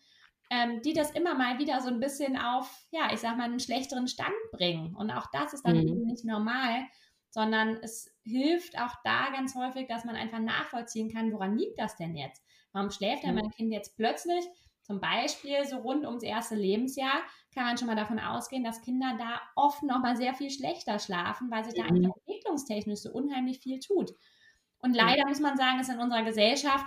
ähm, 0.50 0.80
die 0.82 0.94
das 0.94 1.10
immer 1.10 1.34
mal 1.34 1.58
wieder 1.58 1.80
so 1.80 1.88
ein 1.88 2.00
bisschen 2.00 2.38
auf, 2.38 2.86
ja, 2.90 3.12
ich 3.12 3.20
sag 3.20 3.36
mal, 3.36 3.44
einen 3.44 3.60
schlechteren 3.60 4.08
Stand 4.08 4.34
bringen. 4.52 4.94
Und 4.96 5.10
auch 5.10 5.26
das 5.32 5.52
ist 5.52 5.66
dann 5.66 5.76
mhm. 5.76 5.88
eben 5.88 6.06
nicht 6.06 6.24
normal, 6.24 6.86
sondern 7.30 7.78
es 7.82 8.10
hilft 8.24 8.78
auch 8.80 8.94
da 9.04 9.30
ganz 9.30 9.54
häufig, 9.54 9.86
dass 9.88 10.04
man 10.04 10.16
einfach 10.16 10.40
nachvollziehen 10.40 11.12
kann, 11.12 11.32
woran 11.32 11.58
liegt 11.58 11.78
das 11.78 11.96
denn 11.96 12.16
jetzt? 12.16 12.42
Warum 12.72 12.90
schläft 12.90 13.24
denn 13.24 13.34
mein 13.34 13.50
Kind 13.50 13.72
jetzt 13.72 13.96
plötzlich? 13.96 14.44
Zum 14.88 15.00
Beispiel 15.00 15.66
so 15.66 15.76
rund 15.76 16.06
ums 16.06 16.22
erste 16.22 16.54
Lebensjahr 16.54 17.20
kann 17.54 17.64
man 17.64 17.76
schon 17.76 17.88
mal 17.88 17.94
davon 17.94 18.18
ausgehen, 18.18 18.64
dass 18.64 18.80
Kinder 18.80 19.18
da 19.18 19.42
oft 19.54 19.82
noch 19.82 19.98
mal 19.98 20.16
sehr 20.16 20.32
viel 20.32 20.48
schlechter 20.50 20.98
schlafen, 20.98 21.50
weil 21.50 21.62
sich 21.62 21.74
da 21.74 21.84
mhm. 21.92 22.04
entwicklungstechnisch 22.04 23.00
so 23.00 23.12
unheimlich 23.12 23.58
viel 23.58 23.80
tut. 23.80 24.12
Und 24.78 24.94
leider 24.94 25.28
muss 25.28 25.40
man 25.40 25.58
sagen, 25.58 25.78
ist 25.78 25.90
in 25.90 25.98
unserer 26.00 26.22
Gesellschaft 26.22 26.86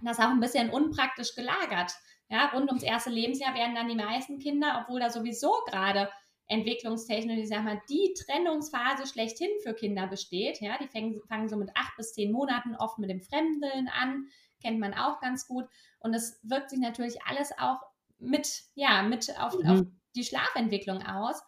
das 0.00 0.20
auch 0.20 0.28
ein 0.28 0.38
bisschen 0.38 0.70
unpraktisch 0.70 1.34
gelagert. 1.34 1.92
Ja, 2.28 2.50
rund 2.50 2.68
ums 2.68 2.84
erste 2.84 3.10
Lebensjahr 3.10 3.52
werden 3.56 3.74
dann 3.74 3.88
die 3.88 3.96
meisten 3.96 4.38
Kinder, 4.38 4.80
obwohl 4.80 5.00
da 5.00 5.10
sowieso 5.10 5.50
gerade 5.66 6.08
entwicklungstechnisch, 6.46 7.40
ich 7.40 7.48
sag 7.48 7.64
mal, 7.64 7.82
die 7.90 8.14
Trennungsphase 8.14 9.08
schlechthin 9.08 9.50
für 9.64 9.74
Kinder 9.74 10.06
besteht. 10.06 10.60
Ja, 10.60 10.78
die 10.78 10.86
fangen, 10.86 11.20
fangen 11.26 11.48
so 11.48 11.56
mit 11.56 11.70
acht 11.74 11.96
bis 11.96 12.12
zehn 12.12 12.30
Monaten 12.30 12.76
oft 12.76 13.00
mit 13.00 13.10
dem 13.10 13.20
Fremdeln 13.20 13.88
an 13.88 14.28
kennt 14.62 14.78
man 14.78 14.94
auch 14.94 15.20
ganz 15.20 15.46
gut. 15.46 15.66
Und 16.00 16.14
es 16.14 16.38
wirkt 16.42 16.70
sich 16.70 16.78
natürlich 16.78 17.22
alles 17.24 17.52
auch 17.58 17.80
mit, 18.18 18.62
ja, 18.74 19.02
mit 19.02 19.38
auf, 19.38 19.58
mhm. 19.58 19.70
auf 19.70 19.86
die 20.14 20.24
Schlafentwicklung 20.24 21.04
aus. 21.06 21.42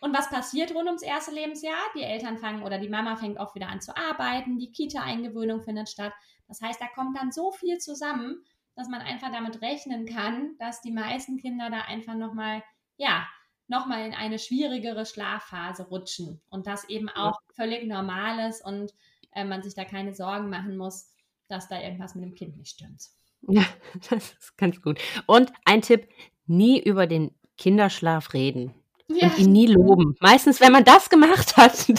Und 0.00 0.16
was 0.16 0.30
passiert 0.30 0.74
rund 0.74 0.86
ums 0.86 1.02
erste 1.02 1.32
Lebensjahr? 1.32 1.80
Die 1.94 2.02
Eltern 2.02 2.38
fangen 2.38 2.62
oder 2.62 2.78
die 2.78 2.88
Mama 2.88 3.16
fängt 3.16 3.38
auch 3.38 3.54
wieder 3.54 3.68
an 3.68 3.80
zu 3.80 3.96
arbeiten, 3.96 4.58
die 4.58 4.72
Kita-Eingewöhnung 4.72 5.62
findet 5.62 5.90
statt. 5.90 6.12
Das 6.48 6.62
heißt, 6.62 6.80
da 6.80 6.86
kommt 6.94 7.16
dann 7.18 7.32
so 7.32 7.52
viel 7.52 7.78
zusammen, 7.78 8.42
dass 8.74 8.88
man 8.88 9.02
einfach 9.02 9.30
damit 9.30 9.60
rechnen 9.60 10.06
kann, 10.06 10.56
dass 10.58 10.80
die 10.80 10.90
meisten 10.90 11.36
Kinder 11.36 11.68
da 11.70 11.82
einfach 11.82 12.14
nochmal, 12.14 12.62
ja, 12.96 13.26
nochmal 13.68 14.06
in 14.06 14.14
eine 14.14 14.38
schwierigere 14.38 15.04
Schlafphase 15.04 15.84
rutschen. 15.88 16.40
Und 16.48 16.66
das 16.66 16.88
eben 16.88 17.10
auch 17.10 17.38
ja. 17.40 17.54
völlig 17.54 17.86
normal 17.86 18.48
ist 18.48 18.64
und 18.64 18.94
äh, 19.32 19.44
man 19.44 19.62
sich 19.62 19.74
da 19.74 19.84
keine 19.84 20.14
Sorgen 20.14 20.48
machen 20.48 20.76
muss, 20.78 21.12
dass 21.50 21.68
da 21.68 21.80
irgendwas 21.80 22.14
mit 22.14 22.24
dem 22.24 22.34
Kind 22.34 22.56
nicht 22.56 22.70
stimmt. 22.70 23.02
Ja, 23.48 23.64
das 24.10 24.32
ist 24.32 24.56
ganz 24.56 24.80
gut. 24.80 24.98
Und 25.26 25.52
ein 25.64 25.82
Tipp, 25.82 26.08
nie 26.46 26.80
über 26.82 27.06
den 27.06 27.30
Kinderschlaf 27.56 28.32
reden. 28.32 28.74
Ja. 29.08 29.28
Und 29.28 29.38
ihn 29.38 29.52
nie 29.52 29.66
loben. 29.66 30.16
Meistens, 30.20 30.60
wenn 30.60 30.72
man 30.72 30.84
das 30.84 31.10
gemacht 31.10 31.56
hat. 31.56 31.86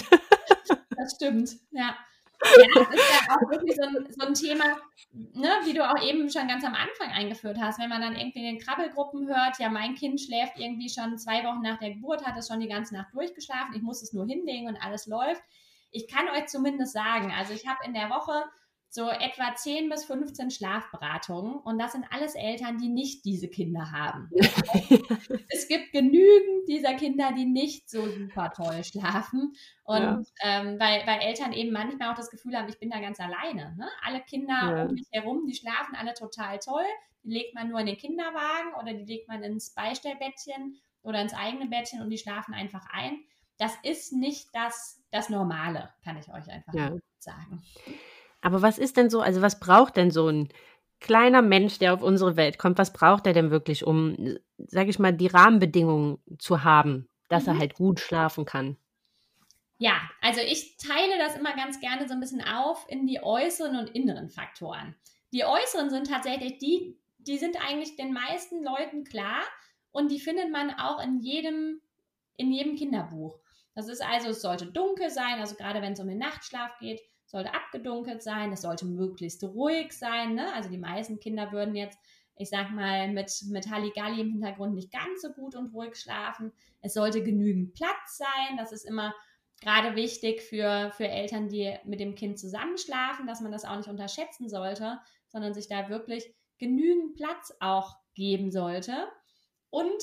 Das 1.02 1.16
stimmt, 1.16 1.50
ja. 1.72 1.96
Ja, 2.44 2.68
das 2.76 2.90
ist 2.90 3.12
ja 3.12 3.36
auch 3.36 3.52
wirklich 3.52 3.76
so 3.76 3.84
ein, 3.84 4.08
so 4.10 4.26
ein 4.26 4.34
Thema, 4.34 4.78
ne, 5.12 5.50
wie 5.64 5.74
du 5.74 5.88
auch 5.88 6.02
eben 6.04 6.30
schon 6.30 6.48
ganz 6.48 6.64
am 6.64 6.74
Anfang 6.74 7.10
eingeführt 7.12 7.58
hast, 7.60 7.80
wenn 7.80 7.90
man 7.90 8.02
dann 8.02 8.16
irgendwie 8.16 8.40
in 8.40 8.56
den 8.56 8.60
Krabbelgruppen 8.60 9.28
hört, 9.28 9.60
ja, 9.60 9.70
mein 9.70 9.96
Kind 9.96 10.20
schläft 10.22 10.58
irgendwie 10.58 10.90
schon 10.90 11.18
zwei 11.18 11.44
Wochen 11.44 11.62
nach 11.62 11.80
der 11.80 11.92
Geburt, 11.92 12.26
hat 12.26 12.38
es 12.38 12.48
schon 12.48 12.60
die 12.60 12.68
ganze 12.68 12.96
Nacht 12.96 13.14
durchgeschlafen, 13.14 13.76
ich 13.76 13.82
muss 13.82 14.02
es 14.02 14.14
nur 14.14 14.26
hinlegen 14.26 14.68
und 14.68 14.78
alles 14.78 15.08
läuft. 15.08 15.42
Ich 15.92 16.08
kann 16.08 16.30
euch 16.30 16.48
zumindest 16.48 16.94
sagen, 16.94 17.32
also 17.38 17.54
ich 17.54 17.68
habe 17.68 17.84
in 17.86 17.94
der 17.94 18.10
Woche 18.10 18.46
so 18.93 19.10
etwa 19.10 19.56
10 19.56 19.88
bis 19.88 20.04
15 20.04 20.51
Schlafberatungen 20.51 21.56
und 21.56 21.80
das 21.80 21.93
sind 21.93 22.06
alles 22.12 22.36
Eltern, 22.36 22.77
die 22.77 22.89
nicht 22.89 23.23
diese 23.23 23.47
Kinder 23.47 23.89
haben. 23.89 24.30
es 25.49 25.69
gibt 25.69 25.93
genügend 25.93 26.67
dieser 26.67 26.95
Kinder, 26.95 27.32
die 27.32 27.45
nicht 27.45 27.89
so 27.89 28.06
super 28.10 28.51
toll 28.51 28.84
schlafen 28.84 29.54
und 29.86 30.01
ja. 30.01 30.21
ähm, 30.43 30.77
weil, 30.77 31.08
weil 31.08 31.21
Eltern 31.21 31.54
eben 31.54 31.71
manchmal 31.71 32.12
auch 32.12 32.17
das 32.17 32.30
Gefühl 32.30 32.58
haben, 32.58 32.67
ich 32.67 32.80
bin 32.80 32.89
da 32.89 32.99
ganz 32.99 33.21
alleine. 33.21 33.77
Ne? 33.77 33.88
Alle 34.04 34.19
Kinder 34.19 34.75
ja. 34.75 34.84
um 34.84 34.93
mich 34.93 35.08
herum, 35.12 35.47
die 35.47 35.56
schlafen 35.56 35.95
alle 35.95 36.13
total 36.13 36.60
toll. 36.60 36.84
Die 37.23 37.32
legt 37.32 37.56
man 37.56 37.69
nur 37.69 37.80
in 37.80 37.86
den 37.86 37.97
Kinderwagen 37.97 38.73
oder 38.77 38.93
die 38.93 39.06
legt 39.06 39.30
man 39.30 39.41
ins 39.41 39.73
Beistellbettchen 39.73 40.82
oder 41.01 41.21
ins 41.21 41.34
eigene 41.34 41.67
Bettchen 41.67 42.01
und 42.01 42.10
die 42.10 42.17
schlafen 42.17 42.54
einfach 42.54 42.86
ein. 42.91 43.23
Das 43.58 43.73
ist 43.84 44.12
nicht 44.12 44.49
das, 44.51 45.01
das 45.12 45.30
Normale, 45.30 45.93
kann 46.04 46.17
ich 46.17 46.27
euch 46.27 46.51
einfach 46.51 46.73
ja. 46.73 46.91
sagen. 47.19 47.63
Aber 48.41 48.62
was 48.62 48.77
ist 48.77 48.97
denn 48.97 49.10
so, 49.10 49.21
also 49.21 49.41
was 49.41 49.60
braucht 49.60 49.97
denn 49.97 50.12
so 50.12 50.27
ein 50.27 50.49
kleiner 50.99 51.41
Mensch, 51.41 51.80
der 51.80 51.94
auf 51.94 52.02
unsere 52.02 52.35
Welt 52.35 52.58
kommt, 52.58 52.77
was 52.77 52.94
braucht 52.94 53.27
er 53.27 53.33
denn 53.33 53.52
wirklich, 53.52 53.85
um, 53.85 54.37
sage 54.58 54.89
ich 54.89 55.00
mal, 55.00 55.13
die 55.13 55.27
Rahmenbedingungen 55.27 56.19
zu 56.37 56.63
haben, 56.63 57.10
dass 57.29 57.46
mhm. 57.46 57.54
er 57.54 57.60
halt 57.60 57.73
gut 57.75 58.00
schlafen 58.00 58.46
kann? 58.46 58.77
Ja, 59.77 60.00
also 60.21 60.42
ich 60.42 60.77
teile 60.77 61.17
das 61.17 61.35
immer 61.35 61.56
ganz 61.56 61.79
gerne 61.79 62.08
so 62.08 62.13
ein 62.13 62.19
bisschen 62.19 62.44
auf 62.44 62.85
in 62.87 63.08
die 63.08 63.23
äußeren 63.23 63.77
und 63.77 63.89
inneren 63.89 64.29
Faktoren. 64.29 64.96
Die 65.33 65.44
äußeren 65.44 65.89
sind 65.89 66.08
tatsächlich 66.08 66.60
die, 66.60 67.00
die 67.17 67.39
sind 67.39 67.58
eigentlich 67.65 67.96
den 67.96 68.13
meisten 68.13 68.63
Leuten 68.63 69.04
klar 69.04 69.42
und 69.92 70.12
die 70.12 70.19
findet 70.19 70.52
man 70.52 70.69
auch 70.71 71.04
in 71.04 71.19
jedem, 71.19 71.81
in 72.37 72.52
jedem 72.52 72.75
Kinderbuch. 72.75 73.39
Das 73.73 73.87
ist 73.87 74.04
also, 74.04 74.29
es 74.29 74.42
sollte 74.42 74.67
dunkel 74.67 75.10
sein, 75.10 75.39
also 75.39 75.56
gerade 75.56 75.81
wenn 75.81 75.94
es 75.94 76.00
um 76.00 76.08
den 76.08 76.19
Nachtschlaf 76.19 76.77
geht, 76.79 77.02
sollte 77.32 77.54
abgedunkelt 77.54 78.21
sein, 78.21 78.52
es 78.52 78.62
sollte 78.62 78.86
möglichst 78.86 79.44
ruhig 79.44 79.94
sein. 79.94 80.36
Ne? 80.36 80.54
Also 80.54 80.69
die 80.69 80.77
meisten 80.77 81.19
Kinder 81.19 81.52
würden 81.52 81.75
jetzt 81.75 81.98
ich 82.42 82.50
sag 82.50 82.71
mal, 82.71 83.10
mit, 83.10 83.32
mit 83.50 83.69
Halligalli 83.69 84.21
im 84.21 84.32
Hintergrund 84.32 84.73
nicht 84.73 84.92
ganz 84.92 85.21
so 85.21 85.32
gut 85.32 85.56
und 85.56 85.73
ruhig 85.73 85.96
schlafen. 85.96 86.52
Es 86.82 86.96
sollte 86.96 87.23
genügend 87.23 87.73
Platz 87.73 88.17
sein. 88.17 88.58
Das 88.58 88.71
ist 88.71 88.84
immer 88.84 89.13
gerade 89.62 89.96
wichtig 89.96 90.42
für, 90.42 90.92
für 90.98 91.08
Eltern, 91.08 91.50
die 91.50 91.77
mit 91.86 92.00
dem 92.00 92.15
Kind 92.15 92.40
zusammenschlafen, 92.40 93.27
dass 93.27 93.42
man 93.42 93.52
das 93.52 93.63
auch 93.63 93.77
nicht 93.77 93.90
unterschätzen 93.90 94.50
sollte, 94.50 95.00
sondern 95.27 95.54
sich 95.54 95.67
da 95.67 95.90
wirklich 95.90 96.34
genügend 96.58 97.15
Platz 97.15 97.54
auch 97.60 97.96
geben 98.15 98.52
sollte. 98.52 99.08
Und 99.69 100.02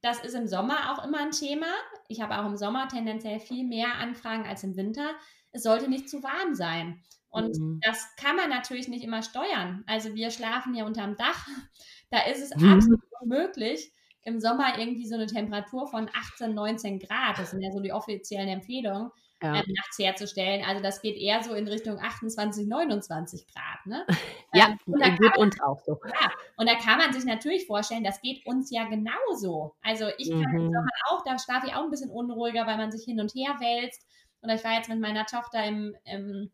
das 0.00 0.22
ist 0.24 0.34
im 0.34 0.48
Sommer 0.48 0.92
auch 0.92 1.04
immer 1.04 1.20
ein 1.20 1.30
Thema. 1.30 1.66
Ich 2.08 2.20
habe 2.20 2.38
auch 2.38 2.46
im 2.46 2.56
Sommer 2.56 2.88
tendenziell 2.88 3.40
viel 3.40 3.64
mehr 3.64 3.94
Anfragen 3.94 4.46
als 4.46 4.64
im 4.64 4.76
Winter. 4.76 5.10
Es 5.52 5.62
sollte 5.62 5.88
nicht 5.88 6.08
zu 6.08 6.22
warm 6.22 6.54
sein. 6.54 7.02
Und 7.30 7.58
mhm. 7.58 7.80
das 7.82 8.14
kann 8.16 8.36
man 8.36 8.48
natürlich 8.48 8.88
nicht 8.88 9.04
immer 9.04 9.22
steuern. 9.22 9.84
Also 9.86 10.14
wir 10.14 10.30
schlafen 10.30 10.74
hier 10.74 10.86
unterm 10.86 11.16
Dach. 11.16 11.46
Da 12.10 12.22
ist 12.22 12.40
es 12.40 12.56
mhm. 12.56 12.72
absolut 12.72 13.00
unmöglich, 13.20 13.92
im 14.22 14.40
Sommer 14.40 14.78
irgendwie 14.78 15.06
so 15.06 15.14
eine 15.14 15.26
Temperatur 15.26 15.86
von 15.86 16.08
18, 16.14 16.54
19 16.54 16.98
Grad, 17.00 17.38
das 17.38 17.50
sind 17.50 17.62
ja 17.62 17.70
so 17.70 17.80
die 17.80 17.92
offiziellen 17.92 18.48
Empfehlungen, 18.48 19.10
ja. 19.42 19.54
ähm, 19.54 19.64
nachts 19.74 19.98
herzustellen. 19.98 20.64
Also 20.64 20.82
das 20.82 21.00
geht 21.00 21.16
eher 21.16 21.42
so 21.42 21.54
in 21.54 21.66
Richtung 21.66 21.98
28, 21.98 22.66
29 22.66 23.46
Grad. 23.46 23.86
Ne? 23.86 24.06
ja, 24.54 24.68
ähm, 24.68 24.78
und 24.86 25.02
geht 25.02 25.20
man, 25.20 25.36
uns 25.38 25.60
auch 25.62 25.80
so. 25.84 25.98
Ja, 26.04 26.30
und 26.56 26.68
da 26.68 26.74
kann 26.76 26.98
man 26.98 27.12
sich 27.12 27.24
natürlich 27.24 27.66
vorstellen, 27.66 28.04
das 28.04 28.20
geht 28.20 28.44
uns 28.46 28.70
ja 28.70 28.84
genauso. 28.84 29.74
Also 29.82 30.06
ich 30.18 30.30
kann 30.30 30.40
mhm. 30.40 30.60
im 30.60 30.72
Sommer 30.72 30.88
auch, 31.10 31.24
da 31.24 31.38
schlafe 31.38 31.66
ich 31.66 31.74
auch 31.74 31.84
ein 31.84 31.90
bisschen 31.90 32.10
unruhiger, 32.10 32.66
weil 32.66 32.76
man 32.76 32.92
sich 32.92 33.04
hin 33.04 33.20
und 33.20 33.34
her 33.34 33.56
wälzt. 33.60 34.06
Und 34.40 34.50
ich 34.50 34.62
war 34.64 34.74
jetzt 34.74 34.88
mit 34.88 35.00
meiner 35.00 35.26
Tochter 35.26 35.64
im, 35.64 35.96
im, 36.04 36.50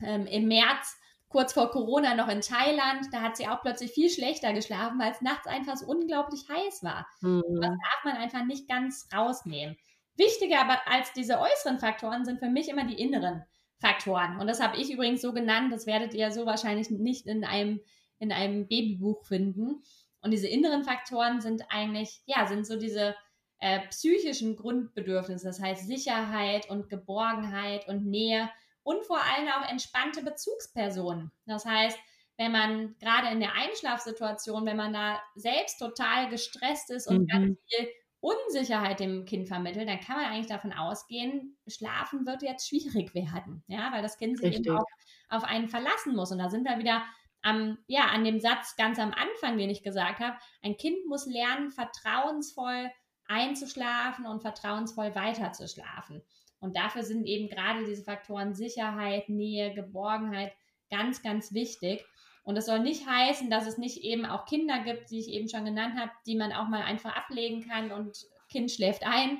ähm, 0.00 0.26
im 0.26 0.48
März 0.48 0.96
kurz 1.28 1.54
vor 1.54 1.70
Corona 1.70 2.14
noch 2.14 2.28
in 2.28 2.42
Thailand. 2.42 3.06
Da 3.10 3.22
hat 3.22 3.36
sie 3.36 3.48
auch 3.48 3.62
plötzlich 3.62 3.92
viel 3.92 4.10
schlechter 4.10 4.52
geschlafen, 4.52 4.98
weil 4.98 5.12
es 5.12 5.20
nachts 5.22 5.46
einfach 5.46 5.76
so 5.76 5.86
unglaublich 5.86 6.46
heiß 6.48 6.82
war. 6.82 7.06
Mhm. 7.20 7.42
Das 7.60 7.70
darf 7.70 8.04
man 8.04 8.16
einfach 8.16 8.44
nicht 8.44 8.68
ganz 8.68 9.08
rausnehmen. 9.14 9.76
Wichtiger 10.16 10.60
aber 10.60 10.78
als 10.86 11.12
diese 11.14 11.40
äußeren 11.40 11.78
Faktoren 11.78 12.24
sind 12.24 12.38
für 12.38 12.50
mich 12.50 12.68
immer 12.68 12.84
die 12.84 13.00
inneren 13.00 13.44
Faktoren. 13.78 14.38
Und 14.38 14.46
das 14.46 14.60
habe 14.60 14.76
ich 14.76 14.92
übrigens 14.92 15.22
so 15.22 15.32
genannt, 15.32 15.72
das 15.72 15.86
werdet 15.86 16.14
ihr 16.14 16.30
so 16.30 16.46
wahrscheinlich 16.46 16.90
nicht 16.90 17.26
in 17.26 17.44
einem, 17.44 17.80
in 18.18 18.30
einem 18.30 18.68
Babybuch 18.68 19.24
finden. 19.24 19.82
Und 20.20 20.30
diese 20.30 20.46
inneren 20.46 20.84
Faktoren 20.84 21.40
sind 21.40 21.64
eigentlich, 21.70 22.22
ja, 22.26 22.46
sind 22.46 22.66
so 22.66 22.78
diese 22.78 23.16
äh, 23.62 23.78
psychischen 23.90 24.56
Grundbedürfnisse, 24.56 25.46
das 25.46 25.60
heißt 25.62 25.86
Sicherheit 25.86 26.68
und 26.68 26.88
Geborgenheit 26.88 27.86
und 27.86 28.04
Nähe 28.04 28.50
und 28.82 29.04
vor 29.06 29.18
allem 29.18 29.46
auch 29.48 29.70
entspannte 29.70 30.24
Bezugspersonen. 30.24 31.30
Das 31.46 31.64
heißt, 31.64 31.96
wenn 32.38 32.50
man 32.50 32.96
gerade 32.98 33.28
in 33.28 33.38
der 33.38 33.52
Einschlafsituation, 33.54 34.66
wenn 34.66 34.76
man 34.76 34.92
da 34.92 35.22
selbst 35.36 35.78
total 35.78 36.28
gestresst 36.28 36.90
ist 36.90 37.06
und 37.06 37.20
mhm. 37.20 37.26
ganz 37.28 37.58
viel 37.68 37.88
Unsicherheit 38.18 38.98
dem 38.98 39.26
Kind 39.26 39.46
vermittelt, 39.46 39.88
dann 39.88 40.00
kann 40.00 40.16
man 40.16 40.26
eigentlich 40.26 40.48
davon 40.48 40.72
ausgehen, 40.72 41.56
schlafen 41.68 42.26
wird 42.26 42.42
jetzt 42.42 42.68
schwierig 42.68 43.14
werden, 43.14 43.62
ja, 43.68 43.92
weil 43.92 44.02
das 44.02 44.18
Kind 44.18 44.38
sich 44.38 44.56
Richtig. 44.56 44.66
eben 44.66 44.76
auch 44.76 44.86
auf 45.28 45.44
einen 45.44 45.68
verlassen 45.68 46.16
muss. 46.16 46.32
Und 46.32 46.38
da 46.38 46.50
sind 46.50 46.64
wir 46.64 46.80
wieder 46.80 47.04
am, 47.42 47.78
ja, 47.86 48.06
an 48.06 48.24
dem 48.24 48.40
Satz 48.40 48.74
ganz 48.74 48.98
am 48.98 49.12
Anfang, 49.12 49.56
den 49.56 49.70
ich 49.70 49.84
gesagt 49.84 50.18
habe. 50.18 50.36
Ein 50.62 50.76
Kind 50.76 51.06
muss 51.06 51.26
lernen, 51.26 51.70
vertrauensvoll 51.70 52.90
einzuschlafen 53.32 54.26
und 54.26 54.42
vertrauensvoll 54.42 55.14
weiterzuschlafen. 55.14 56.22
Und 56.60 56.76
dafür 56.76 57.02
sind 57.02 57.26
eben 57.26 57.48
gerade 57.48 57.84
diese 57.84 58.04
Faktoren 58.04 58.54
Sicherheit, 58.54 59.28
Nähe, 59.28 59.74
Geborgenheit 59.74 60.52
ganz, 60.90 61.22
ganz 61.22 61.52
wichtig. 61.52 62.04
Und 62.44 62.56
das 62.56 62.66
soll 62.66 62.80
nicht 62.80 63.06
heißen, 63.06 63.50
dass 63.50 63.66
es 63.66 63.78
nicht 63.78 63.98
eben 63.98 64.26
auch 64.26 64.46
Kinder 64.46 64.80
gibt, 64.80 65.10
die 65.10 65.20
ich 65.20 65.28
eben 65.28 65.48
schon 65.48 65.64
genannt 65.64 65.98
habe, 65.98 66.12
die 66.26 66.36
man 66.36 66.52
auch 66.52 66.68
mal 66.68 66.82
einfach 66.82 67.16
ablegen 67.16 67.66
kann 67.68 67.90
und 67.90 68.26
Kind 68.48 68.70
schläft 68.70 69.04
ein. 69.04 69.38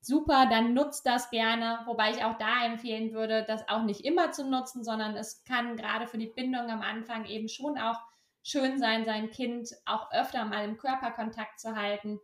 Super, 0.00 0.46
dann 0.48 0.72
nutzt 0.72 1.06
das 1.06 1.30
gerne. 1.30 1.80
Wobei 1.86 2.12
ich 2.12 2.24
auch 2.24 2.38
da 2.38 2.64
empfehlen 2.64 3.12
würde, 3.12 3.44
das 3.46 3.68
auch 3.68 3.82
nicht 3.82 4.02
immer 4.02 4.30
zu 4.30 4.48
nutzen, 4.48 4.84
sondern 4.84 5.16
es 5.16 5.44
kann 5.44 5.76
gerade 5.76 6.06
für 6.06 6.18
die 6.18 6.32
Bindung 6.34 6.70
am 6.70 6.80
Anfang 6.80 7.26
eben 7.26 7.48
schon 7.48 7.78
auch 7.78 8.00
schön 8.42 8.78
sein, 8.78 9.04
sein 9.04 9.30
Kind 9.30 9.68
auch 9.84 10.12
öfter 10.12 10.44
mal 10.44 10.64
im 10.64 10.76
Körperkontakt 10.76 11.58
zu 11.58 11.74
halten. 11.74 12.20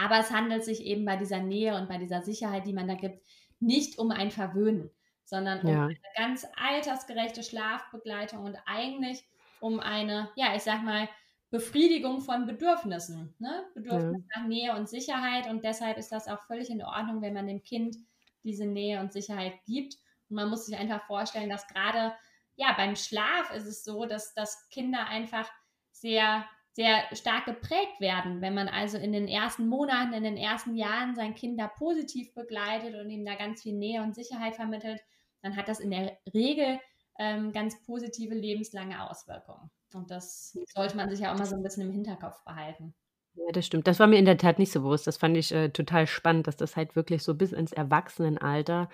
Aber 0.00 0.18
es 0.18 0.30
handelt 0.30 0.64
sich 0.64 0.84
eben 0.84 1.04
bei 1.04 1.16
dieser 1.16 1.40
Nähe 1.40 1.76
und 1.76 1.88
bei 1.88 1.98
dieser 1.98 2.22
Sicherheit, 2.22 2.66
die 2.66 2.72
man 2.72 2.88
da 2.88 2.94
gibt, 2.94 3.22
nicht 3.58 3.98
um 3.98 4.10
ein 4.10 4.30
Verwöhnen, 4.30 4.90
sondern 5.24 5.60
um 5.60 5.68
ja. 5.68 5.84
eine 5.84 5.96
ganz 6.16 6.46
altersgerechte 6.56 7.42
Schlafbegleitung 7.42 8.42
und 8.44 8.56
eigentlich 8.66 9.24
um 9.60 9.78
eine, 9.78 10.30
ja, 10.36 10.54
ich 10.56 10.62
sag 10.62 10.82
mal, 10.82 11.08
Befriedigung 11.50 12.20
von 12.20 12.46
Bedürfnissen, 12.46 13.34
ne? 13.38 13.64
Bedürfnis 13.74 14.22
ja. 14.32 14.40
nach 14.40 14.48
Nähe 14.48 14.74
und 14.74 14.88
Sicherheit. 14.88 15.48
Und 15.48 15.64
deshalb 15.64 15.98
ist 15.98 16.12
das 16.12 16.28
auch 16.28 16.40
völlig 16.46 16.70
in 16.70 16.82
Ordnung, 16.82 17.20
wenn 17.22 17.34
man 17.34 17.48
dem 17.48 17.62
Kind 17.62 17.96
diese 18.44 18.66
Nähe 18.66 19.00
und 19.00 19.12
Sicherheit 19.12 19.54
gibt. 19.66 19.96
Und 20.28 20.36
man 20.36 20.48
muss 20.48 20.66
sich 20.66 20.78
einfach 20.78 21.04
vorstellen, 21.06 21.50
dass 21.50 21.66
gerade 21.66 22.14
ja 22.54 22.72
beim 22.76 22.94
Schlaf 22.94 23.52
ist 23.52 23.66
es 23.66 23.84
so, 23.84 24.06
dass, 24.06 24.32
dass 24.34 24.68
Kinder 24.70 25.06
einfach 25.06 25.50
sehr 25.90 26.46
sehr 26.72 27.02
stark 27.12 27.46
geprägt 27.46 28.00
werden. 28.00 28.40
Wenn 28.40 28.54
man 28.54 28.68
also 28.68 28.96
in 28.96 29.12
den 29.12 29.28
ersten 29.28 29.66
Monaten, 29.66 30.12
in 30.12 30.22
den 30.22 30.36
ersten 30.36 30.76
Jahren 30.76 31.14
sein 31.14 31.34
Kind 31.34 31.58
da 31.58 31.66
positiv 31.66 32.32
begleitet 32.34 32.94
und 32.94 33.10
ihm 33.10 33.24
da 33.24 33.34
ganz 33.34 33.62
viel 33.62 33.74
Nähe 33.74 34.02
und 34.02 34.14
Sicherheit 34.14 34.54
vermittelt, 34.54 35.00
dann 35.42 35.56
hat 35.56 35.68
das 35.68 35.80
in 35.80 35.90
der 35.90 36.16
Regel 36.32 36.78
ähm, 37.18 37.52
ganz 37.52 37.82
positive 37.82 38.34
lebenslange 38.34 39.08
Auswirkungen. 39.10 39.70
Und 39.94 40.10
das 40.10 40.56
sollte 40.74 40.96
man 40.96 41.10
sich 41.10 41.20
ja 41.20 41.32
auch 41.32 41.38
mal 41.38 41.46
so 41.46 41.56
ein 41.56 41.62
bisschen 41.62 41.82
im 41.82 41.92
Hinterkopf 41.92 42.42
behalten. 42.44 42.94
Ja, 43.34 43.52
das 43.52 43.66
stimmt. 43.66 43.86
Das 43.86 43.98
war 43.98 44.06
mir 44.06 44.18
in 44.18 44.24
der 44.24 44.38
Tat 44.38 44.58
nicht 44.58 44.72
so 44.72 44.80
bewusst. 44.82 45.06
Das 45.06 45.16
fand 45.16 45.36
ich 45.36 45.52
äh, 45.52 45.70
total 45.70 46.06
spannend, 46.06 46.46
dass 46.46 46.56
das 46.56 46.76
halt 46.76 46.96
wirklich 46.96 47.22
so 47.22 47.34
bis 47.34 47.52
ins 47.52 47.72
Erwachsenenalter 47.72 48.88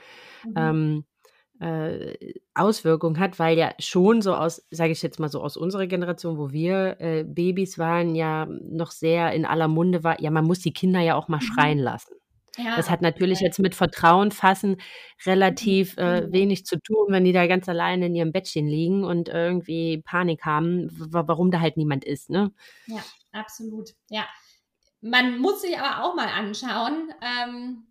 mhm. 0.44 0.54
ähm, 0.56 1.04
äh, 1.60 2.34
Auswirkungen 2.54 3.18
hat, 3.18 3.38
weil 3.38 3.56
ja 3.56 3.72
schon 3.78 4.22
so 4.22 4.34
aus, 4.34 4.66
sage 4.70 4.92
ich 4.92 5.02
jetzt 5.02 5.20
mal 5.20 5.28
so 5.28 5.42
aus 5.42 5.56
unserer 5.56 5.86
Generation, 5.86 6.38
wo 6.38 6.50
wir 6.50 7.00
äh, 7.00 7.24
Babys 7.24 7.78
waren, 7.78 8.14
ja 8.14 8.46
noch 8.46 8.90
sehr 8.90 9.32
in 9.32 9.44
aller 9.44 9.68
Munde 9.68 10.04
war, 10.04 10.20
ja, 10.20 10.30
man 10.30 10.44
muss 10.44 10.60
die 10.60 10.72
Kinder 10.72 11.00
ja 11.00 11.14
auch 11.14 11.28
mal 11.28 11.38
mhm. 11.38 11.42
schreien 11.42 11.78
lassen. 11.78 12.14
Ja, 12.58 12.76
das 12.76 12.88
hat 12.88 13.02
natürlich 13.02 13.40
jetzt 13.40 13.58
mit 13.58 13.74
Vertrauen 13.74 14.30
fassen 14.30 14.78
relativ 15.26 15.96
äh, 15.98 16.22
mhm. 16.22 16.32
wenig 16.32 16.64
zu 16.64 16.80
tun, 16.80 17.08
wenn 17.08 17.24
die 17.24 17.32
da 17.32 17.46
ganz 17.46 17.68
alleine 17.68 18.06
in 18.06 18.14
ihrem 18.14 18.32
Bettchen 18.32 18.66
liegen 18.66 19.04
und 19.04 19.28
irgendwie 19.28 20.02
Panik 20.02 20.44
haben, 20.44 20.88
warum 20.90 21.50
da 21.50 21.60
halt 21.60 21.76
niemand 21.76 22.04
ist, 22.04 22.30
ne? 22.30 22.52
Ja, 22.86 23.04
absolut. 23.32 23.90
Ja. 24.08 24.26
Man 25.02 25.38
muss 25.38 25.60
sich 25.60 25.78
aber 25.78 26.02
auch 26.02 26.14
mal 26.14 26.28
anschauen, 26.28 27.10
ähm, 27.20 27.86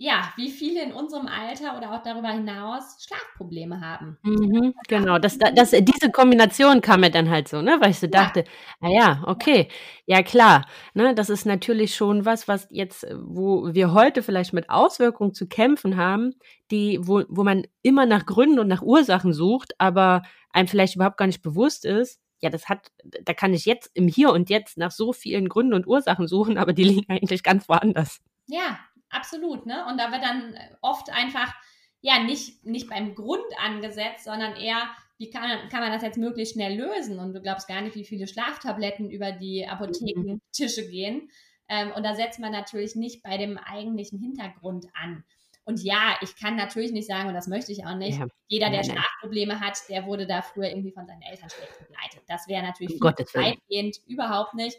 ja, 0.00 0.32
wie 0.36 0.50
viele 0.50 0.80
in 0.84 0.92
unserem 0.92 1.26
Alter 1.26 1.76
oder 1.76 1.92
auch 1.92 2.02
darüber 2.04 2.28
hinaus 2.28 3.04
Schlafprobleme 3.04 3.80
haben. 3.80 4.16
Mhm, 4.22 4.72
genau, 4.86 5.18
das, 5.18 5.38
das, 5.38 5.72
diese 5.72 6.12
Kombination 6.12 6.80
kam 6.80 7.00
mir 7.00 7.10
dann 7.10 7.28
halt 7.28 7.48
so, 7.48 7.62
ne, 7.62 7.78
weil 7.80 7.90
ich 7.90 7.98
so 7.98 8.06
dachte, 8.06 8.44
ja. 8.80 8.88
ah 8.88 8.90
ja, 8.90 9.24
okay, 9.26 9.68
ja 10.06 10.22
klar, 10.22 10.66
ne, 10.94 11.16
das 11.16 11.30
ist 11.30 11.46
natürlich 11.46 11.96
schon 11.96 12.24
was, 12.24 12.46
was 12.46 12.68
jetzt, 12.70 13.08
wo 13.20 13.74
wir 13.74 13.92
heute 13.92 14.22
vielleicht 14.22 14.52
mit 14.52 14.70
Auswirkungen 14.70 15.34
zu 15.34 15.48
kämpfen 15.48 15.96
haben, 15.96 16.36
die, 16.70 17.00
wo, 17.02 17.24
wo 17.28 17.42
man 17.42 17.66
immer 17.82 18.06
nach 18.06 18.24
Gründen 18.24 18.60
und 18.60 18.68
nach 18.68 18.82
Ursachen 18.82 19.32
sucht, 19.32 19.72
aber 19.78 20.22
einem 20.52 20.68
vielleicht 20.68 20.94
überhaupt 20.94 21.16
gar 21.16 21.26
nicht 21.26 21.42
bewusst 21.42 21.84
ist, 21.84 22.20
ja, 22.40 22.50
das 22.50 22.68
hat, 22.68 22.92
da 23.02 23.34
kann 23.34 23.52
ich 23.52 23.64
jetzt 23.64 23.90
im 23.94 24.06
Hier 24.06 24.30
und 24.30 24.48
Jetzt 24.48 24.78
nach 24.78 24.92
so 24.92 25.12
vielen 25.12 25.48
Gründen 25.48 25.74
und 25.74 25.88
Ursachen 25.88 26.28
suchen, 26.28 26.56
aber 26.56 26.72
die 26.72 26.84
liegen 26.84 27.10
eigentlich 27.10 27.42
ganz 27.42 27.68
woanders. 27.68 28.20
Ja, 28.46 28.78
absolut, 29.10 29.66
ne? 29.66 29.86
Und 29.88 29.98
da 29.98 30.12
wird 30.12 30.22
dann 30.22 30.54
oft 30.80 31.10
einfach, 31.10 31.54
ja, 32.00 32.22
nicht, 32.22 32.64
nicht 32.64 32.88
beim 32.88 33.14
Grund 33.14 33.44
angesetzt, 33.64 34.24
sondern 34.24 34.56
eher, 34.56 34.88
wie 35.18 35.30
kann, 35.30 35.68
kann 35.68 35.80
man 35.80 35.92
das 35.92 36.02
jetzt 36.02 36.18
möglichst 36.18 36.54
schnell 36.54 36.78
lösen? 36.78 37.18
Und 37.18 37.32
du 37.32 37.40
glaubst 37.40 37.68
gar 37.68 37.80
nicht, 37.80 37.96
wie 37.96 38.04
viele 38.04 38.26
Schlaftabletten 38.26 39.10
über 39.10 39.32
die 39.32 39.66
Apothekentische 39.66 40.88
gehen. 40.88 41.30
Ähm, 41.68 41.92
und 41.92 42.04
da 42.04 42.14
setzt 42.14 42.38
man 42.38 42.52
natürlich 42.52 42.94
nicht 42.94 43.22
bei 43.22 43.36
dem 43.36 43.58
eigentlichen 43.58 44.18
Hintergrund 44.18 44.86
an. 44.94 45.24
Und 45.68 45.82
ja, 45.82 46.16
ich 46.22 46.34
kann 46.34 46.56
natürlich 46.56 46.92
nicht 46.92 47.06
sagen, 47.06 47.28
und 47.28 47.34
das 47.34 47.46
möchte 47.46 47.72
ich 47.72 47.84
auch 47.84 47.94
nicht, 47.94 48.18
ja. 48.18 48.26
jeder, 48.46 48.70
der 48.70 48.84
Schlafprobleme 48.84 49.60
hat, 49.60 49.76
der 49.90 50.06
wurde 50.06 50.26
da 50.26 50.40
früher 50.40 50.70
irgendwie 50.70 50.92
von 50.92 51.06
seinen 51.06 51.20
Eltern 51.20 51.50
schlecht 51.50 51.78
begleitet. 51.78 52.22
Das 52.26 52.48
wäre 52.48 52.62
natürlich 52.62 52.98
um 52.98 53.06
weitgehend, 53.06 53.98
überhaupt 54.06 54.54
nicht. 54.54 54.78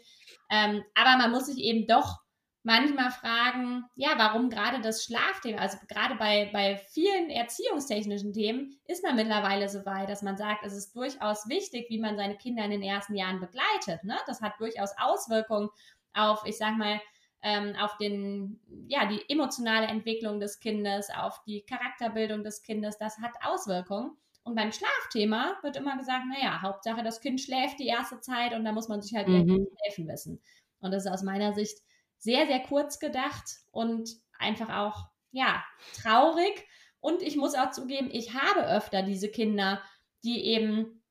Ähm, 0.50 0.82
aber 0.96 1.16
man 1.16 1.30
muss 1.30 1.46
sich 1.46 1.58
eben 1.62 1.86
doch 1.86 2.18
manchmal 2.62 3.10
fragen, 3.10 3.84
ja, 3.94 4.10
warum 4.16 4.50
gerade 4.50 4.80
das 4.80 5.04
Schlafthema, 5.04 5.58
also 5.58 5.78
gerade 5.88 6.16
bei, 6.16 6.50
bei 6.52 6.76
vielen 6.76 7.30
erziehungstechnischen 7.30 8.32
Themen 8.32 8.78
ist 8.86 9.02
man 9.02 9.16
mittlerweile 9.16 9.68
so 9.68 9.84
weit, 9.86 10.08
dass 10.08 10.22
man 10.22 10.36
sagt, 10.36 10.64
es 10.64 10.74
ist 10.74 10.94
durchaus 10.94 11.48
wichtig, 11.48 11.86
wie 11.88 11.98
man 11.98 12.16
seine 12.16 12.36
Kinder 12.36 12.64
in 12.64 12.70
den 12.70 12.82
ersten 12.82 13.14
Jahren 13.14 13.40
begleitet. 13.40 14.04
Ne? 14.04 14.16
Das 14.26 14.42
hat 14.42 14.54
durchaus 14.58 14.90
Auswirkungen 14.98 15.70
auf, 16.12 16.42
ich 16.44 16.58
sag 16.58 16.76
mal, 16.76 17.00
ähm, 17.42 17.74
auf 17.76 17.96
den, 17.96 18.60
ja, 18.88 19.06
die 19.06 19.22
emotionale 19.30 19.86
Entwicklung 19.86 20.40
des 20.40 20.60
Kindes, 20.60 21.08
auf 21.10 21.42
die 21.46 21.64
Charakterbildung 21.64 22.44
des 22.44 22.62
Kindes. 22.62 22.98
Das 22.98 23.18
hat 23.18 23.32
Auswirkungen. 23.42 24.18
Und 24.42 24.54
beim 24.54 24.72
Schlafthema 24.72 25.56
wird 25.62 25.76
immer 25.76 25.96
gesagt, 25.96 26.24
naja, 26.28 26.60
Hauptsache 26.60 27.02
das 27.02 27.20
Kind 27.20 27.40
schläft 27.40 27.78
die 27.78 27.86
erste 27.86 28.20
Zeit 28.20 28.52
und 28.54 28.64
da 28.64 28.72
muss 28.72 28.88
man 28.88 29.00
sich 29.00 29.14
halt 29.14 29.28
Mhm. 29.28 29.34
irgendwie 29.36 29.70
helfen 29.84 30.08
wissen. 30.08 30.42
Und 30.80 30.92
das 30.92 31.04
ist 31.06 31.10
aus 31.10 31.22
meiner 31.22 31.54
Sicht 31.54 31.78
sehr, 32.20 32.46
sehr 32.46 32.60
kurz 32.60 32.98
gedacht 32.98 33.44
und 33.72 34.10
einfach 34.38 34.68
auch, 34.68 35.08
ja, 35.32 35.64
traurig. 36.00 36.66
Und 37.00 37.22
ich 37.22 37.36
muss 37.36 37.54
auch 37.54 37.70
zugeben, 37.70 38.10
ich 38.12 38.34
habe 38.34 38.66
öfter 38.66 39.02
diese 39.02 39.30
Kinder, 39.30 39.82
die 40.22 40.44
eben, 40.44 41.02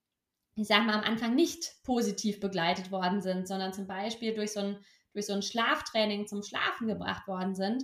ich 0.56 0.68
sag 0.68 0.86
mal, 0.86 0.94
am 0.94 1.04
Anfang 1.04 1.36
nicht 1.36 1.84
positiv 1.84 2.40
begleitet 2.40 2.92
worden 2.92 3.22
sind, 3.22 3.48
sondern 3.48 3.74
zum 3.74 3.88
Beispiel 3.88 4.36
durch 4.36 4.54
so 4.54 4.60
ein, 4.60 4.86
durch 5.14 5.26
so 5.26 5.34
ein 5.34 5.42
Schlaftraining 5.42 6.28
zum 6.28 6.44
Schlafen 6.44 6.88
gebracht 6.88 7.28
worden 7.28 7.56
sind. 7.56 7.84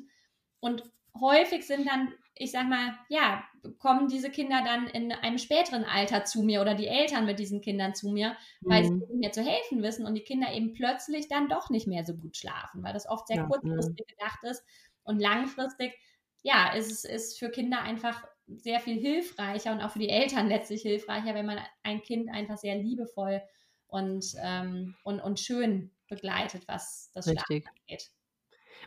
Und 0.60 0.84
häufig 1.20 1.66
sind 1.66 1.88
dann, 1.88 2.14
ich 2.36 2.52
sag 2.52 2.68
mal, 2.68 2.98
ja, 3.10 3.46
kommen 3.80 4.08
diese 4.10 4.30
Kinder 4.30 4.62
dann 4.66 4.88
in 4.88 5.12
einem 5.12 5.38
späteren 5.38 5.84
Alter 5.86 6.26
zu 6.26 6.44
mir 6.44 6.62
oder 6.62 6.76
die 6.76 6.88
Eltern 6.88 7.26
mit 7.26 7.40
diesen 7.40 7.62
Kindern 7.62 7.96
zu 7.96 8.10
mir, 8.12 8.36
weil 8.68 8.84
sie 8.84 8.92
Mhm. 8.92 9.06
nicht 9.10 9.20
mehr 9.22 9.32
zu 9.32 9.42
helfen 9.44 9.82
wissen 9.84 10.06
und 10.06 10.16
die 10.16 10.24
Kinder 10.24 10.52
eben 10.54 10.74
plötzlich 10.74 11.28
dann 11.30 11.50
doch 11.50 11.70
nicht 11.70 11.88
mehr 11.88 12.04
so 12.06 12.16
gut 12.16 12.38
schlafen, 12.38 12.84
weil 12.84 12.94
das 12.94 13.08
oft 13.08 13.28
sehr 13.28 13.38
Ja, 13.38 13.52
ja. 13.62 13.86
kurzfristig 13.88 14.08
gedacht 14.08 14.44
ist 14.44 14.64
und 15.04 15.20
langfristig, 15.20 15.98
ja, 16.44 16.74
ist 16.74 16.92
es 16.92 17.04
ist 17.06 17.40
für 17.40 17.50
Kinder 17.50 17.82
einfach 17.82 18.24
sehr 18.48 18.80
viel 18.80 19.00
hilfreicher 19.00 19.72
und 19.72 19.82
auch 19.82 19.92
für 19.92 20.00
die 20.00 20.10
Eltern 20.10 20.48
letztlich 20.48 20.82
hilfreicher, 20.84 21.34
wenn 21.34 21.46
man 21.48 21.60
ein 21.84 22.02
Kind 22.02 22.30
einfach 22.30 22.58
sehr 22.58 22.76
liebevoll 22.78 23.42
und, 23.88 24.26
ähm, 24.42 24.96
und, 25.04 25.20
und 25.20 25.40
schön 25.40 25.92
begleitet, 26.08 26.68
was 26.68 27.12
das 27.14 27.32
Schlafen 27.32 27.64
angeht. 27.80 28.12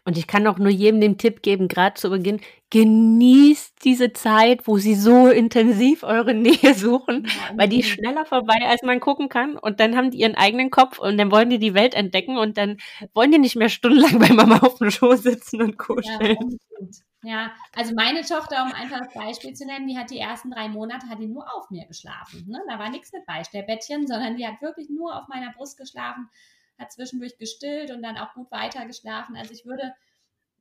Und 0.04 0.16
ich 0.18 0.26
kann 0.26 0.46
auch 0.46 0.58
nur 0.58 0.70
jedem 0.70 1.00
den 1.00 1.18
Tipp 1.18 1.42
geben, 1.42 1.68
gerade 1.68 1.94
zu 1.94 2.10
Beginn, 2.10 2.40
genießt 2.70 3.84
diese 3.84 4.12
Zeit, 4.12 4.66
wo 4.66 4.78
sie 4.78 4.94
so 4.94 5.28
intensiv 5.28 6.02
eure 6.02 6.34
Nähe 6.34 6.74
suchen, 6.74 7.26
Ja, 7.26 7.56
weil 7.56 7.68
die 7.68 7.82
schneller 7.82 8.24
vorbei, 8.26 8.58
als 8.66 8.82
man 8.82 9.00
gucken 9.00 9.28
kann. 9.28 9.56
Und 9.56 9.80
dann 9.80 9.96
haben 9.96 10.10
die 10.10 10.18
ihren 10.18 10.34
eigenen 10.34 10.70
Kopf 10.70 10.98
und 10.98 11.18
dann 11.18 11.30
wollen 11.30 11.50
die 11.50 11.58
die 11.58 11.74
Welt 11.74 11.94
entdecken 11.94 12.36
und 12.38 12.58
dann 12.58 12.78
wollen 13.14 13.32
die 13.32 13.38
nicht 13.38 13.56
mehr 13.56 13.68
stundenlang 13.68 14.18
bei 14.18 14.32
Mama 14.34 14.58
auf 14.58 14.78
dem 14.78 14.90
Schoß 14.90 15.22
sitzen 15.22 15.62
und 15.62 15.76
Ja, 16.02 16.18
kuscheln. 16.18 16.36
unbedingt. 16.36 16.96
Ja, 17.22 17.52
also 17.74 17.94
meine 17.94 18.22
Tochter, 18.22 18.62
um 18.64 18.72
einfach 18.72 19.00
das 19.00 19.12
Beispiel 19.12 19.52
zu 19.52 19.66
nennen, 19.66 19.88
die 19.88 19.98
hat 19.98 20.10
die 20.10 20.18
ersten 20.18 20.50
drei 20.52 20.68
Monate 20.68 21.08
hat 21.08 21.18
die 21.20 21.26
nur 21.26 21.52
auf 21.52 21.68
mir 21.70 21.84
geschlafen. 21.86 22.44
Ne? 22.46 22.60
Da 22.68 22.78
war 22.78 22.90
nichts 22.90 23.12
mit 23.12 23.26
Beistellbettchen, 23.26 24.06
sondern 24.06 24.36
die 24.36 24.46
hat 24.46 24.62
wirklich 24.62 24.88
nur 24.88 25.16
auf 25.16 25.26
meiner 25.28 25.52
Brust 25.52 25.76
geschlafen, 25.78 26.28
hat 26.78 26.92
zwischendurch 26.92 27.38
gestillt 27.38 27.90
und 27.90 28.02
dann 28.02 28.16
auch 28.16 28.34
gut 28.34 28.50
weiter 28.50 28.86
geschlafen. 28.86 29.36
Also 29.36 29.52
ich 29.52 29.64
würde 29.64 29.94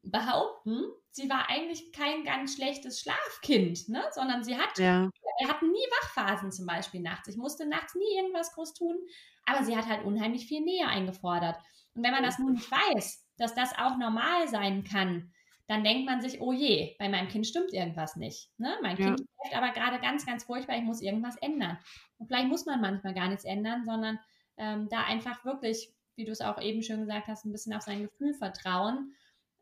behaupten, 0.03 0.83
sie 1.11 1.29
war 1.29 1.49
eigentlich 1.49 1.91
kein 1.91 2.23
ganz 2.23 2.55
schlechtes 2.55 2.99
Schlafkind, 3.01 3.89
ne? 3.89 4.03
sondern 4.11 4.43
sie 4.43 4.57
hat 4.57 4.77
Ja, 4.77 5.09
wir 5.39 5.47
hatten 5.49 5.71
nie 5.71 5.87
Wachphasen 6.01 6.51
zum 6.51 6.65
Beispiel 6.65 7.01
nachts. 7.01 7.27
Ich 7.27 7.37
musste 7.37 7.67
nachts 7.67 7.95
nie 7.95 8.17
irgendwas 8.17 8.53
groß 8.53 8.73
tun, 8.73 8.97
aber 9.45 9.63
sie 9.63 9.75
hat 9.75 9.87
halt 9.87 10.05
unheimlich 10.05 10.47
viel 10.47 10.61
Nähe 10.61 10.87
eingefordert. 10.87 11.57
Und 11.93 12.03
wenn 12.03 12.11
man 12.11 12.23
das 12.23 12.39
nun 12.39 12.53
nicht 12.53 12.69
weiß, 12.71 13.25
dass 13.37 13.53
das 13.53 13.77
auch 13.77 13.97
normal 13.97 14.47
sein 14.47 14.83
kann, 14.83 15.33
dann 15.67 15.83
denkt 15.83 16.05
man 16.05 16.21
sich, 16.21 16.39
oh 16.39 16.53
je, 16.53 16.95
bei 16.97 17.09
meinem 17.09 17.27
Kind 17.27 17.45
stimmt 17.45 17.73
irgendwas 17.73 18.15
nicht. 18.15 18.49
Ne? 18.57 18.77
Mein 18.81 18.97
Ja. 18.97 19.07
Kind 19.07 19.19
schläft 19.19 19.57
aber 19.57 19.71
gerade 19.73 19.99
ganz, 19.99 20.25
ganz 20.25 20.45
furchtbar, 20.45 20.77
ich 20.77 20.83
muss 20.83 21.01
irgendwas 21.01 21.35
ändern. 21.37 21.77
Und 22.17 22.27
vielleicht 22.27 22.47
muss 22.47 22.65
man 22.65 22.79
manchmal 22.79 23.13
gar 23.13 23.27
nichts 23.27 23.43
ändern, 23.43 23.83
sondern 23.83 24.19
ähm, 24.57 24.87
da 24.89 25.03
einfach 25.03 25.43
wirklich, 25.43 25.93
wie 26.17 26.25
du 26.25 26.31
es 26.31 26.41
auch 26.41 26.61
eben 26.61 26.81
schön 26.83 27.01
gesagt 27.01 27.27
hast, 27.27 27.45
ein 27.45 27.51
bisschen 27.51 27.73
auf 27.73 27.83
sein 27.83 28.01
Gefühl 28.01 28.33
vertrauen 28.33 29.13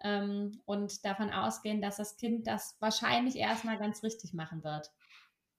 ähm, 0.04 0.62
und 0.66 1.06
davon 1.06 1.32
ausgehen, 1.32 1.82
dass 1.82 1.98
das 1.98 2.18
Kind 2.18 2.48
das 2.48 2.76
wahrscheinlich 2.80 3.36
erstmal 3.36 3.78
ganz 3.78 4.04
richtig 4.04 4.34
machen 4.34 4.64
wird. 4.64 4.92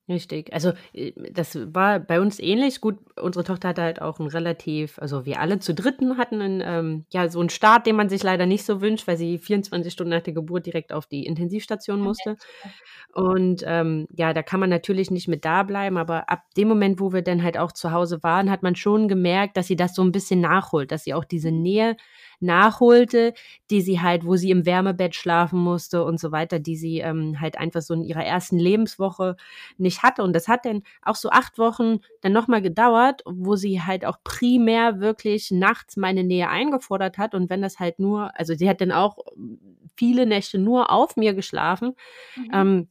Richtig. 0.09 0.53
Also 0.53 0.73
äh, 0.93 1.13
das 1.33 1.59
war 1.75 1.99
bei 1.99 2.21
uns 2.21 2.39
ähnlich. 2.39 2.81
Gut, 2.81 2.99
unsere 3.21 3.45
Tochter 3.45 3.69
hatte 3.69 3.83
halt 3.83 4.03
auch 4.03 4.19
ein 4.21 4.27
relativ, 4.27 4.99
also 4.99 5.25
wir 5.27 5.41
alle 5.41 5.59
zu 5.59 5.75
dritten 5.75 6.19
hatten 6.19 6.41
einen, 6.41 6.63
ähm, 6.65 7.05
ja, 7.11 7.29
so 7.29 7.41
einen 7.41 7.51
Start, 7.51 7.87
den 7.87 7.97
man 7.97 8.09
sich 8.09 8.23
leider 8.23 8.47
nicht 8.47 8.65
so 8.65 8.81
wünscht, 8.81 9.07
weil 9.07 9.17
sie 9.17 9.39
24 9.39 9.93
Stunden 9.93 10.11
nach 10.11 10.23
der 10.23 10.35
Geburt 10.35 10.67
direkt 10.67 10.93
auf 10.93 11.07
die 11.07 11.27
Intensivstation 11.27 12.01
musste. 12.01 12.37
Und 13.13 13.63
ähm, 13.67 14.07
ja, 14.15 14.33
da 14.33 14.43
kann 14.43 14.61
man 14.61 14.71
natürlich 14.71 15.11
nicht 15.11 15.29
mit 15.29 15.45
da 15.45 15.63
bleiben, 15.63 15.97
aber 15.97 16.29
ab 16.29 16.43
dem 16.57 16.69
Moment, 16.69 17.01
wo 17.01 17.13
wir 17.13 17.23
dann 17.23 17.43
halt 17.43 17.57
auch 17.57 17.73
zu 17.73 17.93
Hause 17.93 18.23
waren, 18.23 18.51
hat 18.51 18.63
man 18.63 18.77
schon 18.77 19.09
gemerkt, 19.09 19.57
dass 19.57 19.67
sie 19.67 19.77
das 19.77 19.95
so 19.95 20.03
ein 20.03 20.13
bisschen 20.13 20.41
nachholt, 20.41 20.93
dass 20.93 21.05
sie 21.05 21.15
auch 21.15 21.25
diese 21.25 21.51
Nähe 21.51 21.97
nachholte, 22.41 23.35
die 23.71 23.81
sie 23.81 24.01
halt, 24.01 24.25
wo 24.25 24.37
sie 24.37 24.51
im 24.51 24.67
Wärmebett 24.67 25.15
schlafen 25.15 25.59
musste 25.59 26.05
und 26.05 26.21
so 26.21 26.33
weiter, 26.33 26.59
die 26.59 26.77
sie 26.77 26.99
ähm, 26.99 27.41
halt 27.41 27.59
einfach 27.59 27.83
so 27.83 27.95
in 27.95 28.03
ihrer 28.03 28.25
ersten 28.25 28.59
Lebenswoche 28.59 29.37
nicht 29.79 30.03
hatte. 30.03 30.23
Und 30.23 30.33
das 30.35 30.49
hat 30.49 30.67
dann 30.67 30.83
auch 31.03 31.17
so 31.17 31.31
acht 31.31 31.59
Wochen 31.59 31.99
dann 32.21 32.33
nochmal 32.33 32.63
gedauert, 32.63 33.23
wo 33.27 33.57
sie 33.57 33.83
halt 33.83 34.05
auch 34.05 34.19
primär 34.25 35.01
wirklich 35.01 35.51
nachts 35.51 35.97
meine 35.97 36.25
Nähe 36.25 36.49
eingefordert 36.49 37.19
hat. 37.19 37.35
Und 37.35 37.51
wenn 37.51 37.63
das 37.63 37.79
halt 37.79 37.99
nur, 37.99 38.39
also 38.39 38.55
sie 38.55 38.69
hat 38.69 38.81
dann 38.81 38.93
auch 38.93 39.19
viele 39.97 40.27
Nächte 40.27 40.59
nur 40.59 40.91
auf 40.91 41.17
mir 41.17 41.35
geschlafen. 41.35 41.95
Mhm. 42.37 42.51
Ähm, 42.53 42.89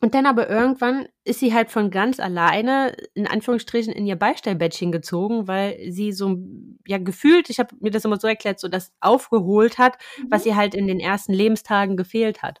und 0.00 0.14
dann 0.14 0.26
aber 0.26 0.48
irgendwann 0.48 1.08
ist 1.24 1.40
sie 1.40 1.52
halt 1.54 1.70
von 1.70 1.90
ganz 1.90 2.20
alleine, 2.20 2.96
in 3.14 3.26
Anführungsstrichen, 3.26 3.92
in 3.92 4.06
ihr 4.06 4.16
Beistellbettchen 4.16 4.92
gezogen, 4.92 5.46
weil 5.48 5.78
sie 5.90 6.12
so, 6.12 6.38
ja, 6.86 6.98
gefühlt, 6.98 7.50
ich 7.50 7.58
habe 7.58 7.74
mir 7.80 7.90
das 7.90 8.04
immer 8.04 8.18
so 8.18 8.26
erklärt, 8.28 8.60
so 8.60 8.68
das 8.68 8.92
aufgeholt 9.00 9.78
hat, 9.78 9.98
was 10.30 10.44
Mhm. 10.44 10.50
ihr 10.50 10.56
halt 10.56 10.74
in 10.74 10.86
den 10.86 11.00
ersten 11.00 11.32
Lebenstagen 11.34 11.96
gefehlt 11.96 12.42
hat. 12.42 12.60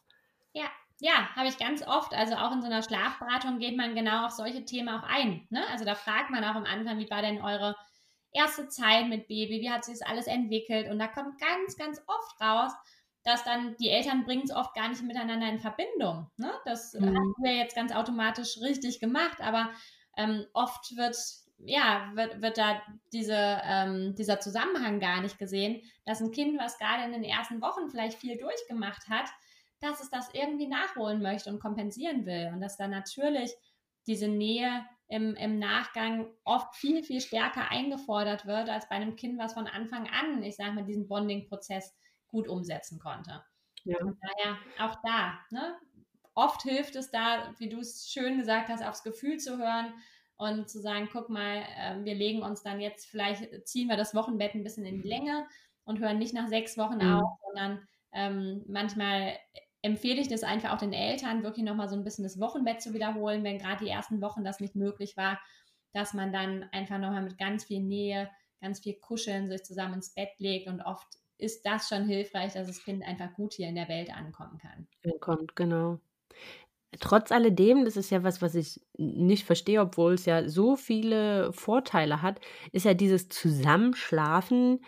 Ja, 0.52 0.66
ja, 1.00 1.34
habe 1.36 1.48
ich 1.48 1.58
ganz 1.58 1.86
oft. 1.86 2.12
Also 2.14 2.34
auch 2.34 2.52
in 2.52 2.60
so 2.60 2.66
einer 2.66 2.82
Schlafberatung 2.82 3.58
geht 3.58 3.76
man 3.76 3.94
genau 3.94 4.26
auf 4.26 4.32
solche 4.32 4.64
Themen 4.64 4.88
auch 4.88 5.02
ein. 5.04 5.46
Ne? 5.50 5.66
Also 5.70 5.84
da 5.84 5.94
fragt 5.94 6.30
man 6.30 6.44
auch 6.44 6.54
am 6.54 6.64
Anfang, 6.64 6.98
wie 6.98 7.10
war 7.10 7.22
denn 7.22 7.40
eure 7.42 7.76
erste 8.32 8.68
Zeit 8.68 9.08
mit 9.08 9.26
Baby, 9.28 9.60
wie 9.60 9.70
hat 9.70 9.84
sich 9.84 9.98
das 9.98 10.08
alles 10.08 10.26
entwickelt? 10.26 10.88
Und 10.90 10.98
da 10.98 11.08
kommt 11.08 11.40
ganz, 11.40 11.76
ganz 11.76 12.00
oft 12.06 12.40
raus, 12.40 12.72
dass 13.24 13.44
dann 13.44 13.76
die 13.76 13.90
Eltern 13.90 14.24
bringen 14.24 14.44
es 14.44 14.54
oft 14.54 14.74
gar 14.74 14.88
nicht 14.88 15.02
miteinander 15.02 15.48
in 15.48 15.60
Verbindung. 15.60 16.30
Ne? 16.36 16.50
Das 16.64 16.94
Mhm. 16.94 17.06
haben 17.06 17.34
wir 17.42 17.54
jetzt 17.54 17.74
ganz 17.74 17.92
automatisch 17.92 18.58
richtig 18.60 19.00
gemacht, 19.00 19.40
aber 19.40 19.70
ähm, 20.16 20.46
oft 20.54 20.96
wird 20.96 21.16
ja, 21.64 22.10
wird, 22.14 22.40
wird 22.40 22.58
da 22.58 22.82
diese, 23.12 23.60
ähm, 23.64 24.14
dieser 24.16 24.40
Zusammenhang 24.40 24.98
gar 24.98 25.20
nicht 25.20 25.38
gesehen, 25.38 25.82
dass 26.06 26.20
ein 26.20 26.32
Kind, 26.32 26.58
was 26.58 26.78
gerade 26.78 27.04
in 27.04 27.12
den 27.12 27.24
ersten 27.24 27.60
Wochen 27.60 27.90
vielleicht 27.90 28.18
viel 28.18 28.38
durchgemacht 28.38 29.08
hat, 29.08 29.28
dass 29.80 30.00
es 30.00 30.10
das 30.10 30.32
irgendwie 30.32 30.68
nachholen 30.68 31.22
möchte 31.22 31.50
und 31.50 31.60
kompensieren 31.60 32.26
will. 32.26 32.50
Und 32.52 32.60
dass 32.60 32.76
da 32.76 32.88
natürlich 32.88 33.52
diese 34.06 34.28
Nähe 34.28 34.86
im, 35.08 35.34
im 35.34 35.58
Nachgang 35.58 36.28
oft 36.44 36.74
viel, 36.76 37.02
viel 37.02 37.20
stärker 37.20 37.70
eingefordert 37.70 38.46
wird, 38.46 38.68
als 38.68 38.88
bei 38.88 38.96
einem 38.96 39.16
Kind, 39.16 39.38
was 39.38 39.54
von 39.54 39.66
Anfang 39.66 40.08
an, 40.08 40.42
ich 40.42 40.56
sage 40.56 40.72
mal, 40.72 40.84
diesen 40.84 41.08
Bonding-Prozess 41.08 41.94
gut 42.30 42.48
umsetzen 42.48 42.98
konnte. 42.98 43.44
Ja. 43.84 43.98
Daher 44.20 44.58
auch 44.78 44.96
da, 45.02 45.40
ne? 45.50 45.76
Oft 46.34 46.62
hilft 46.62 46.96
es 46.96 47.10
da, 47.10 47.54
wie 47.58 47.68
du 47.68 47.80
es 47.80 48.08
schön 48.10 48.38
gesagt 48.38 48.68
hast, 48.68 48.82
aufs 48.84 49.02
Gefühl 49.02 49.38
zu 49.38 49.58
hören 49.58 49.94
und 50.36 50.70
zu 50.70 50.80
sagen, 50.80 51.08
guck 51.12 51.28
mal, 51.28 51.64
äh, 51.76 52.04
wir 52.04 52.14
legen 52.14 52.42
uns 52.42 52.62
dann 52.62 52.80
jetzt, 52.80 53.06
vielleicht 53.06 53.66
ziehen 53.68 53.88
wir 53.88 53.96
das 53.96 54.14
Wochenbett 54.14 54.54
ein 54.54 54.62
bisschen 54.64 54.86
in 54.86 55.02
die 55.02 55.08
Länge 55.08 55.46
und 55.84 55.98
hören 56.00 56.18
nicht 56.18 56.34
nach 56.34 56.48
sechs 56.48 56.78
Wochen 56.78 57.00
Mhm. 57.00 57.12
auf, 57.14 57.38
sondern 57.46 57.86
ähm, 58.12 58.64
manchmal 58.68 59.36
empfehle 59.82 60.20
ich 60.20 60.28
das 60.28 60.42
einfach 60.44 60.72
auch 60.72 60.78
den 60.78 60.92
Eltern, 60.92 61.42
wirklich 61.42 61.64
nochmal 61.64 61.88
so 61.88 61.96
ein 61.96 62.04
bisschen 62.04 62.24
das 62.24 62.38
Wochenbett 62.40 62.80
zu 62.82 62.94
wiederholen, 62.94 63.44
wenn 63.44 63.58
gerade 63.58 63.84
die 63.84 63.90
ersten 63.90 64.20
Wochen 64.22 64.44
das 64.44 64.60
nicht 64.60 64.76
möglich 64.76 65.16
war, 65.16 65.40
dass 65.92 66.14
man 66.14 66.32
dann 66.32 66.64
einfach 66.72 66.98
nochmal 66.98 67.22
mit 67.22 67.38
ganz 67.38 67.64
viel 67.64 67.80
Nähe, 67.80 68.30
ganz 68.60 68.80
viel 68.80 68.98
Kuscheln 69.00 69.48
sich 69.48 69.64
zusammen 69.64 69.94
ins 69.94 70.14
Bett 70.14 70.30
legt 70.38 70.68
und 70.68 70.80
oft 70.82 71.06
ist 71.40 71.64
das 71.66 71.88
schon 71.88 72.04
hilfreich, 72.06 72.52
dass 72.54 72.66
das 72.66 72.82
Kind 72.82 73.04
einfach 73.04 73.32
gut 73.34 73.54
hier 73.54 73.68
in 73.68 73.74
der 73.74 73.88
Welt 73.88 74.10
ankommen 74.14 74.58
kann. 74.58 74.86
Kommt, 75.20 75.56
genau. 75.56 75.98
Trotz 76.98 77.30
alledem, 77.30 77.84
das 77.84 77.96
ist 77.96 78.10
ja 78.10 78.24
was, 78.24 78.42
was 78.42 78.54
ich 78.54 78.80
nicht 78.96 79.44
verstehe, 79.44 79.80
obwohl 79.80 80.14
es 80.14 80.26
ja 80.26 80.48
so 80.48 80.76
viele 80.76 81.52
Vorteile 81.52 82.20
hat, 82.20 82.40
ist 82.72 82.84
ja 82.84 82.94
dieses 82.94 83.28
Zusammenschlafen 83.28 84.80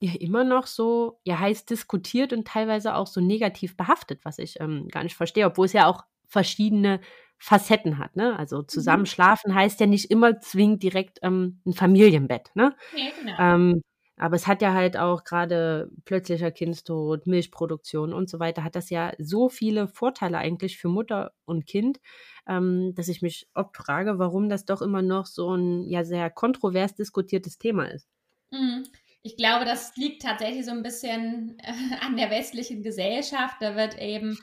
ja 0.00 0.12
immer 0.18 0.44
noch 0.44 0.66
so, 0.66 1.20
ja, 1.24 1.38
heiß 1.38 1.66
diskutiert 1.66 2.32
und 2.32 2.46
teilweise 2.46 2.94
auch 2.94 3.06
so 3.06 3.20
negativ 3.20 3.76
behaftet, 3.76 4.24
was 4.24 4.38
ich 4.38 4.60
ähm, 4.60 4.88
gar 4.88 5.02
nicht 5.02 5.16
verstehe, 5.16 5.46
obwohl 5.46 5.66
es 5.66 5.72
ja 5.72 5.86
auch 5.86 6.04
verschiedene 6.26 7.00
Facetten 7.38 7.98
hat, 7.98 8.16
ne? 8.16 8.38
Also 8.38 8.62
zusammenschlafen 8.62 9.54
heißt 9.54 9.80
ja 9.80 9.86
nicht 9.86 10.10
immer 10.10 10.40
zwingend 10.40 10.82
direkt 10.82 11.18
ähm, 11.22 11.60
ein 11.66 11.74
Familienbett, 11.74 12.50
ne? 12.54 12.74
Nee, 12.94 13.12
genau. 13.20 13.38
Ähm, 13.38 13.82
aber 14.16 14.36
es 14.36 14.46
hat 14.46 14.62
ja 14.62 14.72
halt 14.72 14.96
auch 14.96 15.24
gerade 15.24 15.90
plötzlicher 16.04 16.50
Kindstod, 16.50 17.26
Milchproduktion 17.26 18.12
und 18.12 18.30
so 18.30 18.38
weiter, 18.38 18.62
hat 18.62 18.76
das 18.76 18.90
ja 18.90 19.12
so 19.18 19.48
viele 19.48 19.88
Vorteile 19.88 20.38
eigentlich 20.38 20.78
für 20.78 20.88
Mutter 20.88 21.32
und 21.44 21.66
Kind, 21.66 22.00
ähm, 22.46 22.94
dass 22.94 23.08
ich 23.08 23.22
mich 23.22 23.48
oft 23.54 23.76
frage, 23.76 24.18
warum 24.18 24.48
das 24.48 24.64
doch 24.64 24.82
immer 24.82 25.02
noch 25.02 25.26
so 25.26 25.54
ein 25.54 25.84
ja 25.88 26.04
sehr 26.04 26.30
kontrovers 26.30 26.94
diskutiertes 26.94 27.58
Thema 27.58 27.86
ist. 27.86 28.08
Mhm. 28.50 28.84
Ich 29.22 29.36
glaube, 29.36 29.64
das 29.64 29.96
liegt 29.96 30.22
tatsächlich 30.22 30.66
so 30.66 30.70
ein 30.70 30.82
bisschen 30.82 31.58
äh, 31.58 31.72
an 32.00 32.16
der 32.16 32.30
westlichen 32.30 32.82
Gesellschaft. 32.82 33.56
Da 33.60 33.74
wird 33.74 33.98
eben 33.98 34.38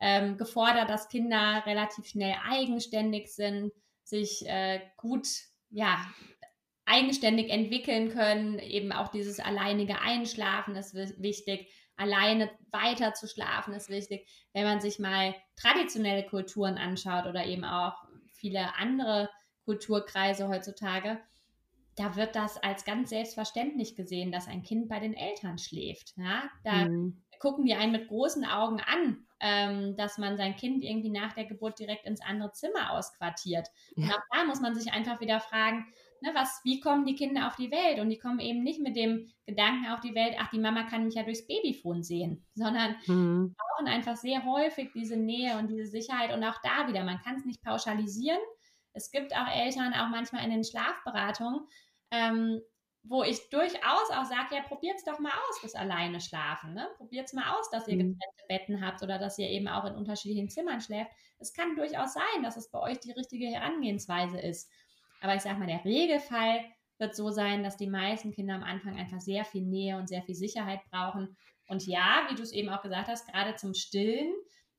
ähm, 0.00 0.38
gefordert, 0.38 0.88
dass 0.88 1.08
Kinder 1.08 1.62
relativ 1.66 2.06
schnell 2.06 2.36
eigenständig 2.48 3.34
sind, 3.34 3.72
sich 4.04 4.46
äh, 4.46 4.80
gut, 4.96 5.26
ja, 5.68 6.06
eigenständig 6.90 7.50
entwickeln 7.50 8.10
können. 8.10 8.58
Eben 8.58 8.92
auch 8.92 9.08
dieses 9.08 9.40
alleinige 9.40 10.00
Einschlafen 10.00 10.74
ist 10.74 10.94
wichtig. 10.94 11.72
Alleine 11.96 12.50
weiter 12.70 13.14
zu 13.14 13.28
schlafen 13.28 13.74
ist 13.74 13.90
wichtig. 13.90 14.28
Wenn 14.52 14.64
man 14.64 14.80
sich 14.80 14.98
mal 14.98 15.34
traditionelle 15.56 16.24
Kulturen 16.24 16.78
anschaut 16.78 17.26
oder 17.26 17.46
eben 17.46 17.64
auch 17.64 17.94
viele 18.32 18.74
andere 18.76 19.30
Kulturkreise 19.64 20.48
heutzutage, 20.48 21.20
da 21.96 22.16
wird 22.16 22.34
das 22.34 22.56
als 22.56 22.84
ganz 22.84 23.10
selbstverständlich 23.10 23.94
gesehen, 23.94 24.32
dass 24.32 24.48
ein 24.48 24.62
Kind 24.62 24.88
bei 24.88 24.98
den 24.98 25.14
Eltern 25.14 25.58
schläft. 25.58 26.14
Ja? 26.16 26.44
Da 26.64 26.88
mhm. 26.88 27.22
gucken 27.38 27.66
die 27.66 27.74
einen 27.74 27.92
mit 27.92 28.08
großen 28.08 28.44
Augen 28.44 28.80
an, 28.80 29.26
ähm, 29.40 29.96
dass 29.96 30.16
man 30.16 30.36
sein 30.36 30.56
Kind 30.56 30.82
irgendwie 30.82 31.10
nach 31.10 31.34
der 31.34 31.44
Geburt 31.44 31.78
direkt 31.78 32.06
ins 32.06 32.22
andere 32.22 32.52
Zimmer 32.52 32.92
ausquartiert. 32.92 33.68
Ja. 33.96 34.04
Und 34.04 34.12
auch 34.14 34.22
da 34.32 34.44
muss 34.44 34.60
man 34.60 34.74
sich 34.74 34.92
einfach 34.92 35.20
wieder 35.20 35.40
fragen, 35.40 35.86
ne, 36.22 36.30
was, 36.34 36.60
wie 36.64 36.80
kommen 36.80 37.04
die 37.04 37.14
Kinder 37.14 37.46
auf 37.46 37.56
die 37.56 37.70
Welt? 37.70 37.98
Und 38.00 38.10
die 38.10 38.18
kommen 38.18 38.40
eben 38.40 38.62
nicht 38.62 38.80
mit 38.80 38.96
dem 38.96 39.30
Gedanken 39.46 39.86
auf 39.90 40.00
die 40.00 40.14
Welt, 40.14 40.36
ach, 40.38 40.50
die 40.50 40.58
Mama 40.58 40.84
kann 40.84 41.04
mich 41.04 41.14
ja 41.14 41.22
durchs 41.22 41.46
Babyfon 41.46 42.02
sehen, 42.02 42.46
sondern 42.54 42.96
mhm. 43.06 43.54
brauchen 43.56 43.88
einfach 43.88 44.16
sehr 44.16 44.44
häufig 44.44 44.90
diese 44.94 45.16
Nähe 45.16 45.58
und 45.58 45.68
diese 45.68 45.86
Sicherheit. 45.86 46.32
Und 46.32 46.44
auch 46.44 46.60
da 46.62 46.88
wieder, 46.88 47.04
man 47.04 47.20
kann 47.20 47.36
es 47.36 47.44
nicht 47.44 47.62
pauschalisieren. 47.62 48.40
Es 48.92 49.10
gibt 49.10 49.34
auch 49.34 49.48
Eltern, 49.48 49.94
auch 49.94 50.08
manchmal 50.08 50.44
in 50.44 50.50
den 50.50 50.64
Schlafberatungen, 50.64 51.66
ähm, 52.10 52.60
wo 53.02 53.22
ich 53.22 53.48
durchaus 53.48 54.10
auch 54.10 54.26
sage, 54.26 54.56
ja, 54.56 54.62
probiert 54.62 54.96
es 54.96 55.04
doch 55.04 55.18
mal 55.20 55.32
aus, 55.32 55.60
das 55.62 55.74
alleine 55.74 56.20
schlafen. 56.20 56.74
Ne? 56.74 56.86
Probiert 56.98 57.26
es 57.26 57.32
mal 57.32 57.54
aus, 57.54 57.70
dass 57.70 57.88
ihr 57.88 57.94
mhm. 57.94 58.18
getrennte 58.18 58.44
Betten 58.48 58.84
habt 58.84 59.02
oder 59.02 59.18
dass 59.18 59.38
ihr 59.38 59.48
eben 59.48 59.68
auch 59.68 59.84
in 59.84 59.94
unterschiedlichen 59.94 60.50
Zimmern 60.50 60.80
schläft. 60.80 61.10
Es 61.38 61.54
kann 61.54 61.76
durchaus 61.76 62.12
sein, 62.12 62.42
dass 62.42 62.56
es 62.56 62.70
bei 62.70 62.78
euch 62.80 63.00
die 63.00 63.12
richtige 63.12 63.46
Herangehensweise 63.46 64.38
ist. 64.38 64.70
Aber 65.20 65.34
ich 65.34 65.42
sage 65.42 65.58
mal, 65.58 65.66
der 65.66 65.84
Regelfall 65.84 66.64
wird 66.98 67.16
so 67.16 67.30
sein, 67.30 67.62
dass 67.62 67.76
die 67.76 67.88
meisten 67.88 68.32
Kinder 68.32 68.54
am 68.54 68.62
Anfang 68.62 68.98
einfach 68.98 69.20
sehr 69.20 69.44
viel 69.44 69.62
Nähe 69.62 69.96
und 69.96 70.08
sehr 70.08 70.22
viel 70.22 70.34
Sicherheit 70.34 70.80
brauchen. 70.90 71.36
Und 71.66 71.86
ja, 71.86 72.26
wie 72.28 72.34
du 72.34 72.42
es 72.42 72.52
eben 72.52 72.68
auch 72.68 72.82
gesagt 72.82 73.08
hast, 73.08 73.26
gerade 73.26 73.56
zum 73.56 73.74
Stillen 73.74 74.32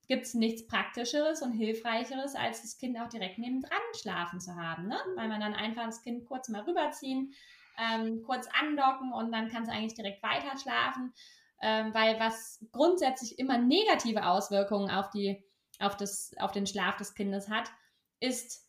gibt 0.08 0.26
es 0.26 0.34
nichts 0.34 0.68
Praktischeres 0.68 1.42
und 1.42 1.54
Hilfreicheres, 1.54 2.36
als 2.36 2.62
das 2.62 2.78
Kind 2.78 3.00
auch 3.00 3.08
direkt 3.08 3.38
nebendran 3.38 3.80
schlafen 4.00 4.40
zu 4.40 4.56
haben. 4.56 4.88
Ne? 4.88 4.98
Weil 5.16 5.30
man 5.30 5.40
dann 5.40 5.54
einfach 5.54 5.86
das 5.86 6.02
Kind 6.02 6.26
kurz 6.26 6.50
mal 6.50 6.64
rüberziehen, 6.64 7.34
ähm, 7.80 8.22
kurz 8.24 8.48
andocken 8.60 9.14
und 9.14 9.32
dann 9.32 9.50
kann 9.50 9.64
es 9.64 9.70
eigentlich 9.70 9.94
direkt 9.94 10.22
weiter 10.22 10.58
schlafen. 10.58 11.14
Ähm, 11.62 11.94
weil 11.94 12.20
was 12.20 12.60
grundsätzlich 12.72 13.40
immer 13.40 13.58
negative 13.58 14.26
Auswirkungen 14.26 14.90
auf, 14.90 15.12
die, 15.12 15.44
auf, 15.80 15.96
das, 15.96 16.34
auf 16.40 16.52
den 16.52 16.68
Schlaf 16.68 16.98
des 16.98 17.14
Kindes 17.14 17.50
hat, 17.50 17.72
ist, 18.20 18.68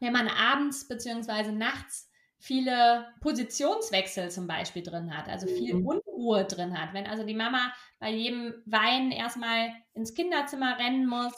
wenn 0.00 0.12
man 0.12 0.28
abends 0.28 0.88
bzw. 0.88 1.52
nachts 1.52 2.10
viele 2.38 3.06
Positionswechsel 3.20 4.30
zum 4.30 4.46
Beispiel 4.46 4.82
drin 4.82 5.16
hat, 5.16 5.28
also 5.28 5.46
viel 5.46 5.76
mhm. 5.76 5.86
Unruhe 5.86 6.44
drin 6.44 6.78
hat. 6.78 6.92
Wenn 6.92 7.06
also 7.06 7.24
die 7.24 7.34
Mama 7.34 7.72
bei 7.98 8.10
jedem 8.10 8.54
Wein 8.66 9.12
erstmal 9.12 9.72
ins 9.94 10.14
Kinderzimmer 10.14 10.78
rennen 10.78 11.06
muss, 11.06 11.32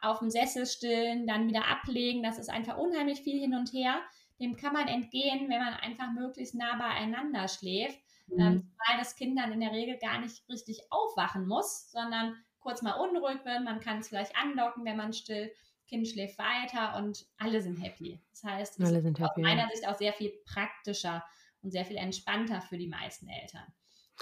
auf 0.00 0.20
dem 0.20 0.30
Sessel 0.30 0.66
stillen, 0.66 1.26
dann 1.26 1.48
wieder 1.48 1.68
ablegen, 1.68 2.22
das 2.22 2.38
ist 2.38 2.48
einfach 2.48 2.76
unheimlich 2.76 3.22
viel 3.22 3.40
hin 3.40 3.54
und 3.54 3.72
her. 3.72 4.00
Dem 4.40 4.56
kann 4.56 4.72
man 4.72 4.88
entgehen, 4.88 5.48
wenn 5.48 5.60
man 5.60 5.74
einfach 5.74 6.12
möglichst 6.12 6.54
nah 6.54 6.76
beieinander 6.76 7.48
schläft, 7.48 7.98
mhm. 8.28 8.40
ähm, 8.40 8.72
weil 8.86 8.98
das 8.98 9.16
Kind 9.16 9.38
dann 9.38 9.52
in 9.52 9.60
der 9.60 9.72
Regel 9.72 9.98
gar 9.98 10.20
nicht 10.20 10.48
richtig 10.48 10.80
aufwachen 10.90 11.46
muss, 11.46 11.90
sondern 11.90 12.36
kurz 12.60 12.82
mal 12.82 12.92
unruhig 12.92 13.44
wird. 13.44 13.64
Man 13.64 13.80
kann 13.80 13.98
es 13.98 14.08
vielleicht 14.08 14.36
andocken, 14.36 14.84
wenn 14.84 14.96
man 14.96 15.12
stillt 15.12 15.52
Kind 15.92 16.08
schläft 16.08 16.38
weiter 16.38 16.96
und 16.96 17.26
alle 17.36 17.60
sind 17.60 17.76
happy. 17.76 18.18
Das 18.30 18.44
heißt, 18.44 18.80
es 18.80 18.90
ist 18.90 19.04
happy, 19.04 19.22
aus 19.22 19.36
meiner 19.36 19.68
Sicht 19.68 19.86
auch 19.86 19.98
sehr 19.98 20.14
viel 20.14 20.32
praktischer 20.46 21.22
und 21.60 21.70
sehr 21.70 21.84
viel 21.84 21.96
entspannter 21.96 22.62
für 22.62 22.78
die 22.78 22.86
meisten 22.86 23.28
Eltern. 23.28 23.66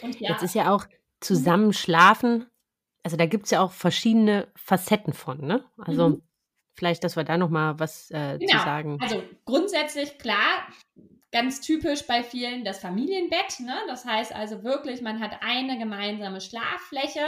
Und 0.03 0.19
ja, 0.19 0.31
Jetzt 0.31 0.43
ist 0.43 0.57
ja 0.57 0.75
auch 0.75 0.87
zusammen 1.21 1.73
schlafen, 1.73 2.47
also 3.05 3.17
da 3.17 3.27
gibt 3.27 3.45
es 3.45 3.53
ja 3.53 3.61
auch 3.61 3.71
verschiedene 3.71 4.49
Facetten 4.57 5.13
von, 5.13 5.47
ne? 5.47 5.65
Also 5.79 6.09
mhm. 6.09 6.23
vielleicht, 6.75 7.05
dass 7.05 7.15
wir 7.15 7.23
da 7.23 7.39
nochmal 7.39 7.79
was 7.79 8.11
äh, 8.11 8.39
genau. 8.39 8.53
zu 8.53 8.59
sagen. 8.59 8.99
Also 9.01 9.23
grundsätzlich 9.45 10.19
klar, 10.19 10.67
ganz 11.31 11.61
typisch 11.61 12.05
bei 12.05 12.25
vielen 12.25 12.65
das 12.65 12.81
Familienbett. 12.81 13.61
Ne? 13.61 13.77
Das 13.87 14.05
heißt 14.05 14.35
also 14.35 14.65
wirklich, 14.65 15.03
man 15.03 15.21
hat 15.21 15.39
eine 15.41 15.79
gemeinsame 15.79 16.41
Schlaffläche 16.41 17.25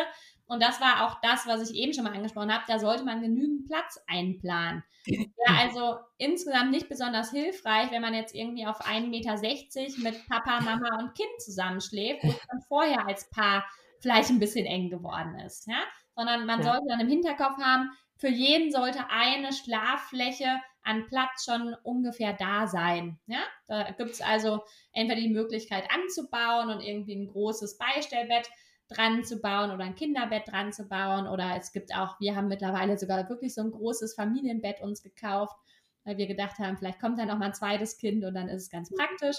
und 0.46 0.62
das 0.62 0.80
war 0.80 1.06
auch 1.06 1.20
das, 1.22 1.46
was 1.46 1.70
ich 1.70 1.76
eben 1.76 1.92
schon 1.92 2.04
mal 2.04 2.12
angesprochen 2.12 2.52
habe. 2.52 2.64
Da 2.66 2.78
sollte 2.78 3.04
man 3.04 3.22
genügend 3.22 3.66
Platz 3.66 3.98
einplanen. 4.06 4.82
Ja, 5.06 5.24
also 5.60 5.96
insgesamt 6.18 6.70
nicht 6.70 6.88
besonders 6.88 7.30
hilfreich, 7.30 7.90
wenn 7.90 8.02
man 8.02 8.14
jetzt 8.14 8.34
irgendwie 8.34 8.66
auf 8.66 8.84
1,60 8.84 9.08
Meter 9.08 10.00
mit 10.00 10.28
Papa, 10.28 10.60
Mama 10.60 10.98
und 10.98 11.14
Kind 11.14 11.30
zusammenschläft, 11.38 12.22
wo 12.22 12.28
es 12.28 12.46
dann 12.48 12.62
vorher 12.68 13.06
als 13.06 13.30
Paar 13.30 13.64
vielleicht 14.00 14.30
ein 14.30 14.40
bisschen 14.40 14.66
eng 14.66 14.90
geworden 14.90 15.38
ist. 15.38 15.66
Ja? 15.66 15.82
Sondern 16.16 16.44
man 16.44 16.60
ja. 16.60 16.72
sollte 16.72 16.86
dann 16.88 17.00
im 17.00 17.08
Hinterkopf 17.08 17.58
haben, 17.58 17.90
für 18.16 18.28
jeden 18.28 18.70
sollte 18.70 19.08
eine 19.10 19.52
Schlaffläche 19.52 20.60
an 20.84 21.06
Platz 21.06 21.44
schon 21.44 21.74
ungefähr 21.82 22.32
da 22.32 22.66
sein. 22.66 23.18
Ja? 23.26 23.40
Da 23.68 23.90
gibt 23.92 24.10
es 24.10 24.20
also 24.20 24.62
entweder 24.92 25.20
die 25.20 25.28
Möglichkeit 25.28 25.88
anzubauen 25.90 26.70
und 26.70 26.80
irgendwie 26.80 27.14
ein 27.14 27.28
großes 27.28 27.78
Beistellbett 27.78 28.50
dran 28.92 29.24
zu 29.24 29.40
bauen 29.40 29.70
oder 29.70 29.84
ein 29.84 29.94
Kinderbett 29.94 30.48
dran 30.48 30.72
zu 30.72 30.88
bauen. 30.88 31.26
Oder 31.26 31.56
es 31.56 31.72
gibt 31.72 31.94
auch, 31.94 32.18
wir 32.20 32.36
haben 32.36 32.48
mittlerweile 32.48 32.98
sogar 32.98 33.28
wirklich 33.28 33.54
so 33.54 33.62
ein 33.62 33.70
großes 33.70 34.14
Familienbett 34.14 34.80
uns 34.80 35.02
gekauft, 35.02 35.56
weil 36.04 36.18
wir 36.18 36.26
gedacht 36.26 36.58
haben, 36.58 36.76
vielleicht 36.76 37.00
kommt 37.00 37.18
dann 37.18 37.28
noch 37.28 37.38
mal 37.38 37.46
ein 37.46 37.54
zweites 37.54 37.96
Kind 37.96 38.24
und 38.24 38.34
dann 38.34 38.48
ist 38.48 38.62
es 38.62 38.70
ganz 38.70 38.90
praktisch. 38.90 39.36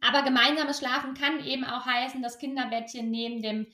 Aber 0.00 0.22
gemeinsames 0.22 0.78
Schlafen 0.78 1.14
kann 1.14 1.44
eben 1.44 1.64
auch 1.64 1.84
heißen, 1.84 2.22
das 2.22 2.38
Kinderbettchen 2.38 3.10
neben 3.10 3.42
dem 3.42 3.66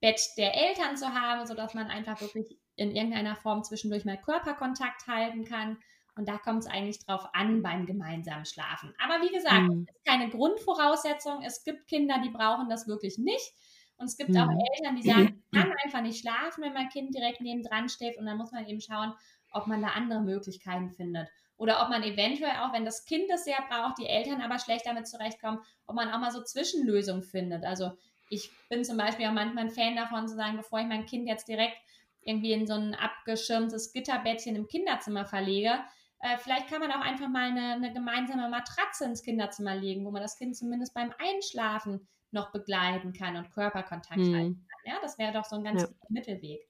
Bett 0.00 0.20
der 0.36 0.54
Eltern 0.54 0.96
zu 0.96 1.08
haben, 1.08 1.46
sodass 1.46 1.74
man 1.74 1.88
einfach 1.88 2.20
wirklich 2.20 2.58
in 2.76 2.90
irgendeiner 2.90 3.36
Form 3.36 3.62
zwischendurch 3.62 4.04
mal 4.04 4.18
Körperkontakt 4.18 5.06
halten 5.06 5.44
kann. 5.44 5.78
Und 6.16 6.28
da 6.28 6.38
kommt 6.38 6.60
es 6.60 6.66
eigentlich 6.66 7.04
drauf 7.04 7.26
an 7.32 7.62
beim 7.62 7.86
gemeinsamen 7.86 8.44
Schlafen. 8.44 8.94
Aber 8.98 9.22
wie 9.22 9.32
gesagt, 9.32 9.62
mhm. 9.62 9.86
ist 9.88 10.04
keine 10.04 10.28
Grundvoraussetzung. 10.28 11.42
Es 11.42 11.64
gibt 11.64 11.86
Kinder, 11.86 12.20
die 12.22 12.30
brauchen 12.30 12.68
das 12.68 12.88
wirklich 12.88 13.16
nicht. 13.18 13.52
Und 14.00 14.06
es 14.06 14.16
gibt 14.16 14.30
mhm. 14.30 14.38
auch 14.38 14.48
Eltern, 14.48 14.96
die 14.96 15.02
sagen, 15.02 15.42
ich 15.52 15.58
kann 15.60 15.72
einfach 15.84 16.00
nicht 16.00 16.20
schlafen, 16.20 16.64
wenn 16.64 16.72
mein 16.72 16.88
Kind 16.88 17.14
direkt 17.14 17.40
neben 17.40 17.62
dran 17.62 17.88
steht. 17.88 18.16
Und 18.16 18.24
dann 18.24 18.38
muss 18.38 18.50
man 18.50 18.66
eben 18.66 18.80
schauen, 18.80 19.12
ob 19.52 19.66
man 19.66 19.82
da 19.82 19.88
andere 19.88 20.22
Möglichkeiten 20.22 20.90
findet. 20.90 21.28
Oder 21.58 21.82
ob 21.82 21.90
man 21.90 22.02
eventuell 22.02 22.56
auch, 22.62 22.72
wenn 22.72 22.86
das 22.86 23.04
Kind 23.04 23.28
das 23.28 23.44
sehr 23.44 23.62
braucht, 23.68 23.98
die 23.98 24.06
Eltern 24.06 24.40
aber 24.40 24.58
schlecht 24.58 24.86
damit 24.86 25.06
zurechtkommen, 25.06 25.58
ob 25.86 25.94
man 25.94 26.10
auch 26.10 26.18
mal 26.18 26.30
so 26.30 26.42
Zwischenlösungen 26.42 27.22
findet. 27.22 27.64
Also 27.64 27.92
ich 28.30 28.50
bin 28.70 28.84
zum 28.84 28.96
Beispiel 28.96 29.26
auch 29.26 29.32
manchmal 29.32 29.64
ein 29.64 29.70
Fan 29.70 29.94
davon 29.94 30.26
zu 30.26 30.34
sagen, 30.34 30.56
bevor 30.56 30.80
ich 30.80 30.86
mein 30.86 31.04
Kind 31.04 31.28
jetzt 31.28 31.48
direkt 31.48 31.76
irgendwie 32.22 32.52
in 32.52 32.66
so 32.66 32.74
ein 32.74 32.94
abgeschirmtes 32.94 33.92
Gitterbettchen 33.92 34.56
im 34.56 34.68
Kinderzimmer 34.68 35.26
verlege, 35.26 35.80
äh, 36.20 36.38
vielleicht 36.38 36.68
kann 36.68 36.80
man 36.80 36.92
auch 36.92 37.00
einfach 37.00 37.28
mal 37.28 37.50
eine, 37.50 37.72
eine, 37.72 37.92
gemeinsame 37.92 38.48
Matratze 38.48 39.04
ins 39.04 39.22
Kinderzimmer 39.22 39.74
legen, 39.74 40.04
wo 40.04 40.10
man 40.10 40.22
das 40.22 40.36
Kind 40.36 40.56
zumindest 40.56 40.94
beim 40.94 41.12
Einschlafen 41.18 42.08
noch 42.32 42.52
begleiten 42.52 43.12
kann 43.12 43.36
und 43.36 43.50
Körperkontakt 43.52 44.18
mhm. 44.18 44.34
halten 44.34 44.66
kann. 44.68 44.92
Ja, 44.92 44.98
das 45.02 45.18
wäre 45.18 45.32
doch 45.32 45.44
so 45.44 45.56
ein 45.56 45.64
ganz 45.64 45.82
ja. 45.82 45.88
Mittelweg. 46.08 46.60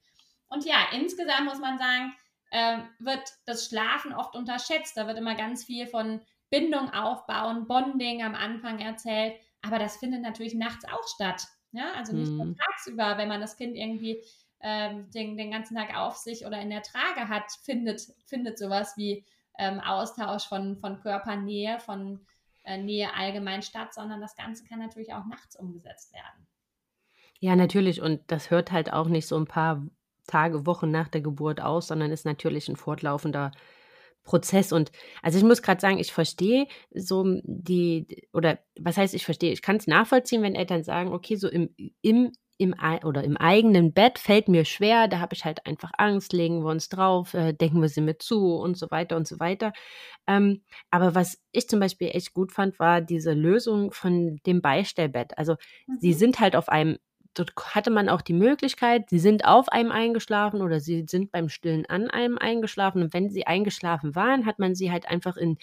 Und 0.48 0.64
ja, 0.64 0.86
insgesamt 0.92 1.44
muss 1.44 1.60
man 1.60 1.78
sagen, 1.78 2.14
äh, 2.50 2.78
wird 2.98 3.22
das 3.46 3.66
Schlafen 3.66 4.12
oft 4.12 4.34
unterschätzt. 4.34 4.96
Da 4.96 5.06
wird 5.06 5.18
immer 5.18 5.36
ganz 5.36 5.64
viel 5.64 5.86
von 5.86 6.20
Bindung 6.50 6.90
aufbauen, 6.92 7.66
Bonding 7.68 8.22
am 8.22 8.34
Anfang 8.34 8.80
erzählt. 8.80 9.36
Aber 9.62 9.78
das 9.78 9.98
findet 9.98 10.22
natürlich 10.22 10.54
nachts 10.54 10.84
auch 10.84 11.06
statt. 11.14 11.46
Ja, 11.72 11.92
also 11.92 12.14
nicht 12.16 12.32
nur 12.32 12.46
mhm. 12.46 12.56
tagsüber, 12.56 13.16
wenn 13.16 13.28
man 13.28 13.40
das 13.40 13.56
Kind 13.56 13.76
irgendwie 13.76 14.24
ähm, 14.60 15.08
den, 15.12 15.36
den 15.36 15.52
ganzen 15.52 15.76
Tag 15.76 15.96
auf 15.96 16.16
sich 16.16 16.44
oder 16.44 16.60
in 16.60 16.70
der 16.70 16.82
Trage 16.82 17.28
hat, 17.28 17.44
findet, 17.62 18.02
findet 18.26 18.58
sowas 18.58 18.96
wie 18.96 19.24
ähm, 19.58 19.78
Austausch 19.78 20.46
von, 20.46 20.76
von 20.78 21.00
Körpernähe, 21.00 21.78
von 21.78 22.26
äh, 22.70 22.78
Nähe 22.78 23.12
allgemein 23.14 23.62
statt, 23.62 23.92
sondern 23.92 24.20
das 24.20 24.36
Ganze 24.36 24.64
kann 24.64 24.78
natürlich 24.78 25.12
auch 25.12 25.26
nachts 25.26 25.56
umgesetzt 25.56 26.12
werden. 26.12 26.46
Ja, 27.40 27.56
natürlich. 27.56 28.00
Und 28.02 28.20
das 28.28 28.50
hört 28.50 28.70
halt 28.70 28.92
auch 28.92 29.08
nicht 29.08 29.26
so 29.26 29.36
ein 29.36 29.46
paar 29.46 29.86
Tage, 30.26 30.66
Wochen 30.66 30.90
nach 30.90 31.08
der 31.08 31.22
Geburt 31.22 31.60
aus, 31.60 31.88
sondern 31.88 32.12
ist 32.12 32.24
natürlich 32.24 32.68
ein 32.68 32.76
fortlaufender 32.76 33.50
Prozess. 34.22 34.72
Und 34.72 34.92
also 35.22 35.38
ich 35.38 35.44
muss 35.44 35.62
gerade 35.62 35.80
sagen, 35.80 35.98
ich 35.98 36.12
verstehe 36.12 36.66
so 36.94 37.24
die, 37.42 38.28
oder 38.32 38.58
was 38.78 38.96
heißt 38.96 39.14
ich 39.14 39.24
verstehe, 39.24 39.52
ich 39.52 39.62
kann 39.62 39.76
es 39.76 39.86
nachvollziehen, 39.86 40.42
wenn 40.42 40.54
Eltern 40.54 40.84
sagen, 40.84 41.12
okay, 41.12 41.36
so 41.36 41.48
im, 41.48 41.74
im 42.02 42.32
im, 42.60 42.74
oder 43.04 43.24
im 43.24 43.38
eigenen 43.38 43.94
Bett 43.94 44.18
fällt 44.18 44.48
mir 44.48 44.66
schwer, 44.66 45.08
da 45.08 45.18
habe 45.18 45.34
ich 45.34 45.46
halt 45.46 45.66
einfach 45.66 45.92
Angst, 45.96 46.34
legen 46.34 46.62
wir 46.62 46.70
uns 46.70 46.90
drauf, 46.90 47.32
äh, 47.32 47.54
denken 47.54 47.80
wir 47.80 47.88
sie 47.88 48.02
mit 48.02 48.22
zu 48.22 48.54
und 48.54 48.76
so 48.76 48.90
weiter 48.90 49.16
und 49.16 49.26
so 49.26 49.40
weiter. 49.40 49.72
Ähm, 50.26 50.62
aber 50.90 51.14
was 51.14 51.40
ich 51.52 51.68
zum 51.68 51.80
Beispiel 51.80 52.10
echt 52.12 52.34
gut 52.34 52.52
fand, 52.52 52.78
war 52.78 53.00
diese 53.00 53.32
Lösung 53.32 53.92
von 53.92 54.40
dem 54.44 54.60
Beistellbett. 54.60 55.38
Also 55.38 55.54
mhm. 55.86 55.98
sie 56.00 56.12
sind 56.12 56.38
halt 56.38 56.54
auf 56.54 56.68
einem 56.68 56.98
dort 57.32 57.52
hatte 57.74 57.90
man 57.90 58.08
auch 58.08 58.22
die 58.22 58.32
Möglichkeit, 58.32 59.08
sie 59.08 59.20
sind 59.20 59.44
auf 59.44 59.68
einem 59.68 59.92
eingeschlafen 59.92 60.62
oder 60.62 60.80
sie 60.80 61.06
sind 61.08 61.30
beim 61.30 61.48
Stillen 61.48 61.86
an 61.86 62.10
einem 62.10 62.36
eingeschlafen. 62.36 63.02
Und 63.02 63.14
wenn 63.14 63.30
sie 63.30 63.46
eingeschlafen 63.46 64.14
waren, 64.16 64.46
hat 64.46 64.58
man 64.58 64.74
sie 64.74 64.90
halt 64.90 65.08
einfach 65.08 65.36
in 65.36 65.56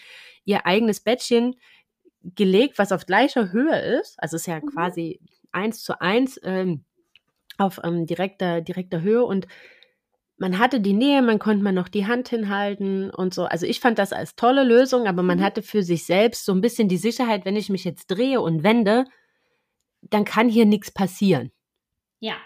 ihr 0.44 0.66
eigenes 0.66 1.00
Bettchen 1.00 1.56
gelegt, 2.22 2.78
was 2.78 2.90
auf 2.90 3.06
gleicher 3.06 3.52
Höhe 3.52 3.78
ist. 4.00 4.16
Also 4.18 4.36
es 4.36 4.42
ist 4.42 4.46
ja 4.46 4.56
mhm. 4.56 4.66
quasi 4.66 5.20
eins 5.52 5.82
zu 5.82 6.00
eins 6.00 6.40
ähm, 6.42 6.84
auf 7.58 7.80
ähm, 7.84 8.06
direkter, 8.06 8.60
direkter 8.60 9.02
Höhe 9.02 9.24
und 9.24 9.46
man 10.38 10.58
hatte 10.58 10.80
die 10.80 10.92
Nähe, 10.92 11.20
man 11.20 11.40
konnte 11.40 11.64
man 11.64 11.74
noch 11.74 11.88
die 11.88 12.06
Hand 12.06 12.28
hinhalten 12.28 13.10
und 13.10 13.34
so. 13.34 13.44
Also 13.44 13.66
ich 13.66 13.80
fand 13.80 13.98
das 13.98 14.12
als 14.12 14.36
tolle 14.36 14.62
Lösung, 14.62 15.06
aber 15.06 15.22
man 15.22 15.38
mhm. 15.38 15.42
hatte 15.42 15.62
für 15.62 15.82
sich 15.82 16.06
selbst 16.06 16.44
so 16.44 16.52
ein 16.52 16.60
bisschen 16.60 16.88
die 16.88 16.96
Sicherheit, 16.96 17.44
wenn 17.44 17.56
ich 17.56 17.68
mich 17.68 17.84
jetzt 17.84 18.06
drehe 18.06 18.40
und 18.40 18.62
wende, 18.62 19.04
dann 20.02 20.24
kann 20.24 20.48
hier 20.48 20.64
nichts 20.64 20.92
passieren. 20.92 21.50
Ja, 22.20 22.36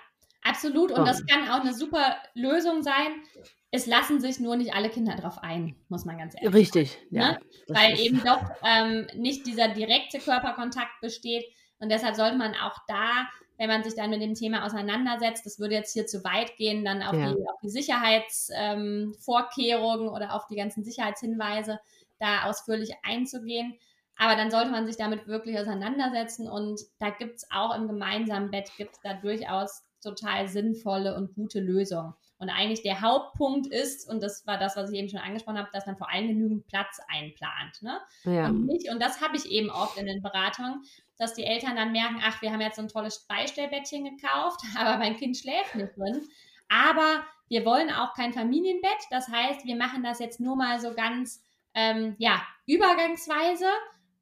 absolut. 0.42 0.90
Und 0.90 1.02
oh. 1.02 1.04
das 1.04 1.26
kann 1.26 1.48
auch 1.50 1.60
eine 1.60 1.74
super 1.74 2.16
Lösung 2.34 2.82
sein. 2.82 3.22
Es 3.70 3.86
lassen 3.86 4.20
sich 4.20 4.40
nur 4.40 4.56
nicht 4.56 4.74
alle 4.74 4.88
Kinder 4.88 5.14
darauf 5.14 5.38
ein, 5.38 5.76
muss 5.88 6.04
man 6.04 6.18
ganz 6.18 6.34
ehrlich 6.34 6.54
Richtig, 6.54 6.90
sagen. 6.90 7.00
Richtig, 7.02 7.12
ja. 7.12 7.32
Ne? 7.32 7.40
Weil 7.68 8.00
eben 8.00 8.20
doch 8.24 8.42
ähm, 8.64 9.06
nicht 9.16 9.46
dieser 9.46 9.68
direkte 9.68 10.18
Körperkontakt 10.18 11.00
besteht. 11.02 11.44
Und 11.78 11.90
deshalb 11.90 12.16
sollte 12.16 12.36
man 12.36 12.54
auch 12.54 12.76
da, 12.86 13.28
wenn 13.62 13.68
man 13.68 13.84
sich 13.84 13.94
dann 13.94 14.10
mit 14.10 14.20
dem 14.20 14.34
Thema 14.34 14.66
auseinandersetzt, 14.66 15.46
das 15.46 15.60
würde 15.60 15.76
jetzt 15.76 15.92
hier 15.92 16.04
zu 16.04 16.24
weit 16.24 16.56
gehen, 16.56 16.84
dann 16.84 17.00
auf, 17.00 17.14
ja. 17.14 17.32
die, 17.32 17.48
auf 17.48 17.60
die 17.62 17.68
Sicherheitsvorkehrungen 17.68 20.08
ähm, 20.08 20.12
oder 20.12 20.34
auf 20.34 20.48
die 20.48 20.56
ganzen 20.56 20.82
Sicherheitshinweise 20.82 21.78
da 22.18 22.46
ausführlich 22.46 22.90
einzugehen. 23.04 23.78
Aber 24.16 24.34
dann 24.34 24.50
sollte 24.50 24.72
man 24.72 24.84
sich 24.84 24.96
damit 24.96 25.28
wirklich 25.28 25.60
auseinandersetzen 25.60 26.50
und 26.50 26.80
da 26.98 27.10
gibt 27.10 27.36
es 27.36 27.46
auch 27.52 27.76
im 27.76 27.86
gemeinsamen 27.86 28.50
Bett, 28.50 28.72
gibt 28.76 28.94
es 28.94 29.00
da 29.00 29.14
durchaus 29.14 29.84
total 30.02 30.48
sinnvolle 30.48 31.14
und 31.14 31.36
gute 31.36 31.60
Lösungen. 31.60 32.14
Und 32.43 32.51
eigentlich 32.51 32.82
der 32.82 33.01
Hauptpunkt 33.01 33.68
ist, 33.68 34.11
und 34.11 34.20
das 34.20 34.45
war 34.49 34.59
das, 34.59 34.76
was 34.76 34.90
ich 34.90 34.99
eben 34.99 35.09
schon 35.09 35.20
angesprochen 35.20 35.59
habe, 35.59 35.70
dass 35.72 35.86
man 35.86 35.97
vor 35.97 36.11
allem 36.11 36.26
genügend 36.26 36.66
Platz 36.66 36.99
einplant. 37.07 37.80
Ne? 37.82 38.01
Ja. 38.24 38.47
Und, 38.47 38.66
nicht, 38.66 38.90
und 38.90 39.01
das 39.01 39.20
habe 39.20 39.36
ich 39.36 39.47
eben 39.47 39.70
oft 39.70 39.97
in 39.97 40.07
den 40.07 40.22
Beratungen, 40.22 40.82
dass 41.18 41.34
die 41.34 41.45
Eltern 41.45 41.76
dann 41.76 41.93
merken, 41.93 42.20
ach, 42.20 42.43
wir 42.43 42.53
haben 42.53 42.61
jetzt 42.61 42.74
so 42.74 42.82
ein 42.82 42.88
tolles 42.88 43.28
Beistellbettchen 43.28 44.16
gekauft, 44.16 44.61
aber 44.76 44.99
mein 44.99 45.16
Kind 45.16 45.36
schläft 45.36 45.76
nicht 45.76 45.97
drin. 45.97 46.26
Aber 46.68 47.24
wir 47.49 47.64
wollen 47.64 47.93
auch 47.93 48.12
kein 48.14 48.32
Familienbett. 48.32 48.90
Das 49.11 49.28
heißt, 49.28 49.64
wir 49.64 49.76
machen 49.76 50.03
das 50.03 50.18
jetzt 50.18 50.40
nur 50.40 50.57
mal 50.57 50.80
so 50.80 50.95
ganz, 50.95 51.45
ähm, 51.74 52.16
ja, 52.18 52.43
übergangsweise 52.66 53.66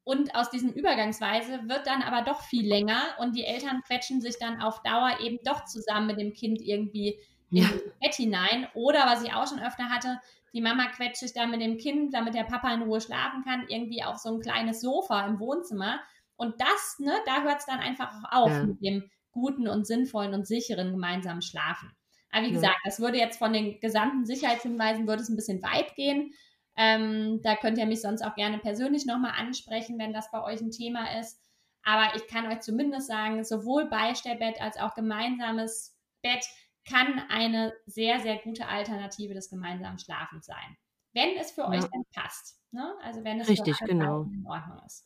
und 0.03 0.35
aus 0.35 0.51
diesem 0.51 0.73
Übergangsweise 0.73 1.67
wird 1.67 1.87
dann 1.87 2.03
aber 2.03 2.21
doch 2.21 2.41
viel 2.43 2.67
länger 2.67 3.01
und 3.17 3.35
die 3.35 3.45
Eltern 3.45 3.81
quetschen 3.81 4.21
sich 4.21 4.37
dann 4.37 4.61
auf 4.61 4.83
Dauer 4.83 5.21
eben 5.21 5.39
doch 5.43 5.65
zusammen 5.65 6.05
mit 6.05 6.19
dem 6.19 6.33
Kind 6.33 6.61
irgendwie 6.61 7.17
ja. 7.51 7.65
in 7.65 7.71
das 7.71 7.99
Bett 7.99 8.15
hinein. 8.15 8.67
Oder 8.73 9.05
was 9.05 9.23
ich 9.23 9.33
auch 9.33 9.47
schon 9.47 9.59
öfter 9.59 9.89
hatte, 9.89 10.19
die 10.53 10.61
Mama 10.61 10.87
quetscht 10.87 11.17
sich 11.17 11.33
dann 11.33 11.51
mit 11.51 11.61
dem 11.61 11.77
Kind, 11.77 12.13
damit 12.13 12.33
der 12.33 12.43
Papa 12.43 12.73
in 12.73 12.81
Ruhe 12.81 12.99
schlafen 12.99 13.43
kann, 13.43 13.65
irgendwie 13.69 14.03
auf 14.03 14.17
so 14.17 14.33
ein 14.33 14.41
kleines 14.41 14.81
Sofa 14.81 15.25
im 15.25 15.39
Wohnzimmer. 15.39 15.99
Und 16.35 16.59
das, 16.59 16.97
ne, 16.99 17.13
da 17.25 17.43
hört 17.43 17.59
es 17.59 17.65
dann 17.65 17.79
einfach 17.79 18.11
auch 18.31 18.43
auf 18.43 18.49
ja. 18.49 18.63
mit 18.63 18.83
dem 18.83 19.09
guten 19.31 19.67
und 19.67 19.87
sinnvollen 19.87 20.33
und 20.33 20.47
sicheren 20.47 20.91
gemeinsamen 20.91 21.41
Schlafen. 21.41 21.95
Aber 22.31 22.43
wie 22.43 22.49
ja. 22.49 22.55
gesagt, 22.55 22.79
das 22.83 22.99
würde 22.99 23.17
jetzt 23.17 23.37
von 23.37 23.53
den 23.53 23.79
gesamten 23.79 24.25
Sicherheitshinweisen, 24.25 25.07
würde 25.07 25.21
es 25.21 25.29
ein 25.29 25.35
bisschen 25.35 25.61
weit 25.61 25.95
gehen. 25.95 26.33
Ähm, 26.77 27.41
da 27.43 27.55
könnt 27.55 27.77
ihr 27.77 27.85
mich 27.85 28.01
sonst 28.01 28.21
auch 28.21 28.35
gerne 28.35 28.57
persönlich 28.57 29.05
nochmal 29.05 29.33
ansprechen, 29.37 29.99
wenn 29.99 30.13
das 30.13 30.31
bei 30.31 30.41
euch 30.43 30.61
ein 30.61 30.71
Thema 30.71 31.19
ist. 31.19 31.39
Aber 31.83 32.15
ich 32.15 32.27
kann 32.27 32.47
euch 32.47 32.61
zumindest 32.61 33.07
sagen, 33.07 33.43
sowohl 33.43 33.89
Beistellbett 33.89 34.61
als 34.61 34.77
auch 34.77 34.95
gemeinsames 34.95 35.97
Bett 36.21 36.45
kann 36.85 37.21
eine 37.29 37.73
sehr, 37.85 38.19
sehr 38.19 38.37
gute 38.37 38.67
Alternative 38.67 39.33
des 39.33 39.49
gemeinsamen 39.49 39.99
Schlafens 39.99 40.45
sein. 40.45 40.77
Wenn 41.13 41.37
es 41.37 41.51
für 41.51 41.61
ja. 41.61 41.69
euch 41.69 41.81
dann 41.81 42.03
passt. 42.13 42.59
Ne? 42.71 42.95
Also 43.03 43.23
wenn 43.23 43.39
es 43.39 43.49
Richtig, 43.49 43.77
für 43.77 43.85
genau. 43.85 44.23
in 44.23 44.45
Ordnung 44.47 44.79
ist. 44.85 45.05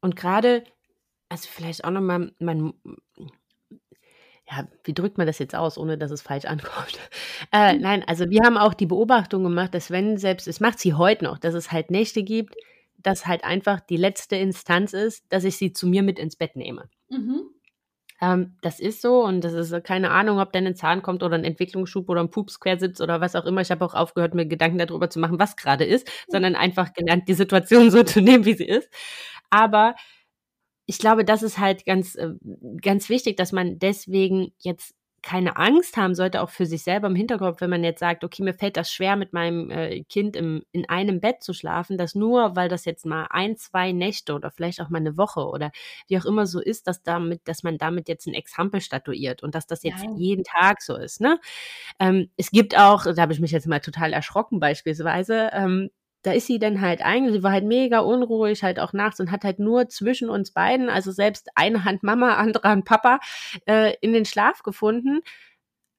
Und 0.00 0.16
gerade, 0.16 0.64
also 1.28 1.48
vielleicht 1.50 1.84
auch 1.84 1.90
nochmal, 1.90 2.32
man, 2.38 2.74
ja, 4.48 4.66
wie 4.84 4.94
drückt 4.94 5.18
man 5.18 5.26
das 5.26 5.38
jetzt 5.38 5.54
aus, 5.54 5.76
ohne 5.76 5.98
dass 5.98 6.10
es 6.10 6.22
falsch 6.22 6.44
ankommt? 6.46 6.98
Äh, 7.52 7.74
mhm. 7.74 7.82
nein, 7.82 8.04
also 8.06 8.30
wir 8.30 8.42
haben 8.44 8.56
auch 8.56 8.74
die 8.74 8.86
Beobachtung 8.86 9.42
gemacht, 9.42 9.74
dass 9.74 9.90
wenn 9.90 10.16
selbst, 10.18 10.48
es 10.48 10.60
macht 10.60 10.78
sie 10.78 10.94
heute 10.94 11.24
noch, 11.24 11.38
dass 11.38 11.54
es 11.54 11.72
halt 11.72 11.90
Nächte 11.90 12.22
gibt, 12.22 12.54
dass 12.96 13.26
halt 13.26 13.44
einfach 13.44 13.80
die 13.80 13.96
letzte 13.96 14.36
Instanz 14.36 14.92
ist, 14.92 15.24
dass 15.32 15.44
ich 15.44 15.56
sie 15.56 15.72
zu 15.72 15.86
mir 15.86 16.02
mit 16.02 16.18
ins 16.18 16.36
Bett 16.36 16.54
nehme. 16.56 16.88
Mhm. 17.08 17.50
Ähm, 18.20 18.56
das 18.60 18.80
ist 18.80 19.00
so 19.00 19.24
und 19.24 19.42
das 19.42 19.52
ist 19.54 19.84
keine 19.84 20.10
Ahnung, 20.10 20.38
ob 20.38 20.52
dann 20.52 20.66
ein 20.66 20.76
Zahn 20.76 21.02
kommt 21.02 21.22
oder 21.22 21.36
ein 21.36 21.44
Entwicklungsschub 21.44 22.08
oder 22.08 22.20
ein 22.20 22.30
Pupsquersitz 22.30 23.00
oder 23.00 23.20
was 23.20 23.34
auch 23.34 23.46
immer. 23.46 23.62
Ich 23.62 23.70
habe 23.70 23.84
auch 23.84 23.94
aufgehört, 23.94 24.34
mir 24.34 24.46
Gedanken 24.46 24.78
darüber 24.78 25.08
zu 25.08 25.18
machen, 25.18 25.38
was 25.38 25.56
gerade 25.56 25.84
ist, 25.84 26.06
mhm. 26.06 26.32
sondern 26.32 26.54
einfach 26.56 26.92
gelernt, 26.92 27.28
die 27.28 27.34
Situation 27.34 27.90
so 27.90 28.02
zu 28.02 28.20
nehmen, 28.20 28.44
wie 28.44 28.54
sie 28.54 28.66
ist. 28.66 28.88
Aber 29.50 29.94
ich 30.86 30.98
glaube, 30.98 31.24
das 31.24 31.42
ist 31.42 31.58
halt 31.58 31.86
ganz, 31.86 32.16
äh, 32.16 32.30
ganz 32.82 33.08
wichtig, 33.08 33.36
dass 33.36 33.52
man 33.52 33.78
deswegen 33.78 34.52
jetzt 34.58 34.94
keine 35.22 35.56
Angst 35.56 35.96
haben 35.96 36.14
sollte, 36.14 36.40
auch 36.40 36.50
für 36.50 36.66
sich 36.66 36.82
selber 36.82 37.08
im 37.08 37.14
Hinterkopf, 37.14 37.60
wenn 37.60 37.70
man 37.70 37.84
jetzt 37.84 38.00
sagt, 38.00 38.24
okay, 38.24 38.42
mir 38.42 38.54
fällt 38.54 38.76
das 38.76 38.90
schwer, 38.90 39.16
mit 39.16 39.32
meinem 39.32 39.70
äh, 39.70 40.02
Kind 40.04 40.36
im, 40.36 40.64
in 40.72 40.88
einem 40.88 41.20
Bett 41.20 41.42
zu 41.42 41.52
schlafen, 41.52 41.98
dass 41.98 42.14
nur, 42.14 42.56
weil 42.56 42.68
das 42.68 42.84
jetzt 42.84 43.04
mal 43.04 43.26
ein, 43.30 43.56
zwei 43.56 43.92
Nächte 43.92 44.34
oder 44.34 44.50
vielleicht 44.50 44.80
auch 44.80 44.88
mal 44.88 44.98
eine 44.98 45.16
Woche 45.16 45.46
oder 45.46 45.72
wie 46.08 46.18
auch 46.18 46.24
immer 46.24 46.46
so 46.46 46.60
ist, 46.60 46.86
dass 46.86 47.02
damit, 47.02 47.46
dass 47.46 47.62
man 47.62 47.76
damit 47.76 48.08
jetzt 48.08 48.26
ein 48.26 48.34
Exempel 48.34 48.80
statuiert 48.80 49.42
und 49.42 49.54
dass 49.54 49.66
das 49.66 49.82
jetzt 49.82 50.04
Nein. 50.04 50.16
jeden 50.16 50.44
Tag 50.44 50.80
so 50.82 50.96
ist. 50.96 51.20
Ne? 51.20 51.38
Ähm, 51.98 52.30
es 52.36 52.50
gibt 52.50 52.78
auch, 52.78 53.04
da 53.04 53.20
habe 53.20 53.32
ich 53.32 53.40
mich 53.40 53.50
jetzt 53.50 53.66
mal 53.66 53.80
total 53.80 54.12
erschrocken 54.12 54.58
beispielsweise, 54.58 55.50
ähm, 55.52 55.90
da 56.22 56.32
ist 56.32 56.46
sie 56.46 56.58
dann 56.58 56.80
halt 56.80 57.02
eigentlich, 57.02 57.34
sie 57.34 57.42
war 57.42 57.52
halt 57.52 57.64
mega 57.64 58.00
unruhig, 58.00 58.62
halt 58.62 58.78
auch 58.78 58.92
nachts 58.92 59.20
und 59.20 59.30
hat 59.30 59.44
halt 59.44 59.58
nur 59.58 59.88
zwischen 59.88 60.28
uns 60.28 60.52
beiden, 60.52 60.88
also 60.88 61.12
selbst 61.12 61.48
eine 61.54 61.84
Hand 61.84 62.02
Mama, 62.02 62.34
andere 62.36 62.68
Hand 62.68 62.84
Papa, 62.84 63.20
äh, 63.66 63.94
in 64.00 64.12
den 64.12 64.24
Schlaf 64.24 64.62
gefunden. 64.62 65.20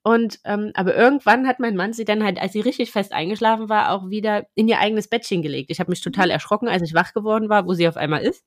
Und 0.04 0.40
ähm, 0.46 0.72
aber 0.74 0.96
irgendwann 0.96 1.48
hat 1.48 1.60
mein 1.60 1.76
Mann 1.76 1.94
sie 1.94 2.06
dann 2.06 2.24
halt, 2.24 2.42
als 2.42 2.54
sie 2.54 2.62
richtig 2.62 2.92
fest 2.92 3.14
eingeschlafen 3.14 3.70
war, 3.70 3.92
auch 3.92 4.10
wieder 4.10 4.48
in 4.56 4.68
ihr 4.68 4.80
eigenes 4.80 5.08
Bettchen 5.08 5.44
gelegt. 5.44 5.70
Ich 5.70 5.80
habe 5.80 5.92
mich 5.92 6.02
total 6.02 6.28
mhm. 6.28 6.32
erschrocken, 6.32 6.68
als 6.68 6.82
ich 6.82 6.96
wach 6.96 7.14
geworden 7.14 7.50
war, 7.50 7.68
wo 7.68 7.74
sie 7.74 7.88
auf 7.88 7.98
einmal 7.98 8.24
ist. 8.24 8.44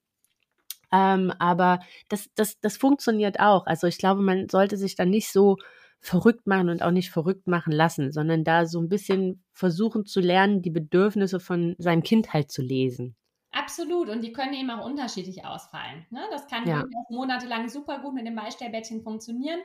Ähm, 0.93 1.33
aber 1.39 1.81
das, 2.09 2.29
das, 2.35 2.61
das 2.61 2.77
funktioniert 2.77 3.41
auch. 3.41 3.66
Also 3.66 3.87
ich 3.87 3.99
glaube, 3.99 4.22
man 4.22 4.49
sollte 4.49 4.77
sich 4.77 4.97
dann 4.97 5.11
nicht 5.11 5.31
so 5.31 5.57
verrückt 6.05 6.47
machen 6.47 6.69
und 6.69 6.83
auch 6.83 6.91
nicht 6.91 7.11
verrückt 7.11 7.47
machen 7.47 7.73
lassen, 7.73 8.13
sondern 8.13 8.45
da 8.45 8.67
so 8.67 8.79
ein 8.79 8.91
bisschen 8.91 9.43
versuchen 9.53 10.05
zu 10.05 10.21
lernen, 10.21 10.61
die 10.61 10.71
Bedürfnisse 10.71 11.41
von 11.41 11.75
seinem 11.79 12.03
Kind 12.03 12.35
halt 12.35 12.53
zu 12.53 12.61
lesen. 12.61 13.17
Absolut. 13.53 14.11
Und 14.11 14.23
die 14.23 14.33
können 14.33 14.53
eben 14.53 14.69
auch 14.71 14.85
unterschiedlich 14.85 15.47
ausfallen. 15.47 16.05
Ne? 16.11 16.21
Das 16.31 16.47
kann 16.47 16.69
ja. 16.69 16.85
monatelang 17.09 17.71
super 17.71 18.01
gut 18.01 18.13
mit 18.13 18.27
dem 18.27 18.37
Beistellbettchen 18.37 19.01
funktionieren. 19.01 19.61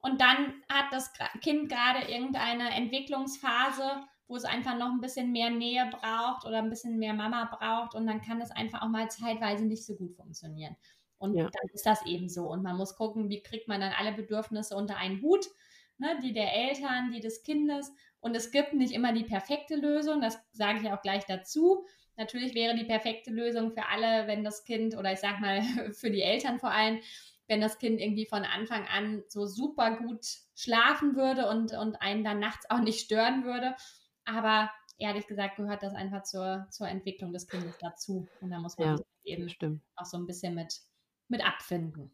Und 0.00 0.22
dann 0.22 0.54
hat 0.70 0.86
das 0.90 1.12
Kind 1.42 1.68
gerade 1.68 2.10
irgendeine 2.10 2.70
Entwicklungsphase, 2.70 4.04
wo 4.26 4.36
es 4.36 4.44
einfach 4.44 4.78
noch 4.78 4.90
ein 4.90 5.02
bisschen 5.02 5.32
mehr 5.32 5.50
Nähe 5.50 5.90
braucht 5.90 6.46
oder 6.46 6.58
ein 6.58 6.70
bisschen 6.70 6.98
mehr 6.98 7.12
Mama 7.12 7.44
braucht. 7.44 7.94
Und 7.94 8.06
dann 8.06 8.22
kann 8.22 8.40
es 8.40 8.50
einfach 8.52 8.80
auch 8.80 8.88
mal 8.88 9.10
zeitweise 9.10 9.66
nicht 9.66 9.84
so 9.84 9.96
gut 9.96 10.14
funktionieren. 10.14 10.76
Und 11.18 11.34
ja. 11.34 11.44
dann 11.44 11.70
ist 11.72 11.84
das 11.84 12.04
eben 12.06 12.28
so. 12.28 12.48
Und 12.48 12.62
man 12.62 12.76
muss 12.76 12.96
gucken, 12.96 13.28
wie 13.28 13.42
kriegt 13.42 13.68
man 13.68 13.80
dann 13.80 13.92
alle 13.92 14.12
Bedürfnisse 14.12 14.76
unter 14.76 14.96
einen 14.96 15.20
Hut, 15.20 15.46
ne? 15.98 16.18
die 16.22 16.32
der 16.32 16.54
Eltern, 16.54 17.10
die 17.12 17.20
des 17.20 17.42
Kindes. 17.42 17.92
Und 18.20 18.36
es 18.36 18.50
gibt 18.50 18.72
nicht 18.72 18.92
immer 18.92 19.12
die 19.12 19.24
perfekte 19.24 19.76
Lösung, 19.76 20.20
das 20.20 20.38
sage 20.52 20.80
ich 20.80 20.90
auch 20.90 21.02
gleich 21.02 21.24
dazu. 21.26 21.84
Natürlich 22.16 22.54
wäre 22.54 22.74
die 22.74 22.84
perfekte 22.84 23.30
Lösung 23.30 23.70
für 23.70 23.86
alle, 23.86 24.26
wenn 24.26 24.42
das 24.42 24.64
Kind, 24.64 24.96
oder 24.96 25.12
ich 25.12 25.20
sage 25.20 25.40
mal 25.40 25.62
für 25.92 26.10
die 26.10 26.22
Eltern 26.22 26.58
vor 26.58 26.70
allem, 26.70 27.00
wenn 27.46 27.60
das 27.60 27.78
Kind 27.78 28.00
irgendwie 28.00 28.26
von 28.26 28.44
Anfang 28.44 28.86
an 28.86 29.22
so 29.28 29.46
super 29.46 29.96
gut 29.96 30.26
schlafen 30.54 31.16
würde 31.16 31.48
und, 31.48 31.72
und 31.72 32.02
einen 32.02 32.24
dann 32.24 32.40
nachts 32.40 32.68
auch 32.70 32.80
nicht 32.80 33.00
stören 33.00 33.44
würde. 33.44 33.74
Aber 34.24 34.70
ehrlich 34.98 35.26
gesagt 35.26 35.56
gehört 35.56 35.82
das 35.82 35.94
einfach 35.94 36.24
zur, 36.24 36.66
zur 36.70 36.88
Entwicklung 36.88 37.32
des 37.32 37.46
Kindes 37.46 37.76
dazu. 37.80 38.28
Und 38.40 38.50
da 38.50 38.58
muss 38.58 38.76
man 38.76 38.96
ja, 38.96 39.04
eben 39.24 39.48
stimmt. 39.48 39.82
auch 39.96 40.04
so 40.04 40.18
ein 40.18 40.26
bisschen 40.26 40.54
mit 40.54 40.80
mit 41.28 41.44
abfinden. 41.44 42.10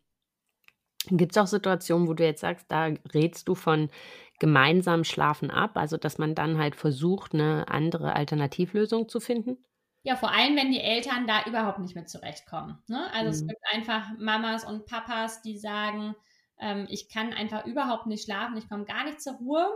Gibt 1.08 1.32
es 1.32 1.38
auch 1.38 1.46
Situationen, 1.46 2.08
wo 2.08 2.14
du 2.14 2.24
jetzt 2.24 2.40
sagst, 2.40 2.66
da 2.70 2.86
rätst 3.12 3.48
du 3.48 3.54
von 3.54 3.90
gemeinsam 4.38 5.04
Schlafen 5.04 5.50
ab, 5.50 5.76
also 5.76 5.96
dass 5.96 6.18
man 6.18 6.34
dann 6.34 6.58
halt 6.58 6.76
versucht, 6.76 7.34
eine 7.34 7.68
andere 7.68 8.16
Alternativlösung 8.16 9.08
zu 9.08 9.20
finden? 9.20 9.58
Ja, 10.02 10.16
vor 10.16 10.32
allem, 10.32 10.56
wenn 10.56 10.70
die 10.70 10.80
Eltern 10.80 11.26
da 11.26 11.44
überhaupt 11.44 11.78
nicht 11.78 11.94
mit 11.94 12.08
zurechtkommen. 12.08 12.78
Ne? 12.88 13.10
Also 13.12 13.24
mhm. 13.24 13.30
es 13.30 13.46
gibt 13.46 13.62
einfach 13.72 14.06
Mamas 14.18 14.64
und 14.64 14.86
Papas, 14.86 15.40
die 15.42 15.58
sagen, 15.58 16.14
ähm, 16.60 16.86
ich 16.90 17.08
kann 17.08 17.32
einfach 17.32 17.64
überhaupt 17.66 18.06
nicht 18.06 18.24
schlafen, 18.24 18.56
ich 18.56 18.68
komme 18.68 18.84
gar 18.84 19.04
nicht 19.04 19.22
zur 19.22 19.34
Ruhe. 19.34 19.66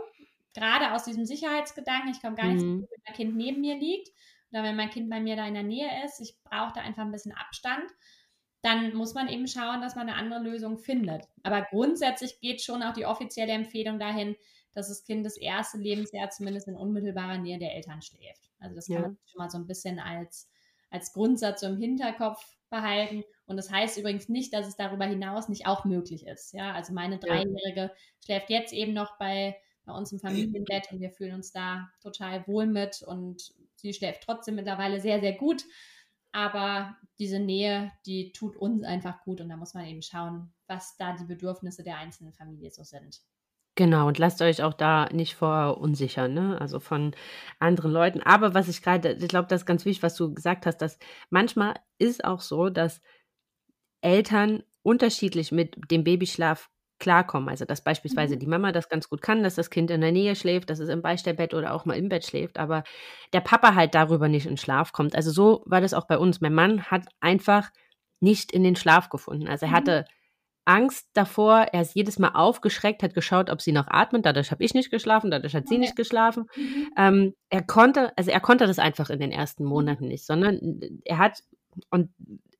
Gerade 0.53 0.93
aus 0.93 1.03
diesem 1.03 1.25
Sicherheitsgedanken, 1.25 2.11
ich 2.11 2.21
komme 2.21 2.35
gar 2.35 2.45
nicht 2.45 2.59
zur 2.59 2.67
mhm. 2.67 2.79
Ruhe, 2.79 2.87
wenn 2.91 3.03
mein 3.07 3.15
Kind 3.15 3.35
neben 3.35 3.61
mir 3.61 3.77
liegt 3.77 4.09
oder 4.51 4.63
wenn 4.63 4.75
mein 4.75 4.89
Kind 4.89 5.09
bei 5.09 5.19
mir 5.19 5.35
da 5.35 5.47
in 5.47 5.53
der 5.53 5.63
Nähe 5.63 5.89
ist. 6.05 6.19
Ich 6.19 6.35
brauche 6.43 6.73
da 6.73 6.81
einfach 6.81 7.03
ein 7.03 7.11
bisschen 7.11 7.33
Abstand. 7.33 7.85
Dann 8.61 8.93
muss 8.93 9.13
man 9.13 9.29
eben 9.29 9.47
schauen, 9.47 9.81
dass 9.81 9.95
man 9.95 10.09
eine 10.09 10.17
andere 10.17 10.41
Lösung 10.41 10.77
findet. 10.77 11.23
Aber 11.43 11.61
grundsätzlich 11.69 12.39
geht 12.39 12.61
schon 12.61 12.83
auch 12.83 12.93
die 12.93 13.05
offizielle 13.05 13.53
Empfehlung 13.53 13.99
dahin, 13.99 14.35
dass 14.73 14.89
das 14.89 15.03
Kind 15.03 15.25
das 15.25 15.37
erste 15.37 15.77
Lebensjahr 15.77 16.29
zumindest 16.29 16.67
in 16.67 16.75
unmittelbarer 16.75 17.37
Nähe 17.37 17.57
der 17.57 17.75
Eltern 17.75 18.01
schläft. 18.01 18.49
Also 18.59 18.75
das 18.75 18.87
kann 18.87 18.95
ja. 18.95 19.01
man 19.01 19.17
schon 19.25 19.39
mal 19.39 19.49
so 19.49 19.57
ein 19.57 19.67
bisschen 19.67 19.99
als, 19.99 20.49
als 20.89 21.13
Grundsatz 21.13 21.61
so 21.61 21.67
im 21.67 21.77
Hinterkopf 21.77 22.43
behalten. 22.69 23.23
Und 23.45 23.57
das 23.57 23.71
heißt 23.71 23.97
übrigens 23.97 24.29
nicht, 24.29 24.53
dass 24.53 24.67
es 24.67 24.75
darüber 24.75 25.05
hinaus 25.05 25.49
nicht 25.49 25.65
auch 25.65 25.85
möglich 25.85 26.27
ist. 26.27 26.53
Ja, 26.53 26.73
also 26.73 26.93
meine 26.93 27.17
Dreijährige 27.17 27.81
ja. 27.81 27.91
schläft 28.23 28.49
jetzt 28.49 28.73
eben 28.73 28.93
noch 28.93 29.17
bei, 29.17 29.57
bei 29.85 29.93
uns 29.93 30.11
im 30.11 30.19
Familienbett 30.19 30.91
und 30.91 30.99
wir 30.99 31.11
fühlen 31.11 31.33
uns 31.33 31.51
da 31.51 31.89
total 32.01 32.45
wohl 32.47 32.67
mit 32.67 33.01
und 33.01 33.53
sie 33.75 33.93
schläft 33.93 34.23
trotzdem 34.23 34.55
mittlerweile 34.55 34.99
sehr, 34.99 35.19
sehr 35.19 35.33
gut. 35.33 35.63
Aber 36.31 36.95
diese 37.17 37.39
Nähe, 37.39 37.91
die 38.05 38.31
tut 38.31 38.55
uns 38.55 38.83
einfach 38.83 39.23
gut 39.23 39.41
und 39.41 39.49
da 39.49 39.57
muss 39.57 39.73
man 39.73 39.85
eben 39.85 40.01
schauen, 40.01 40.53
was 40.67 40.95
da 40.97 41.15
die 41.15 41.25
Bedürfnisse 41.25 41.83
der 41.83 41.97
einzelnen 41.97 42.33
Familie 42.33 42.71
so 42.71 42.83
sind. 42.83 43.21
Genau, 43.75 44.07
und 44.07 44.17
lasst 44.17 44.41
euch 44.41 44.61
auch 44.61 44.73
da 44.73 45.07
nicht 45.09 45.35
verunsichern, 45.35 46.33
ne? 46.33 46.59
Also 46.59 46.79
von 46.81 47.15
anderen 47.59 47.91
Leuten. 47.91 48.21
Aber 48.21 48.53
was 48.53 48.67
ich 48.67 48.81
gerade, 48.81 49.13
ich 49.13 49.27
glaube, 49.29 49.47
das 49.47 49.61
ist 49.61 49.65
ganz 49.65 49.85
wichtig, 49.85 50.03
was 50.03 50.15
du 50.15 50.33
gesagt 50.33 50.65
hast, 50.65 50.77
dass 50.77 50.99
manchmal 51.29 51.75
ist 51.97 52.25
auch 52.25 52.41
so, 52.41 52.69
dass 52.69 53.01
Eltern 54.01 54.63
unterschiedlich 54.83 55.51
mit 55.51 55.75
dem 55.91 56.03
Babyschlaf 56.03 56.69
klarkommen. 56.99 57.49
Also 57.49 57.65
dass 57.65 57.81
beispielsweise 57.81 58.35
mhm. 58.35 58.39
die 58.39 58.47
Mama 58.47 58.71
das 58.71 58.89
ganz 58.89 59.09
gut 59.09 59.21
kann, 59.21 59.43
dass 59.43 59.55
das 59.55 59.69
Kind 59.69 59.91
in 59.91 60.01
der 60.01 60.11
Nähe 60.11 60.35
schläft, 60.35 60.69
dass 60.69 60.79
es 60.79 60.89
im 60.89 61.01
Beistellbett 61.01 61.53
oder 61.53 61.73
auch 61.73 61.85
mal 61.85 61.97
im 61.97 62.09
Bett 62.09 62.25
schläft, 62.25 62.57
aber 62.57 62.83
der 63.33 63.41
Papa 63.41 63.75
halt 63.75 63.95
darüber 63.95 64.27
nicht 64.27 64.45
in 64.45 64.57
Schlaf 64.57 64.91
kommt. 64.91 65.15
Also 65.15 65.31
so 65.31 65.63
war 65.65 65.81
das 65.81 65.93
auch 65.93 66.07
bei 66.07 66.17
uns. 66.17 66.41
Mein 66.41 66.53
Mann 66.53 66.83
hat 66.83 67.05
einfach 67.19 67.69
nicht 68.19 68.51
in 68.51 68.63
den 68.63 68.75
Schlaf 68.75 69.09
gefunden. 69.09 69.47
Also 69.47 69.65
er 69.65 69.71
mhm. 69.71 69.75
hatte 69.75 70.05
Angst 70.65 71.09
davor. 71.13 71.67
Er 71.71 71.81
ist 71.81 71.95
jedes 71.95 72.19
Mal 72.19 72.31
aufgeschreckt, 72.35 73.01
hat 73.01 73.15
geschaut, 73.15 73.49
ob 73.49 73.61
sie 73.61 73.71
noch 73.71 73.87
atmet. 73.87 74.25
Dadurch 74.25 74.51
habe 74.51 74.63
ich 74.63 74.73
nicht 74.75 74.91
geschlafen, 74.91 75.31
dadurch 75.31 75.55
hat 75.55 75.67
sie 75.67 75.75
okay. 75.75 75.81
nicht 75.81 75.95
geschlafen. 75.95 76.45
Mhm. 76.55 76.89
Ähm, 76.95 77.33
er 77.49 77.63
konnte, 77.63 78.15
also 78.17 78.29
er 78.29 78.39
konnte 78.39 78.67
das 78.67 78.77
einfach 78.77 79.09
in 79.09 79.19
den 79.19 79.31
ersten 79.31 79.63
mhm. 79.63 79.69
Monaten 79.69 80.07
nicht, 80.07 80.25
sondern 80.25 80.79
er 81.05 81.17
hat, 81.17 81.43
und 81.89 82.09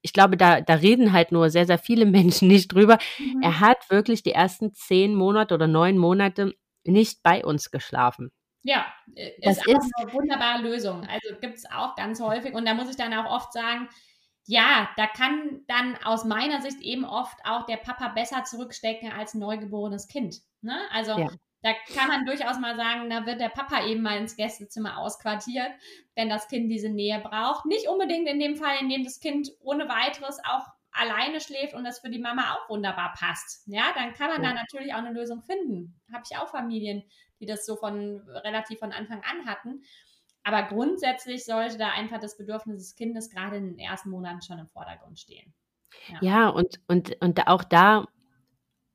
ich 0.01 0.13
glaube, 0.13 0.37
da, 0.37 0.61
da 0.61 0.75
reden 0.75 1.13
halt 1.13 1.31
nur 1.31 1.49
sehr, 1.49 1.65
sehr 1.65 1.77
viele 1.77 2.05
Menschen 2.05 2.47
nicht 2.47 2.73
drüber. 2.73 2.97
Mhm. 3.17 3.41
Er 3.41 3.59
hat 3.59 3.89
wirklich 3.89 4.23
die 4.23 4.31
ersten 4.31 4.73
zehn 4.73 5.15
Monate 5.15 5.53
oder 5.53 5.67
neun 5.67 5.97
Monate 5.97 6.53
nicht 6.85 7.21
bei 7.23 7.45
uns 7.45 7.71
geschlafen. 7.71 8.31
Ja, 8.63 8.85
äh, 9.15 9.29
ist, 9.37 9.45
das 9.45 9.57
ist 9.65 9.91
eine 9.97 10.13
wunderbare 10.13 10.61
Lösung. 10.61 11.05
Also 11.07 11.39
gibt 11.39 11.57
es 11.57 11.65
auch 11.69 11.95
ganz 11.95 12.19
häufig. 12.21 12.53
Und 12.53 12.65
da 12.65 12.73
muss 12.73 12.89
ich 12.89 12.97
dann 12.97 13.13
auch 13.13 13.31
oft 13.31 13.53
sagen, 13.53 13.87
ja, 14.45 14.89
da 14.97 15.05
kann 15.07 15.61
dann 15.67 15.95
aus 16.03 16.25
meiner 16.25 16.61
Sicht 16.61 16.81
eben 16.81 17.05
oft 17.05 17.37
auch 17.43 17.65
der 17.65 17.77
Papa 17.77 18.09
besser 18.09 18.43
zurückstecken 18.43 19.11
als 19.11 19.33
ein 19.33 19.39
neugeborenes 19.39 20.07
Kind. 20.07 20.37
Ne? 20.61 20.75
Also 20.91 21.19
ja. 21.19 21.27
Da 21.61 21.73
kann 21.93 22.07
man 22.07 22.25
durchaus 22.25 22.57
mal 22.59 22.75
sagen, 22.75 23.09
da 23.09 23.25
wird 23.25 23.41
der 23.41 23.49
Papa 23.49 23.85
eben 23.85 24.01
mal 24.01 24.17
ins 24.17 24.35
Gästezimmer 24.35 24.97
ausquartiert, 24.97 25.71
wenn 26.15 26.29
das 26.29 26.47
Kind 26.47 26.71
diese 26.71 26.89
Nähe 26.89 27.19
braucht. 27.19 27.65
Nicht 27.65 27.87
unbedingt 27.87 28.27
in 28.29 28.39
dem 28.39 28.55
Fall, 28.55 28.77
in 28.79 28.89
dem 28.89 29.03
das 29.03 29.19
Kind 29.19 29.49
ohne 29.59 29.89
weiteres 29.89 30.39
auch 30.45 30.65
alleine 30.91 31.39
schläft 31.39 31.73
und 31.73 31.83
das 31.83 31.99
für 31.99 32.09
die 32.09 32.19
Mama 32.19 32.53
auch 32.53 32.69
wunderbar 32.69 33.13
passt. 33.17 33.67
Ja, 33.67 33.91
dann 33.93 34.13
kann 34.13 34.29
man 34.29 34.43
ja. 34.43 34.49
da 34.49 34.55
natürlich 34.55 34.93
auch 34.93 34.99
eine 34.99 35.11
Lösung 35.11 35.41
finden. 35.41 35.99
Habe 36.11 36.23
ich 36.29 36.37
auch 36.37 36.47
Familien, 36.47 37.03
die 37.39 37.45
das 37.45 37.65
so 37.65 37.75
von 37.75 38.21
relativ 38.29 38.79
von 38.79 38.91
Anfang 38.91 39.21
an 39.23 39.45
hatten. 39.45 39.83
Aber 40.43 40.63
grundsätzlich 40.63 41.45
sollte 41.45 41.77
da 41.77 41.89
einfach 41.89 42.19
das 42.19 42.37
Bedürfnis 42.37 42.77
des 42.77 42.95
Kindes 42.95 43.29
gerade 43.29 43.57
in 43.57 43.65
den 43.67 43.79
ersten 43.79 44.09
Monaten 44.09 44.41
schon 44.41 44.59
im 44.59 44.67
Vordergrund 44.67 45.19
stehen. 45.19 45.53
Ja, 46.07 46.17
ja 46.21 46.49
und, 46.49 46.79
und, 46.87 47.21
und 47.21 47.47
auch 47.47 47.63
da, 47.63 48.05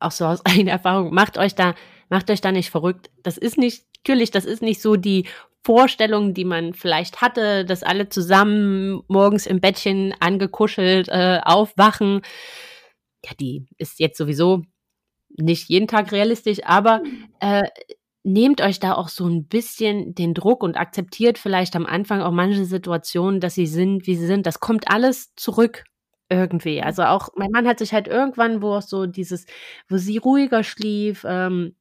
auch 0.00 0.10
so 0.10 0.26
aus 0.26 0.44
eigener 0.46 0.72
Erfahrung, 0.72 1.12
macht 1.12 1.38
euch 1.38 1.54
da, 1.54 1.74
macht 2.08 2.30
euch 2.30 2.40
da 2.40 2.52
nicht 2.52 2.70
verrückt. 2.70 3.10
Das 3.22 3.38
ist 3.38 3.58
nicht, 3.58 3.84
natürlich, 3.98 4.30
das 4.30 4.44
ist 4.44 4.62
nicht 4.62 4.80
so 4.80 4.96
die 4.96 5.26
Vorstellung, 5.64 6.34
die 6.34 6.44
man 6.44 6.74
vielleicht 6.74 7.22
hatte, 7.22 7.64
dass 7.64 7.82
alle 7.82 8.08
zusammen 8.10 9.02
morgens 9.08 9.46
im 9.46 9.60
Bettchen 9.60 10.14
angekuschelt 10.20 11.08
äh, 11.08 11.40
aufwachen. 11.42 12.20
Ja, 13.24 13.32
die 13.40 13.66
ist 13.78 13.98
jetzt 13.98 14.18
sowieso 14.18 14.62
nicht 15.36 15.68
jeden 15.70 15.88
Tag 15.88 16.12
realistisch, 16.12 16.58
aber 16.64 17.02
äh, 17.40 17.64
nehmt 18.24 18.60
euch 18.60 18.78
da 18.78 18.94
auch 18.94 19.08
so 19.08 19.26
ein 19.26 19.46
bisschen 19.46 20.14
den 20.14 20.34
Druck 20.34 20.62
und 20.62 20.76
akzeptiert 20.76 21.38
vielleicht 21.38 21.76
am 21.76 21.86
Anfang 21.86 22.20
auch 22.20 22.30
manche 22.32 22.66
Situationen, 22.66 23.40
dass 23.40 23.54
sie 23.54 23.66
sind, 23.66 24.06
wie 24.06 24.16
sie 24.16 24.26
sind. 24.26 24.46
Das 24.46 24.60
kommt 24.60 24.90
alles 24.90 25.34
zurück 25.34 25.84
irgendwie. 26.28 26.82
Also 26.82 27.04
auch 27.04 27.30
mein 27.36 27.50
Mann 27.50 27.66
hat 27.66 27.78
sich 27.78 27.92
halt 27.92 28.08
irgendwann, 28.08 28.62
wo 28.62 28.74
auch 28.74 28.82
so 28.82 29.06
dieses, 29.06 29.46
wo 29.88 29.96
sie 29.96 30.18
ruhiger 30.18 30.62
schlief, 30.62 31.24
ähm, 31.28 31.74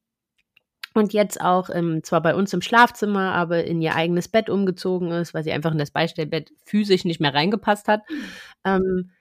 und 0.94 1.14
jetzt 1.14 1.42
auch 1.42 1.70
ähm, 1.72 2.04
zwar 2.04 2.22
bei 2.22 2.36
uns 2.36 2.54
im 2.54 2.62
Schlafzimmer, 2.62 3.34
aber 3.34 3.64
in 3.66 3.82
ihr 3.82 3.96
eigenes 3.96 4.28
Bett 4.28 4.50
umgezogen 4.50 5.12
ist, 5.12 5.34
weil 5.34 5.44
sie 5.44 5.52
einfach 5.52 5.72
in 5.72 5.78
das 5.78 5.92
Beistellbett 5.92 6.52
physisch 6.66 7.06
nicht 7.06 7.20
mehr 7.20 7.34
reingepasst 7.34 7.88
hat, 7.88 8.02
ähm, 8.64 9.12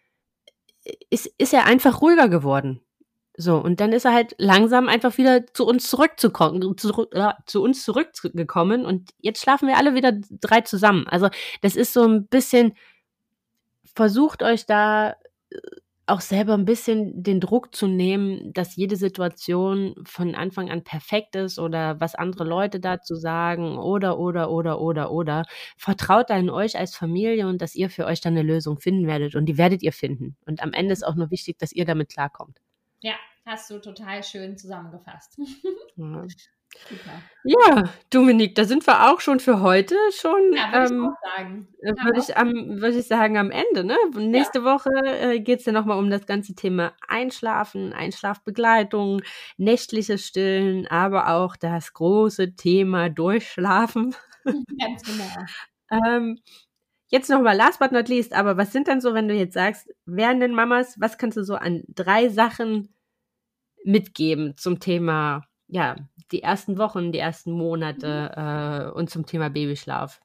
ist, 1.11 1.27
ist 1.39 1.55
er 1.55 1.67
einfach 1.67 2.03
ruhiger 2.03 2.29
geworden. 2.29 2.81
So, 3.37 3.57
und 3.57 3.81
dann 3.81 3.93
ist 3.93 4.05
er 4.05 4.13
halt 4.13 4.35
langsam 4.39 4.89
einfach 4.89 5.17
wieder 5.17 5.47
zu 5.55 5.67
uns 5.67 5.89
zurückzukommen, 5.89 6.77
zu, 6.77 7.09
äh, 7.13 7.33
zu 7.47 7.63
uns 7.63 7.85
zurückgekommen 7.85 8.85
und 8.85 9.11
jetzt 9.19 9.41
schlafen 9.43 9.69
wir 9.69 9.79
alle 9.79 9.95
wieder 9.95 10.13
drei 10.31 10.61
zusammen. 10.61 11.07
Also, 11.09 11.29
das 11.63 11.75
ist 11.77 11.95
so 11.95 12.05
ein 12.07 12.27
bisschen, 12.27 12.75
versucht 13.95 14.43
euch 14.43 14.67
da 14.67 15.17
äh, 15.51 15.59
auch 16.07 16.21
selber 16.21 16.55
ein 16.55 16.65
bisschen 16.65 17.23
den 17.23 17.41
Druck 17.41 17.75
zu 17.75 17.87
nehmen, 17.87 18.53
dass 18.53 18.77
jede 18.77 18.97
Situation 18.97 19.95
von 20.05 20.35
Anfang 20.35 20.71
an 20.71 20.83
perfekt 20.83 21.37
ist 21.37 21.59
oder 21.59 22.01
was 22.01 22.15
andere 22.15 22.45
Leute 22.45 22.81
dazu 22.81 23.15
sagen 23.15 23.79
oder, 23.79 24.19
oder, 24.19 24.51
oder, 24.51 24.81
oder, 24.81 25.13
oder. 25.13 25.45
Vertraut 25.77 26.29
da 26.31 26.37
in 26.37 26.51
euch 26.51 26.77
als 26.77 26.97
Familie 26.97 27.47
und 27.47 27.63
dass 27.63 27.75
ihr 27.75 27.89
für 27.89 28.07
euch 28.07 28.21
dann 28.21 28.35
eine 28.35 28.43
Lösung 28.43 28.79
finden 28.81 29.07
werdet 29.07 29.37
und 29.37 29.47
die 29.47 29.59
werdet 29.59 29.83
ihr 29.83 29.93
finden. 29.93 30.37
Und 30.45 30.63
am 30.63 30.73
Ende 30.73 30.93
ist 30.93 31.07
auch 31.07 31.15
nur 31.15 31.31
wichtig, 31.31 31.59
dass 31.59 31.73
ihr 31.73 31.85
damit 31.85 32.11
klarkommt. 32.11 32.59
Ja, 33.01 33.15
hast 33.47 33.71
du 33.71 33.79
total 33.79 34.23
schön 34.25 34.57
zusammengefasst. 34.57 35.39
Ja. 35.97 36.27
Super. 36.89 37.23
Ja, 37.45 37.85
Dominik, 38.11 38.55
da 38.55 38.65
sind 38.65 38.87
wir 38.87 39.11
auch 39.11 39.21
schon 39.21 39.41
für 39.41 39.61
heute 39.61 39.95
schon. 40.17 40.53
Ja, 40.53 40.73
würde 40.73 40.95
ähm, 40.95 41.11
ich 41.11 41.37
sagen. 41.37 41.69
Äh, 41.81 42.05
würde 42.05 42.21
ich, 42.21 42.37
am, 42.37 42.85
ich 42.85 43.07
sagen, 43.07 43.39
am 43.39 43.51
Ende. 43.51 43.85
Ne? 43.85 43.97
Nächste 44.15 44.61
ja. 44.61 44.65
Woche 44.65 44.91
äh, 45.05 45.41
geht 45.41 45.61
es 45.61 45.67
ja 45.67 45.73
nochmal 45.73 45.99
um 45.99 46.09
das 46.09 46.27
ganze 46.27 46.55
Thema 46.55 46.93
Einschlafen, 47.09 47.93
Einschlafbegleitung, 47.93 49.23
nächtliches 49.57 50.27
Stillen, 50.27 50.87
aber 50.87 51.29
auch 51.35 51.57
das 51.57 51.93
große 51.93 52.55
Thema 52.55 53.09
Durchschlafen. 53.09 54.15
Ganz 54.45 55.03
genau. 55.03 55.47
ähm, 56.07 56.39
Jetzt 57.13 57.29
nochmal 57.29 57.55
last 57.55 57.79
but 57.79 57.93
not 57.93 58.09
least, 58.09 58.33
aber 58.33 58.57
was 58.57 58.73
sind 58.73 58.89
denn 58.89 59.03
so, 59.03 59.13
wenn 59.13 59.29
du 59.29 59.35
jetzt 59.35 59.53
sagst, 59.53 59.87
werdenden 60.07 60.55
Mamas, 60.55 60.99
was 60.99 61.19
kannst 61.19 61.37
du 61.37 61.45
so 61.45 61.57
an 61.57 61.83
drei 61.89 62.31
Sachen 62.31 62.95
mitgeben 63.85 64.57
zum 64.57 64.81
Thema, 64.81 65.45
ja, 65.73 65.97
die 66.33 66.43
ersten 66.43 66.77
Wochen, 66.77 67.13
die 67.13 67.19
ersten 67.19 67.51
Monate 67.51 68.31
mhm. 68.37 68.43
äh, 68.43 68.91
und 68.91 69.09
zum 69.09 69.25
Thema 69.25 69.49
Babyschlaf? 69.49 70.21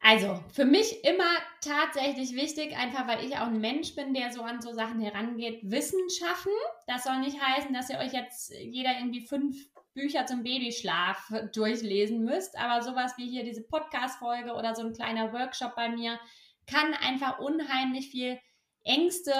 Also 0.00 0.38
für 0.52 0.66
mich 0.66 1.02
immer 1.02 1.24
tatsächlich 1.62 2.34
wichtig, 2.34 2.76
einfach 2.76 3.08
weil 3.08 3.24
ich 3.24 3.36
auch 3.36 3.46
ein 3.46 3.60
Mensch 3.60 3.94
bin, 3.94 4.12
der 4.12 4.30
so 4.30 4.42
an 4.42 4.60
so 4.60 4.72
Sachen 4.74 5.00
herangeht, 5.00 5.60
Wissen 5.62 5.98
schaffen. 6.10 6.52
Das 6.86 7.04
soll 7.04 7.18
nicht 7.20 7.40
heißen, 7.40 7.72
dass 7.72 7.88
ihr 7.88 7.98
euch 7.98 8.12
jetzt 8.12 8.52
jeder 8.52 8.98
irgendwie 8.98 9.26
fünf 9.26 9.56
Bücher 9.94 10.26
zum 10.26 10.42
Babyschlaf 10.42 11.32
durchlesen 11.54 12.22
müsst. 12.22 12.56
Aber 12.58 12.82
sowas 12.82 13.14
wie 13.16 13.28
hier 13.28 13.44
diese 13.44 13.62
Podcast-Folge 13.62 14.52
oder 14.52 14.74
so 14.74 14.82
ein 14.82 14.92
kleiner 14.92 15.32
Workshop 15.32 15.74
bei 15.74 15.88
mir 15.88 16.20
kann 16.66 16.92
einfach 16.94 17.38
unheimlich 17.38 18.10
viel 18.10 18.38
Ängste 18.84 19.32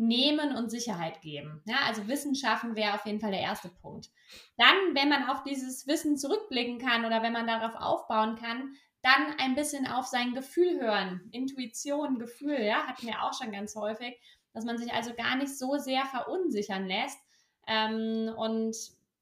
nehmen 0.00 0.56
und 0.56 0.70
Sicherheit 0.70 1.20
geben. 1.20 1.62
Ja, 1.66 1.76
also 1.86 2.08
Wissenschaften 2.08 2.74
wäre 2.74 2.94
auf 2.94 3.04
jeden 3.04 3.20
Fall 3.20 3.32
der 3.32 3.40
erste 3.40 3.68
Punkt. 3.68 4.08
Dann, 4.56 4.74
wenn 4.94 5.10
man 5.10 5.28
auf 5.28 5.42
dieses 5.42 5.86
Wissen 5.86 6.16
zurückblicken 6.16 6.78
kann 6.78 7.04
oder 7.04 7.22
wenn 7.22 7.34
man 7.34 7.46
darauf 7.46 7.74
aufbauen 7.74 8.36
kann, 8.36 8.74
dann 9.02 9.34
ein 9.38 9.54
bisschen 9.54 9.86
auf 9.86 10.06
sein 10.06 10.32
Gefühl 10.32 10.80
hören. 10.80 11.28
Intuition, 11.32 12.18
Gefühl, 12.18 12.60
ja, 12.60 12.86
hatten 12.86 13.06
wir 13.06 13.22
auch 13.22 13.34
schon 13.34 13.52
ganz 13.52 13.76
häufig, 13.76 14.18
dass 14.54 14.64
man 14.64 14.78
sich 14.78 14.92
also 14.92 15.14
gar 15.14 15.36
nicht 15.36 15.56
so 15.56 15.76
sehr 15.76 16.04
verunsichern 16.06 16.86
lässt. 16.86 17.18
Ähm, 17.66 18.32
und 18.36 18.74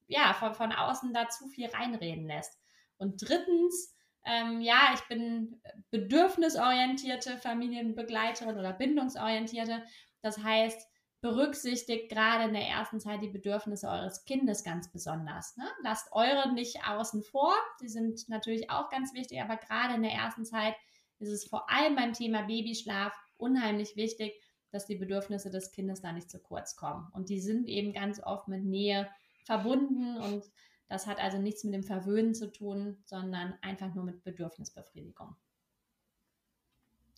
ja, 0.07 0.33
von, 0.33 0.53
von 0.53 0.71
außen 0.71 1.13
da 1.13 1.27
zu 1.29 1.47
viel 1.49 1.67
reinreden 1.67 2.25
lässt. 2.25 2.57
Und 2.97 3.27
drittens, 3.27 3.95
ähm, 4.25 4.61
ja, 4.61 4.91
ich 4.93 5.01
bin 5.09 5.61
bedürfnisorientierte 5.91 7.37
Familienbegleiterin 7.37 8.57
oder 8.57 8.73
bindungsorientierte. 8.73 9.83
Das 10.21 10.37
heißt, 10.37 10.87
berücksichtigt 11.21 12.09
gerade 12.09 12.45
in 12.45 12.53
der 12.53 12.67
ersten 12.67 12.99
Zeit 12.99 13.21
die 13.21 13.29
Bedürfnisse 13.29 13.89
eures 13.89 14.23
Kindes 14.23 14.63
ganz 14.63 14.91
besonders. 14.91 15.57
Ne? 15.57 15.65
Lasst 15.83 16.11
eure 16.11 16.53
nicht 16.53 16.87
außen 16.87 17.23
vor. 17.23 17.53
Die 17.81 17.89
sind 17.89 18.29
natürlich 18.29 18.69
auch 18.69 18.89
ganz 18.89 19.13
wichtig, 19.13 19.41
aber 19.41 19.57
gerade 19.57 19.95
in 19.95 20.03
der 20.03 20.13
ersten 20.13 20.45
Zeit 20.45 20.75
ist 21.19 21.29
es 21.29 21.45
vor 21.45 21.69
allem 21.69 21.95
beim 21.95 22.13
Thema 22.13 22.43
Babyschlaf 22.43 23.13
unheimlich 23.37 23.97
wichtig, 23.97 24.33
dass 24.71 24.85
die 24.85 24.95
Bedürfnisse 24.95 25.49
des 25.49 25.71
Kindes 25.71 26.01
da 26.01 26.13
nicht 26.13 26.29
zu 26.29 26.39
kurz 26.39 26.75
kommen. 26.75 27.09
Und 27.13 27.29
die 27.29 27.41
sind 27.41 27.67
eben 27.67 27.91
ganz 27.91 28.21
oft 28.23 28.47
mit 28.47 28.63
Nähe 28.63 29.09
verbunden 29.45 30.17
und 30.17 30.43
das 30.87 31.05
hat 31.05 31.19
also 31.19 31.37
nichts 31.37 31.63
mit 31.63 31.73
dem 31.73 31.83
Verwöhnen 31.83 32.33
zu 32.33 32.51
tun, 32.51 33.03
sondern 33.05 33.55
einfach 33.61 33.93
nur 33.93 34.03
mit 34.03 34.23
Bedürfnisbefriedigung. 34.23 35.35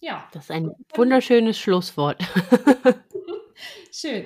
Ja. 0.02 0.28
Das 0.34 0.45
ist 0.45 0.52
ein 0.52 0.72
wunderschönes 0.95 1.58
Schlusswort. 1.58 2.22
Schön. 3.91 4.26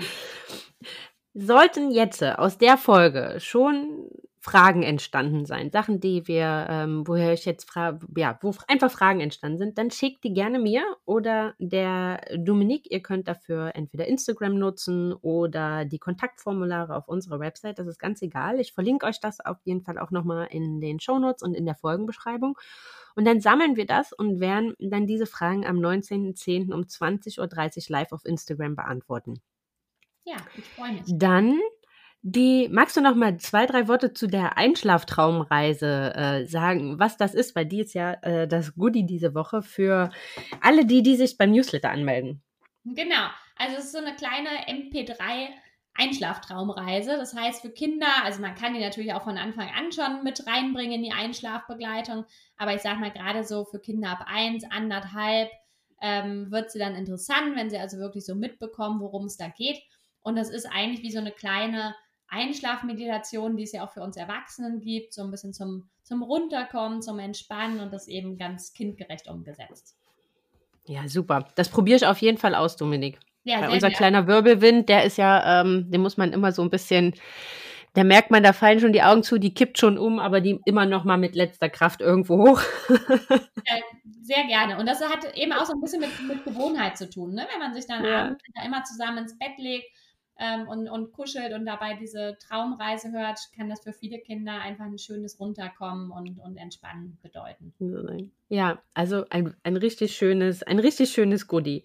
Sollten 1.34 1.92
jetzt 1.92 2.24
aus 2.24 2.58
der 2.58 2.78
Folge 2.78 3.38
schon 3.40 4.10
Fragen 4.40 4.84
entstanden 4.84 5.46
sein, 5.46 5.72
Sachen, 5.72 6.00
die 6.00 6.28
wir, 6.28 6.68
ähm, 6.70 7.06
woher 7.08 7.34
ich 7.34 7.46
jetzt 7.46 7.68
frage, 7.68 8.06
ja, 8.16 8.38
wo 8.42 8.54
einfach 8.68 8.92
Fragen 8.92 9.20
entstanden 9.20 9.58
sind, 9.58 9.78
dann 9.80 9.90
schickt 9.90 10.24
die 10.24 10.34
gerne 10.34 10.60
mir 10.60 10.84
oder 11.04 11.56
der 11.58 12.22
Dominik. 12.38 12.90
Ihr 12.92 13.02
könnt 13.02 13.28
dafür 13.28 13.72
entweder 13.74 14.06
Instagram 14.06 14.60
nutzen 14.60 15.14
oder 15.14 15.84
die 15.84 15.98
Kontaktformulare 15.98 16.96
auf 16.96 17.08
unserer 17.08 17.40
Website. 17.40 17.80
Das 17.80 17.88
ist 17.88 17.98
ganz 17.98 18.22
egal. 18.22 18.60
Ich 18.60 18.72
verlinke 18.72 19.08
euch 19.08 19.20
das 19.20 19.40
auf 19.44 19.58
jeden 19.64 19.82
Fall 19.82 19.98
auch 19.98 20.12
nochmal 20.12 20.48
in 20.52 20.80
den 20.80 21.00
Shownotes 21.00 21.42
und 21.42 21.56
in 21.56 21.66
der 21.66 21.76
Folgenbeschreibung. 21.76 22.56
Und 23.16 23.26
dann 23.26 23.42
sammeln 23.42 23.76
wir 23.76 23.86
das 23.86 24.14
und 24.14 24.40
werden 24.40 24.76
dann 24.80 25.08
diese 25.08 25.26
Fragen 25.26 25.66
am 25.66 25.78
19.10. 25.78 26.74
um 26.74 26.82
20.30 26.82 27.40
Uhr 27.40 27.84
live 27.90 28.12
auf 28.12 28.26
Instagram 28.26 28.76
beantworten. 28.76 29.42
Ja, 30.26 30.36
ich 30.58 30.66
freue 30.66 30.94
mich. 30.94 31.04
Dann 31.08 31.60
die, 32.28 32.70
magst 32.72 32.98
du 32.98 33.02
noch 33.02 33.14
mal 33.14 33.38
zwei, 33.38 33.68
drei 33.68 33.88
Worte 33.88 34.12
zu 34.12 34.26
der 34.26 34.58
Einschlaftraumreise 34.58 36.14
äh, 36.16 36.46
sagen, 36.48 36.98
was 36.98 37.18
das 37.18 37.36
ist? 37.36 37.56
Weil 37.56 37.68
die 37.68 37.82
ist 37.82 37.94
ja 37.94 38.14
äh, 38.24 38.48
das 38.48 38.74
Goodie 38.74 39.06
diese 39.06 39.36
Woche 39.36 39.62
für 39.62 40.10
alle 40.60 40.86
die, 40.86 41.04
die 41.04 41.18
sich 41.18 41.38
beim 41.38 41.52
Newsletter 41.52 41.92
anmelden. 41.92 42.42
Genau, 42.84 43.28
also 43.58 43.78
es 43.78 43.86
ist 43.86 43.92
so 43.92 44.00
eine 44.00 44.16
kleine 44.16 44.50
MP3 44.68 45.50
Einschlaftraumreise. 45.96 47.18
Das 47.18 47.36
heißt 47.36 47.62
für 47.62 47.72
Kinder, 47.72 48.08
also 48.24 48.42
man 48.42 48.56
kann 48.56 48.74
die 48.74 48.82
natürlich 48.82 49.14
auch 49.14 49.24
von 49.24 49.38
Anfang 49.38 49.70
an 49.70 49.92
schon 49.92 50.24
mit 50.24 50.46
reinbringen 50.46 50.94
in 50.94 51.04
die 51.04 51.14
Einschlafbegleitung, 51.14 52.26
aber 52.58 52.76
ich 52.76 52.82
sage 52.82 53.00
mal 53.00 53.12
gerade 53.12 53.44
so 53.44 53.66
für 53.66 53.80
Kinder 53.80 54.10
ab 54.10 54.26
eins, 54.28 54.66
anderthalb 54.70 55.50
ähm, 56.02 56.52
wird 56.52 56.72
sie 56.72 56.80
dann 56.80 56.96
interessant, 56.96 57.56
wenn 57.56 57.70
sie 57.70 57.78
also 57.78 57.98
wirklich 57.98 58.26
so 58.26 58.36
mitbekommen, 58.36 59.00
worum 59.00 59.26
es 59.26 59.38
da 59.38 59.48
geht. 59.48 59.82
Und 60.22 60.36
das 60.36 60.50
ist 60.50 60.66
eigentlich 60.66 61.02
wie 61.02 61.12
so 61.12 61.20
eine 61.20 61.32
kleine 61.32 61.96
Einschlafmeditation, 62.28 63.56
die 63.56 63.64
es 63.64 63.72
ja 63.72 63.86
auch 63.86 63.92
für 63.92 64.02
uns 64.02 64.18
Erwachsenen 64.18 64.82
gibt, 64.82 65.14
so 65.14 65.24
ein 65.24 65.32
bisschen 65.32 65.54
zum, 65.54 65.90
zum 66.04 66.24
Runterkommen, 66.24 67.02
zum 67.02 67.20
Entspannen 67.20 67.80
und 67.80 67.94
das 67.94 68.08
eben 68.08 68.38
ganz 68.38 68.74
kindgerecht 68.74 69.28
umgesetzt. 69.28 69.96
Ja, 70.86 71.08
super. 71.08 71.48
Das 71.56 71.70
probiere 71.70 71.98
ich 71.98 72.06
auf 72.06 72.20
jeden 72.20 72.38
Fall 72.38 72.56
aus, 72.56 72.76
Dominik. 72.76 73.20
Ja, 73.46 73.62
Weil 73.62 73.70
unser 73.70 73.92
kleiner 73.92 74.26
Wirbelwind, 74.26 74.90
der 74.90 75.04
ist 75.04 75.18
ja, 75.18 75.62
ähm, 75.62 75.90
den 75.92 76.02
muss 76.02 76.18
man 76.18 76.34
immer 76.34 76.52
so 76.52 76.64
ein 76.64 76.72
bisschen, 76.72 77.14
da 77.94 78.04
merkt 78.04 78.32
man, 78.32 78.42
da 78.42 78.54
fallen 78.54 78.80
schon 78.80 78.92
die 78.92 79.04
Augen 79.04 79.22
zu, 79.22 79.38
die 79.38 79.54
kippt 79.54 79.78
schon 79.78 80.00
um, 80.00 80.18
aber 80.20 80.42
die 80.42 80.60
immer 80.66 80.88
noch 80.88 81.04
mal 81.04 81.18
mit 81.18 81.36
letzter 81.36 81.70
Kraft 81.70 82.02
irgendwo 82.02 82.40
hoch. 82.40 82.62
ja, 82.90 83.76
sehr 84.22 84.46
gerne. 84.48 84.80
Und 84.80 84.88
das 84.88 85.00
hat 85.00 85.38
eben 85.38 85.54
auch 85.54 85.66
so 85.66 85.74
ein 85.74 85.80
bisschen 85.80 86.02
mit, 86.02 86.10
mit 86.28 86.44
Gewohnheit 86.44 86.98
zu 86.98 87.08
tun, 87.08 87.36
ne? 87.36 87.46
wenn 87.52 87.60
man 87.60 87.76
sich 87.76 87.86
dann 87.86 88.04
ja. 88.04 88.26
abends 88.26 88.44
immer 88.66 88.84
zusammen 88.84 89.20
ins 89.20 89.38
Bett 89.38 89.60
legt 89.60 89.86
ähm, 90.40 90.68
und, 90.68 90.90
und 90.90 91.12
kuschelt 91.12 91.54
und 91.54 91.68
dabei 91.68 91.94
diese 91.94 92.40
Traumreise 92.40 93.12
hört, 93.12 93.40
kann 93.56 93.70
das 93.70 93.84
für 93.84 93.94
viele 93.94 94.18
Kinder 94.18 94.60
einfach 94.60 94.86
ein 94.86 94.98
schönes 94.98 95.40
Runterkommen 95.40 96.10
und, 96.10 96.40
und 96.40 96.58
Entspannen 96.58 97.20
bedeuten. 97.22 97.76
Ja, 98.50 98.82
also 98.96 99.24
ein, 99.30 99.56
ein 99.62 99.78
richtig 99.78 100.16
schönes, 100.16 100.64
ein 100.64 100.80
richtig 100.80 101.12
schönes 101.12 101.48
Goodie. 101.48 101.84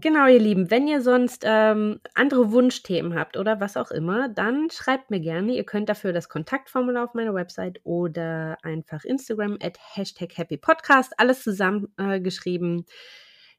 Genau, 0.00 0.26
ihr 0.26 0.38
Lieben, 0.38 0.70
wenn 0.70 0.86
ihr 0.86 1.00
sonst 1.00 1.44
ähm, 1.44 2.00
andere 2.14 2.52
Wunschthemen 2.52 3.14
habt 3.14 3.36
oder 3.36 3.60
was 3.60 3.76
auch 3.76 3.90
immer, 3.90 4.28
dann 4.28 4.70
schreibt 4.70 5.10
mir 5.10 5.20
gerne. 5.20 5.54
Ihr 5.54 5.64
könnt 5.64 5.88
dafür 5.88 6.12
das 6.12 6.28
Kontaktformular 6.28 7.04
auf 7.04 7.14
meiner 7.14 7.34
Website 7.34 7.80
oder 7.84 8.58
einfach 8.62 9.04
Instagram 9.04 9.58
at 9.62 9.78
Hashtag 9.94 10.36
Happy 10.36 10.56
Podcast, 10.56 11.12
alles 11.18 11.42
zusammengeschrieben. 11.42 12.80
Äh, 12.80 12.92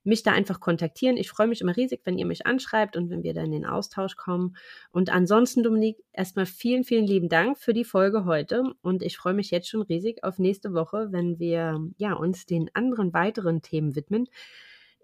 mich 0.03 0.23
da 0.23 0.31
einfach 0.31 0.59
kontaktieren. 0.59 1.17
Ich 1.17 1.29
freue 1.29 1.47
mich 1.47 1.61
immer 1.61 1.75
riesig, 1.75 2.01
wenn 2.03 2.17
ihr 2.17 2.25
mich 2.25 2.45
anschreibt 2.45 2.97
und 2.97 3.09
wenn 3.09 3.23
wir 3.23 3.33
dann 3.33 3.45
in 3.45 3.51
den 3.51 3.65
Austausch 3.65 4.15
kommen. 4.15 4.55
Und 4.91 5.09
ansonsten, 5.09 5.63
Dominik, 5.63 5.97
erstmal 6.11 6.45
vielen, 6.45 6.83
vielen 6.83 7.07
lieben 7.07 7.29
Dank 7.29 7.57
für 7.57 7.73
die 7.73 7.85
Folge 7.85 8.25
heute. 8.25 8.63
Und 8.81 9.01
ich 9.01 9.17
freue 9.17 9.33
mich 9.33 9.51
jetzt 9.51 9.69
schon 9.69 9.81
riesig 9.81 10.23
auf 10.23 10.39
nächste 10.39 10.73
Woche, 10.73 11.07
wenn 11.11 11.39
wir 11.39 11.79
ja, 11.97 12.13
uns 12.13 12.45
den 12.45 12.69
anderen 12.73 13.13
weiteren 13.13 13.61
Themen 13.61 13.95
widmen. 13.95 14.27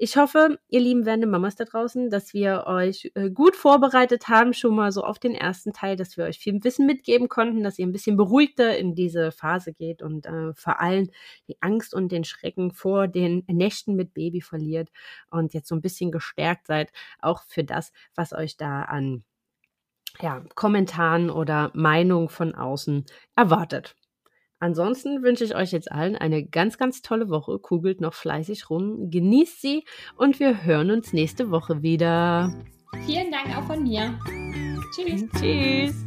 Ich 0.01 0.15
hoffe, 0.15 0.59
ihr 0.69 0.79
lieben 0.79 1.05
werdende 1.05 1.27
Mamas 1.27 1.57
da 1.57 1.65
draußen, 1.65 2.09
dass 2.09 2.33
wir 2.33 2.63
euch 2.67 3.11
äh, 3.15 3.29
gut 3.29 3.57
vorbereitet 3.57 4.29
haben, 4.29 4.53
schon 4.53 4.73
mal 4.73 4.93
so 4.93 5.03
auf 5.03 5.19
den 5.19 5.35
ersten 5.35 5.73
Teil, 5.73 5.97
dass 5.97 6.15
wir 6.15 6.23
euch 6.23 6.39
viel 6.39 6.63
Wissen 6.63 6.85
mitgeben 6.85 7.27
konnten, 7.27 7.63
dass 7.63 7.77
ihr 7.77 7.85
ein 7.85 7.91
bisschen 7.91 8.15
beruhigter 8.15 8.77
in 8.77 8.95
diese 8.95 9.33
Phase 9.33 9.73
geht 9.73 10.01
und 10.01 10.25
äh, 10.25 10.53
vor 10.53 10.79
allem 10.79 11.09
die 11.49 11.61
Angst 11.61 11.93
und 11.93 12.13
den 12.13 12.23
Schrecken 12.23 12.71
vor 12.71 13.09
den 13.09 13.43
Nächten 13.47 13.95
mit 13.95 14.13
Baby 14.13 14.39
verliert 14.39 14.89
und 15.31 15.53
jetzt 15.53 15.67
so 15.67 15.75
ein 15.75 15.81
bisschen 15.81 16.11
gestärkt 16.11 16.67
seid, 16.67 16.93
auch 17.19 17.43
für 17.43 17.65
das, 17.65 17.91
was 18.15 18.31
euch 18.31 18.55
da 18.55 18.83
an 18.83 19.25
ja, 20.21 20.43
Kommentaren 20.55 21.29
oder 21.29 21.71
Meinung 21.73 22.29
von 22.29 22.55
außen 22.55 23.05
erwartet. 23.35 23.95
Ansonsten 24.59 25.23
wünsche 25.23 25.43
ich 25.45 25.55
euch 25.55 25.71
jetzt 25.71 25.91
allen 25.91 26.15
eine 26.15 26.45
ganz, 26.45 26.77
ganz 26.77 27.01
tolle 27.01 27.29
Woche. 27.29 27.59
Kugelt 27.59 28.01
noch 28.01 28.13
fleißig 28.13 28.69
rum, 28.69 29.09
genießt 29.09 29.61
sie 29.61 29.85
und 30.15 30.39
wir 30.39 30.63
hören 30.63 30.91
uns 30.91 31.13
nächste 31.13 31.49
Woche 31.49 31.81
wieder. 31.81 32.53
Vielen 33.05 33.31
Dank 33.31 33.57
auch 33.57 33.63
von 33.63 33.83
mir. 33.83 34.19
Tschüss. 34.95 35.25
Tschüss. 35.39 36.05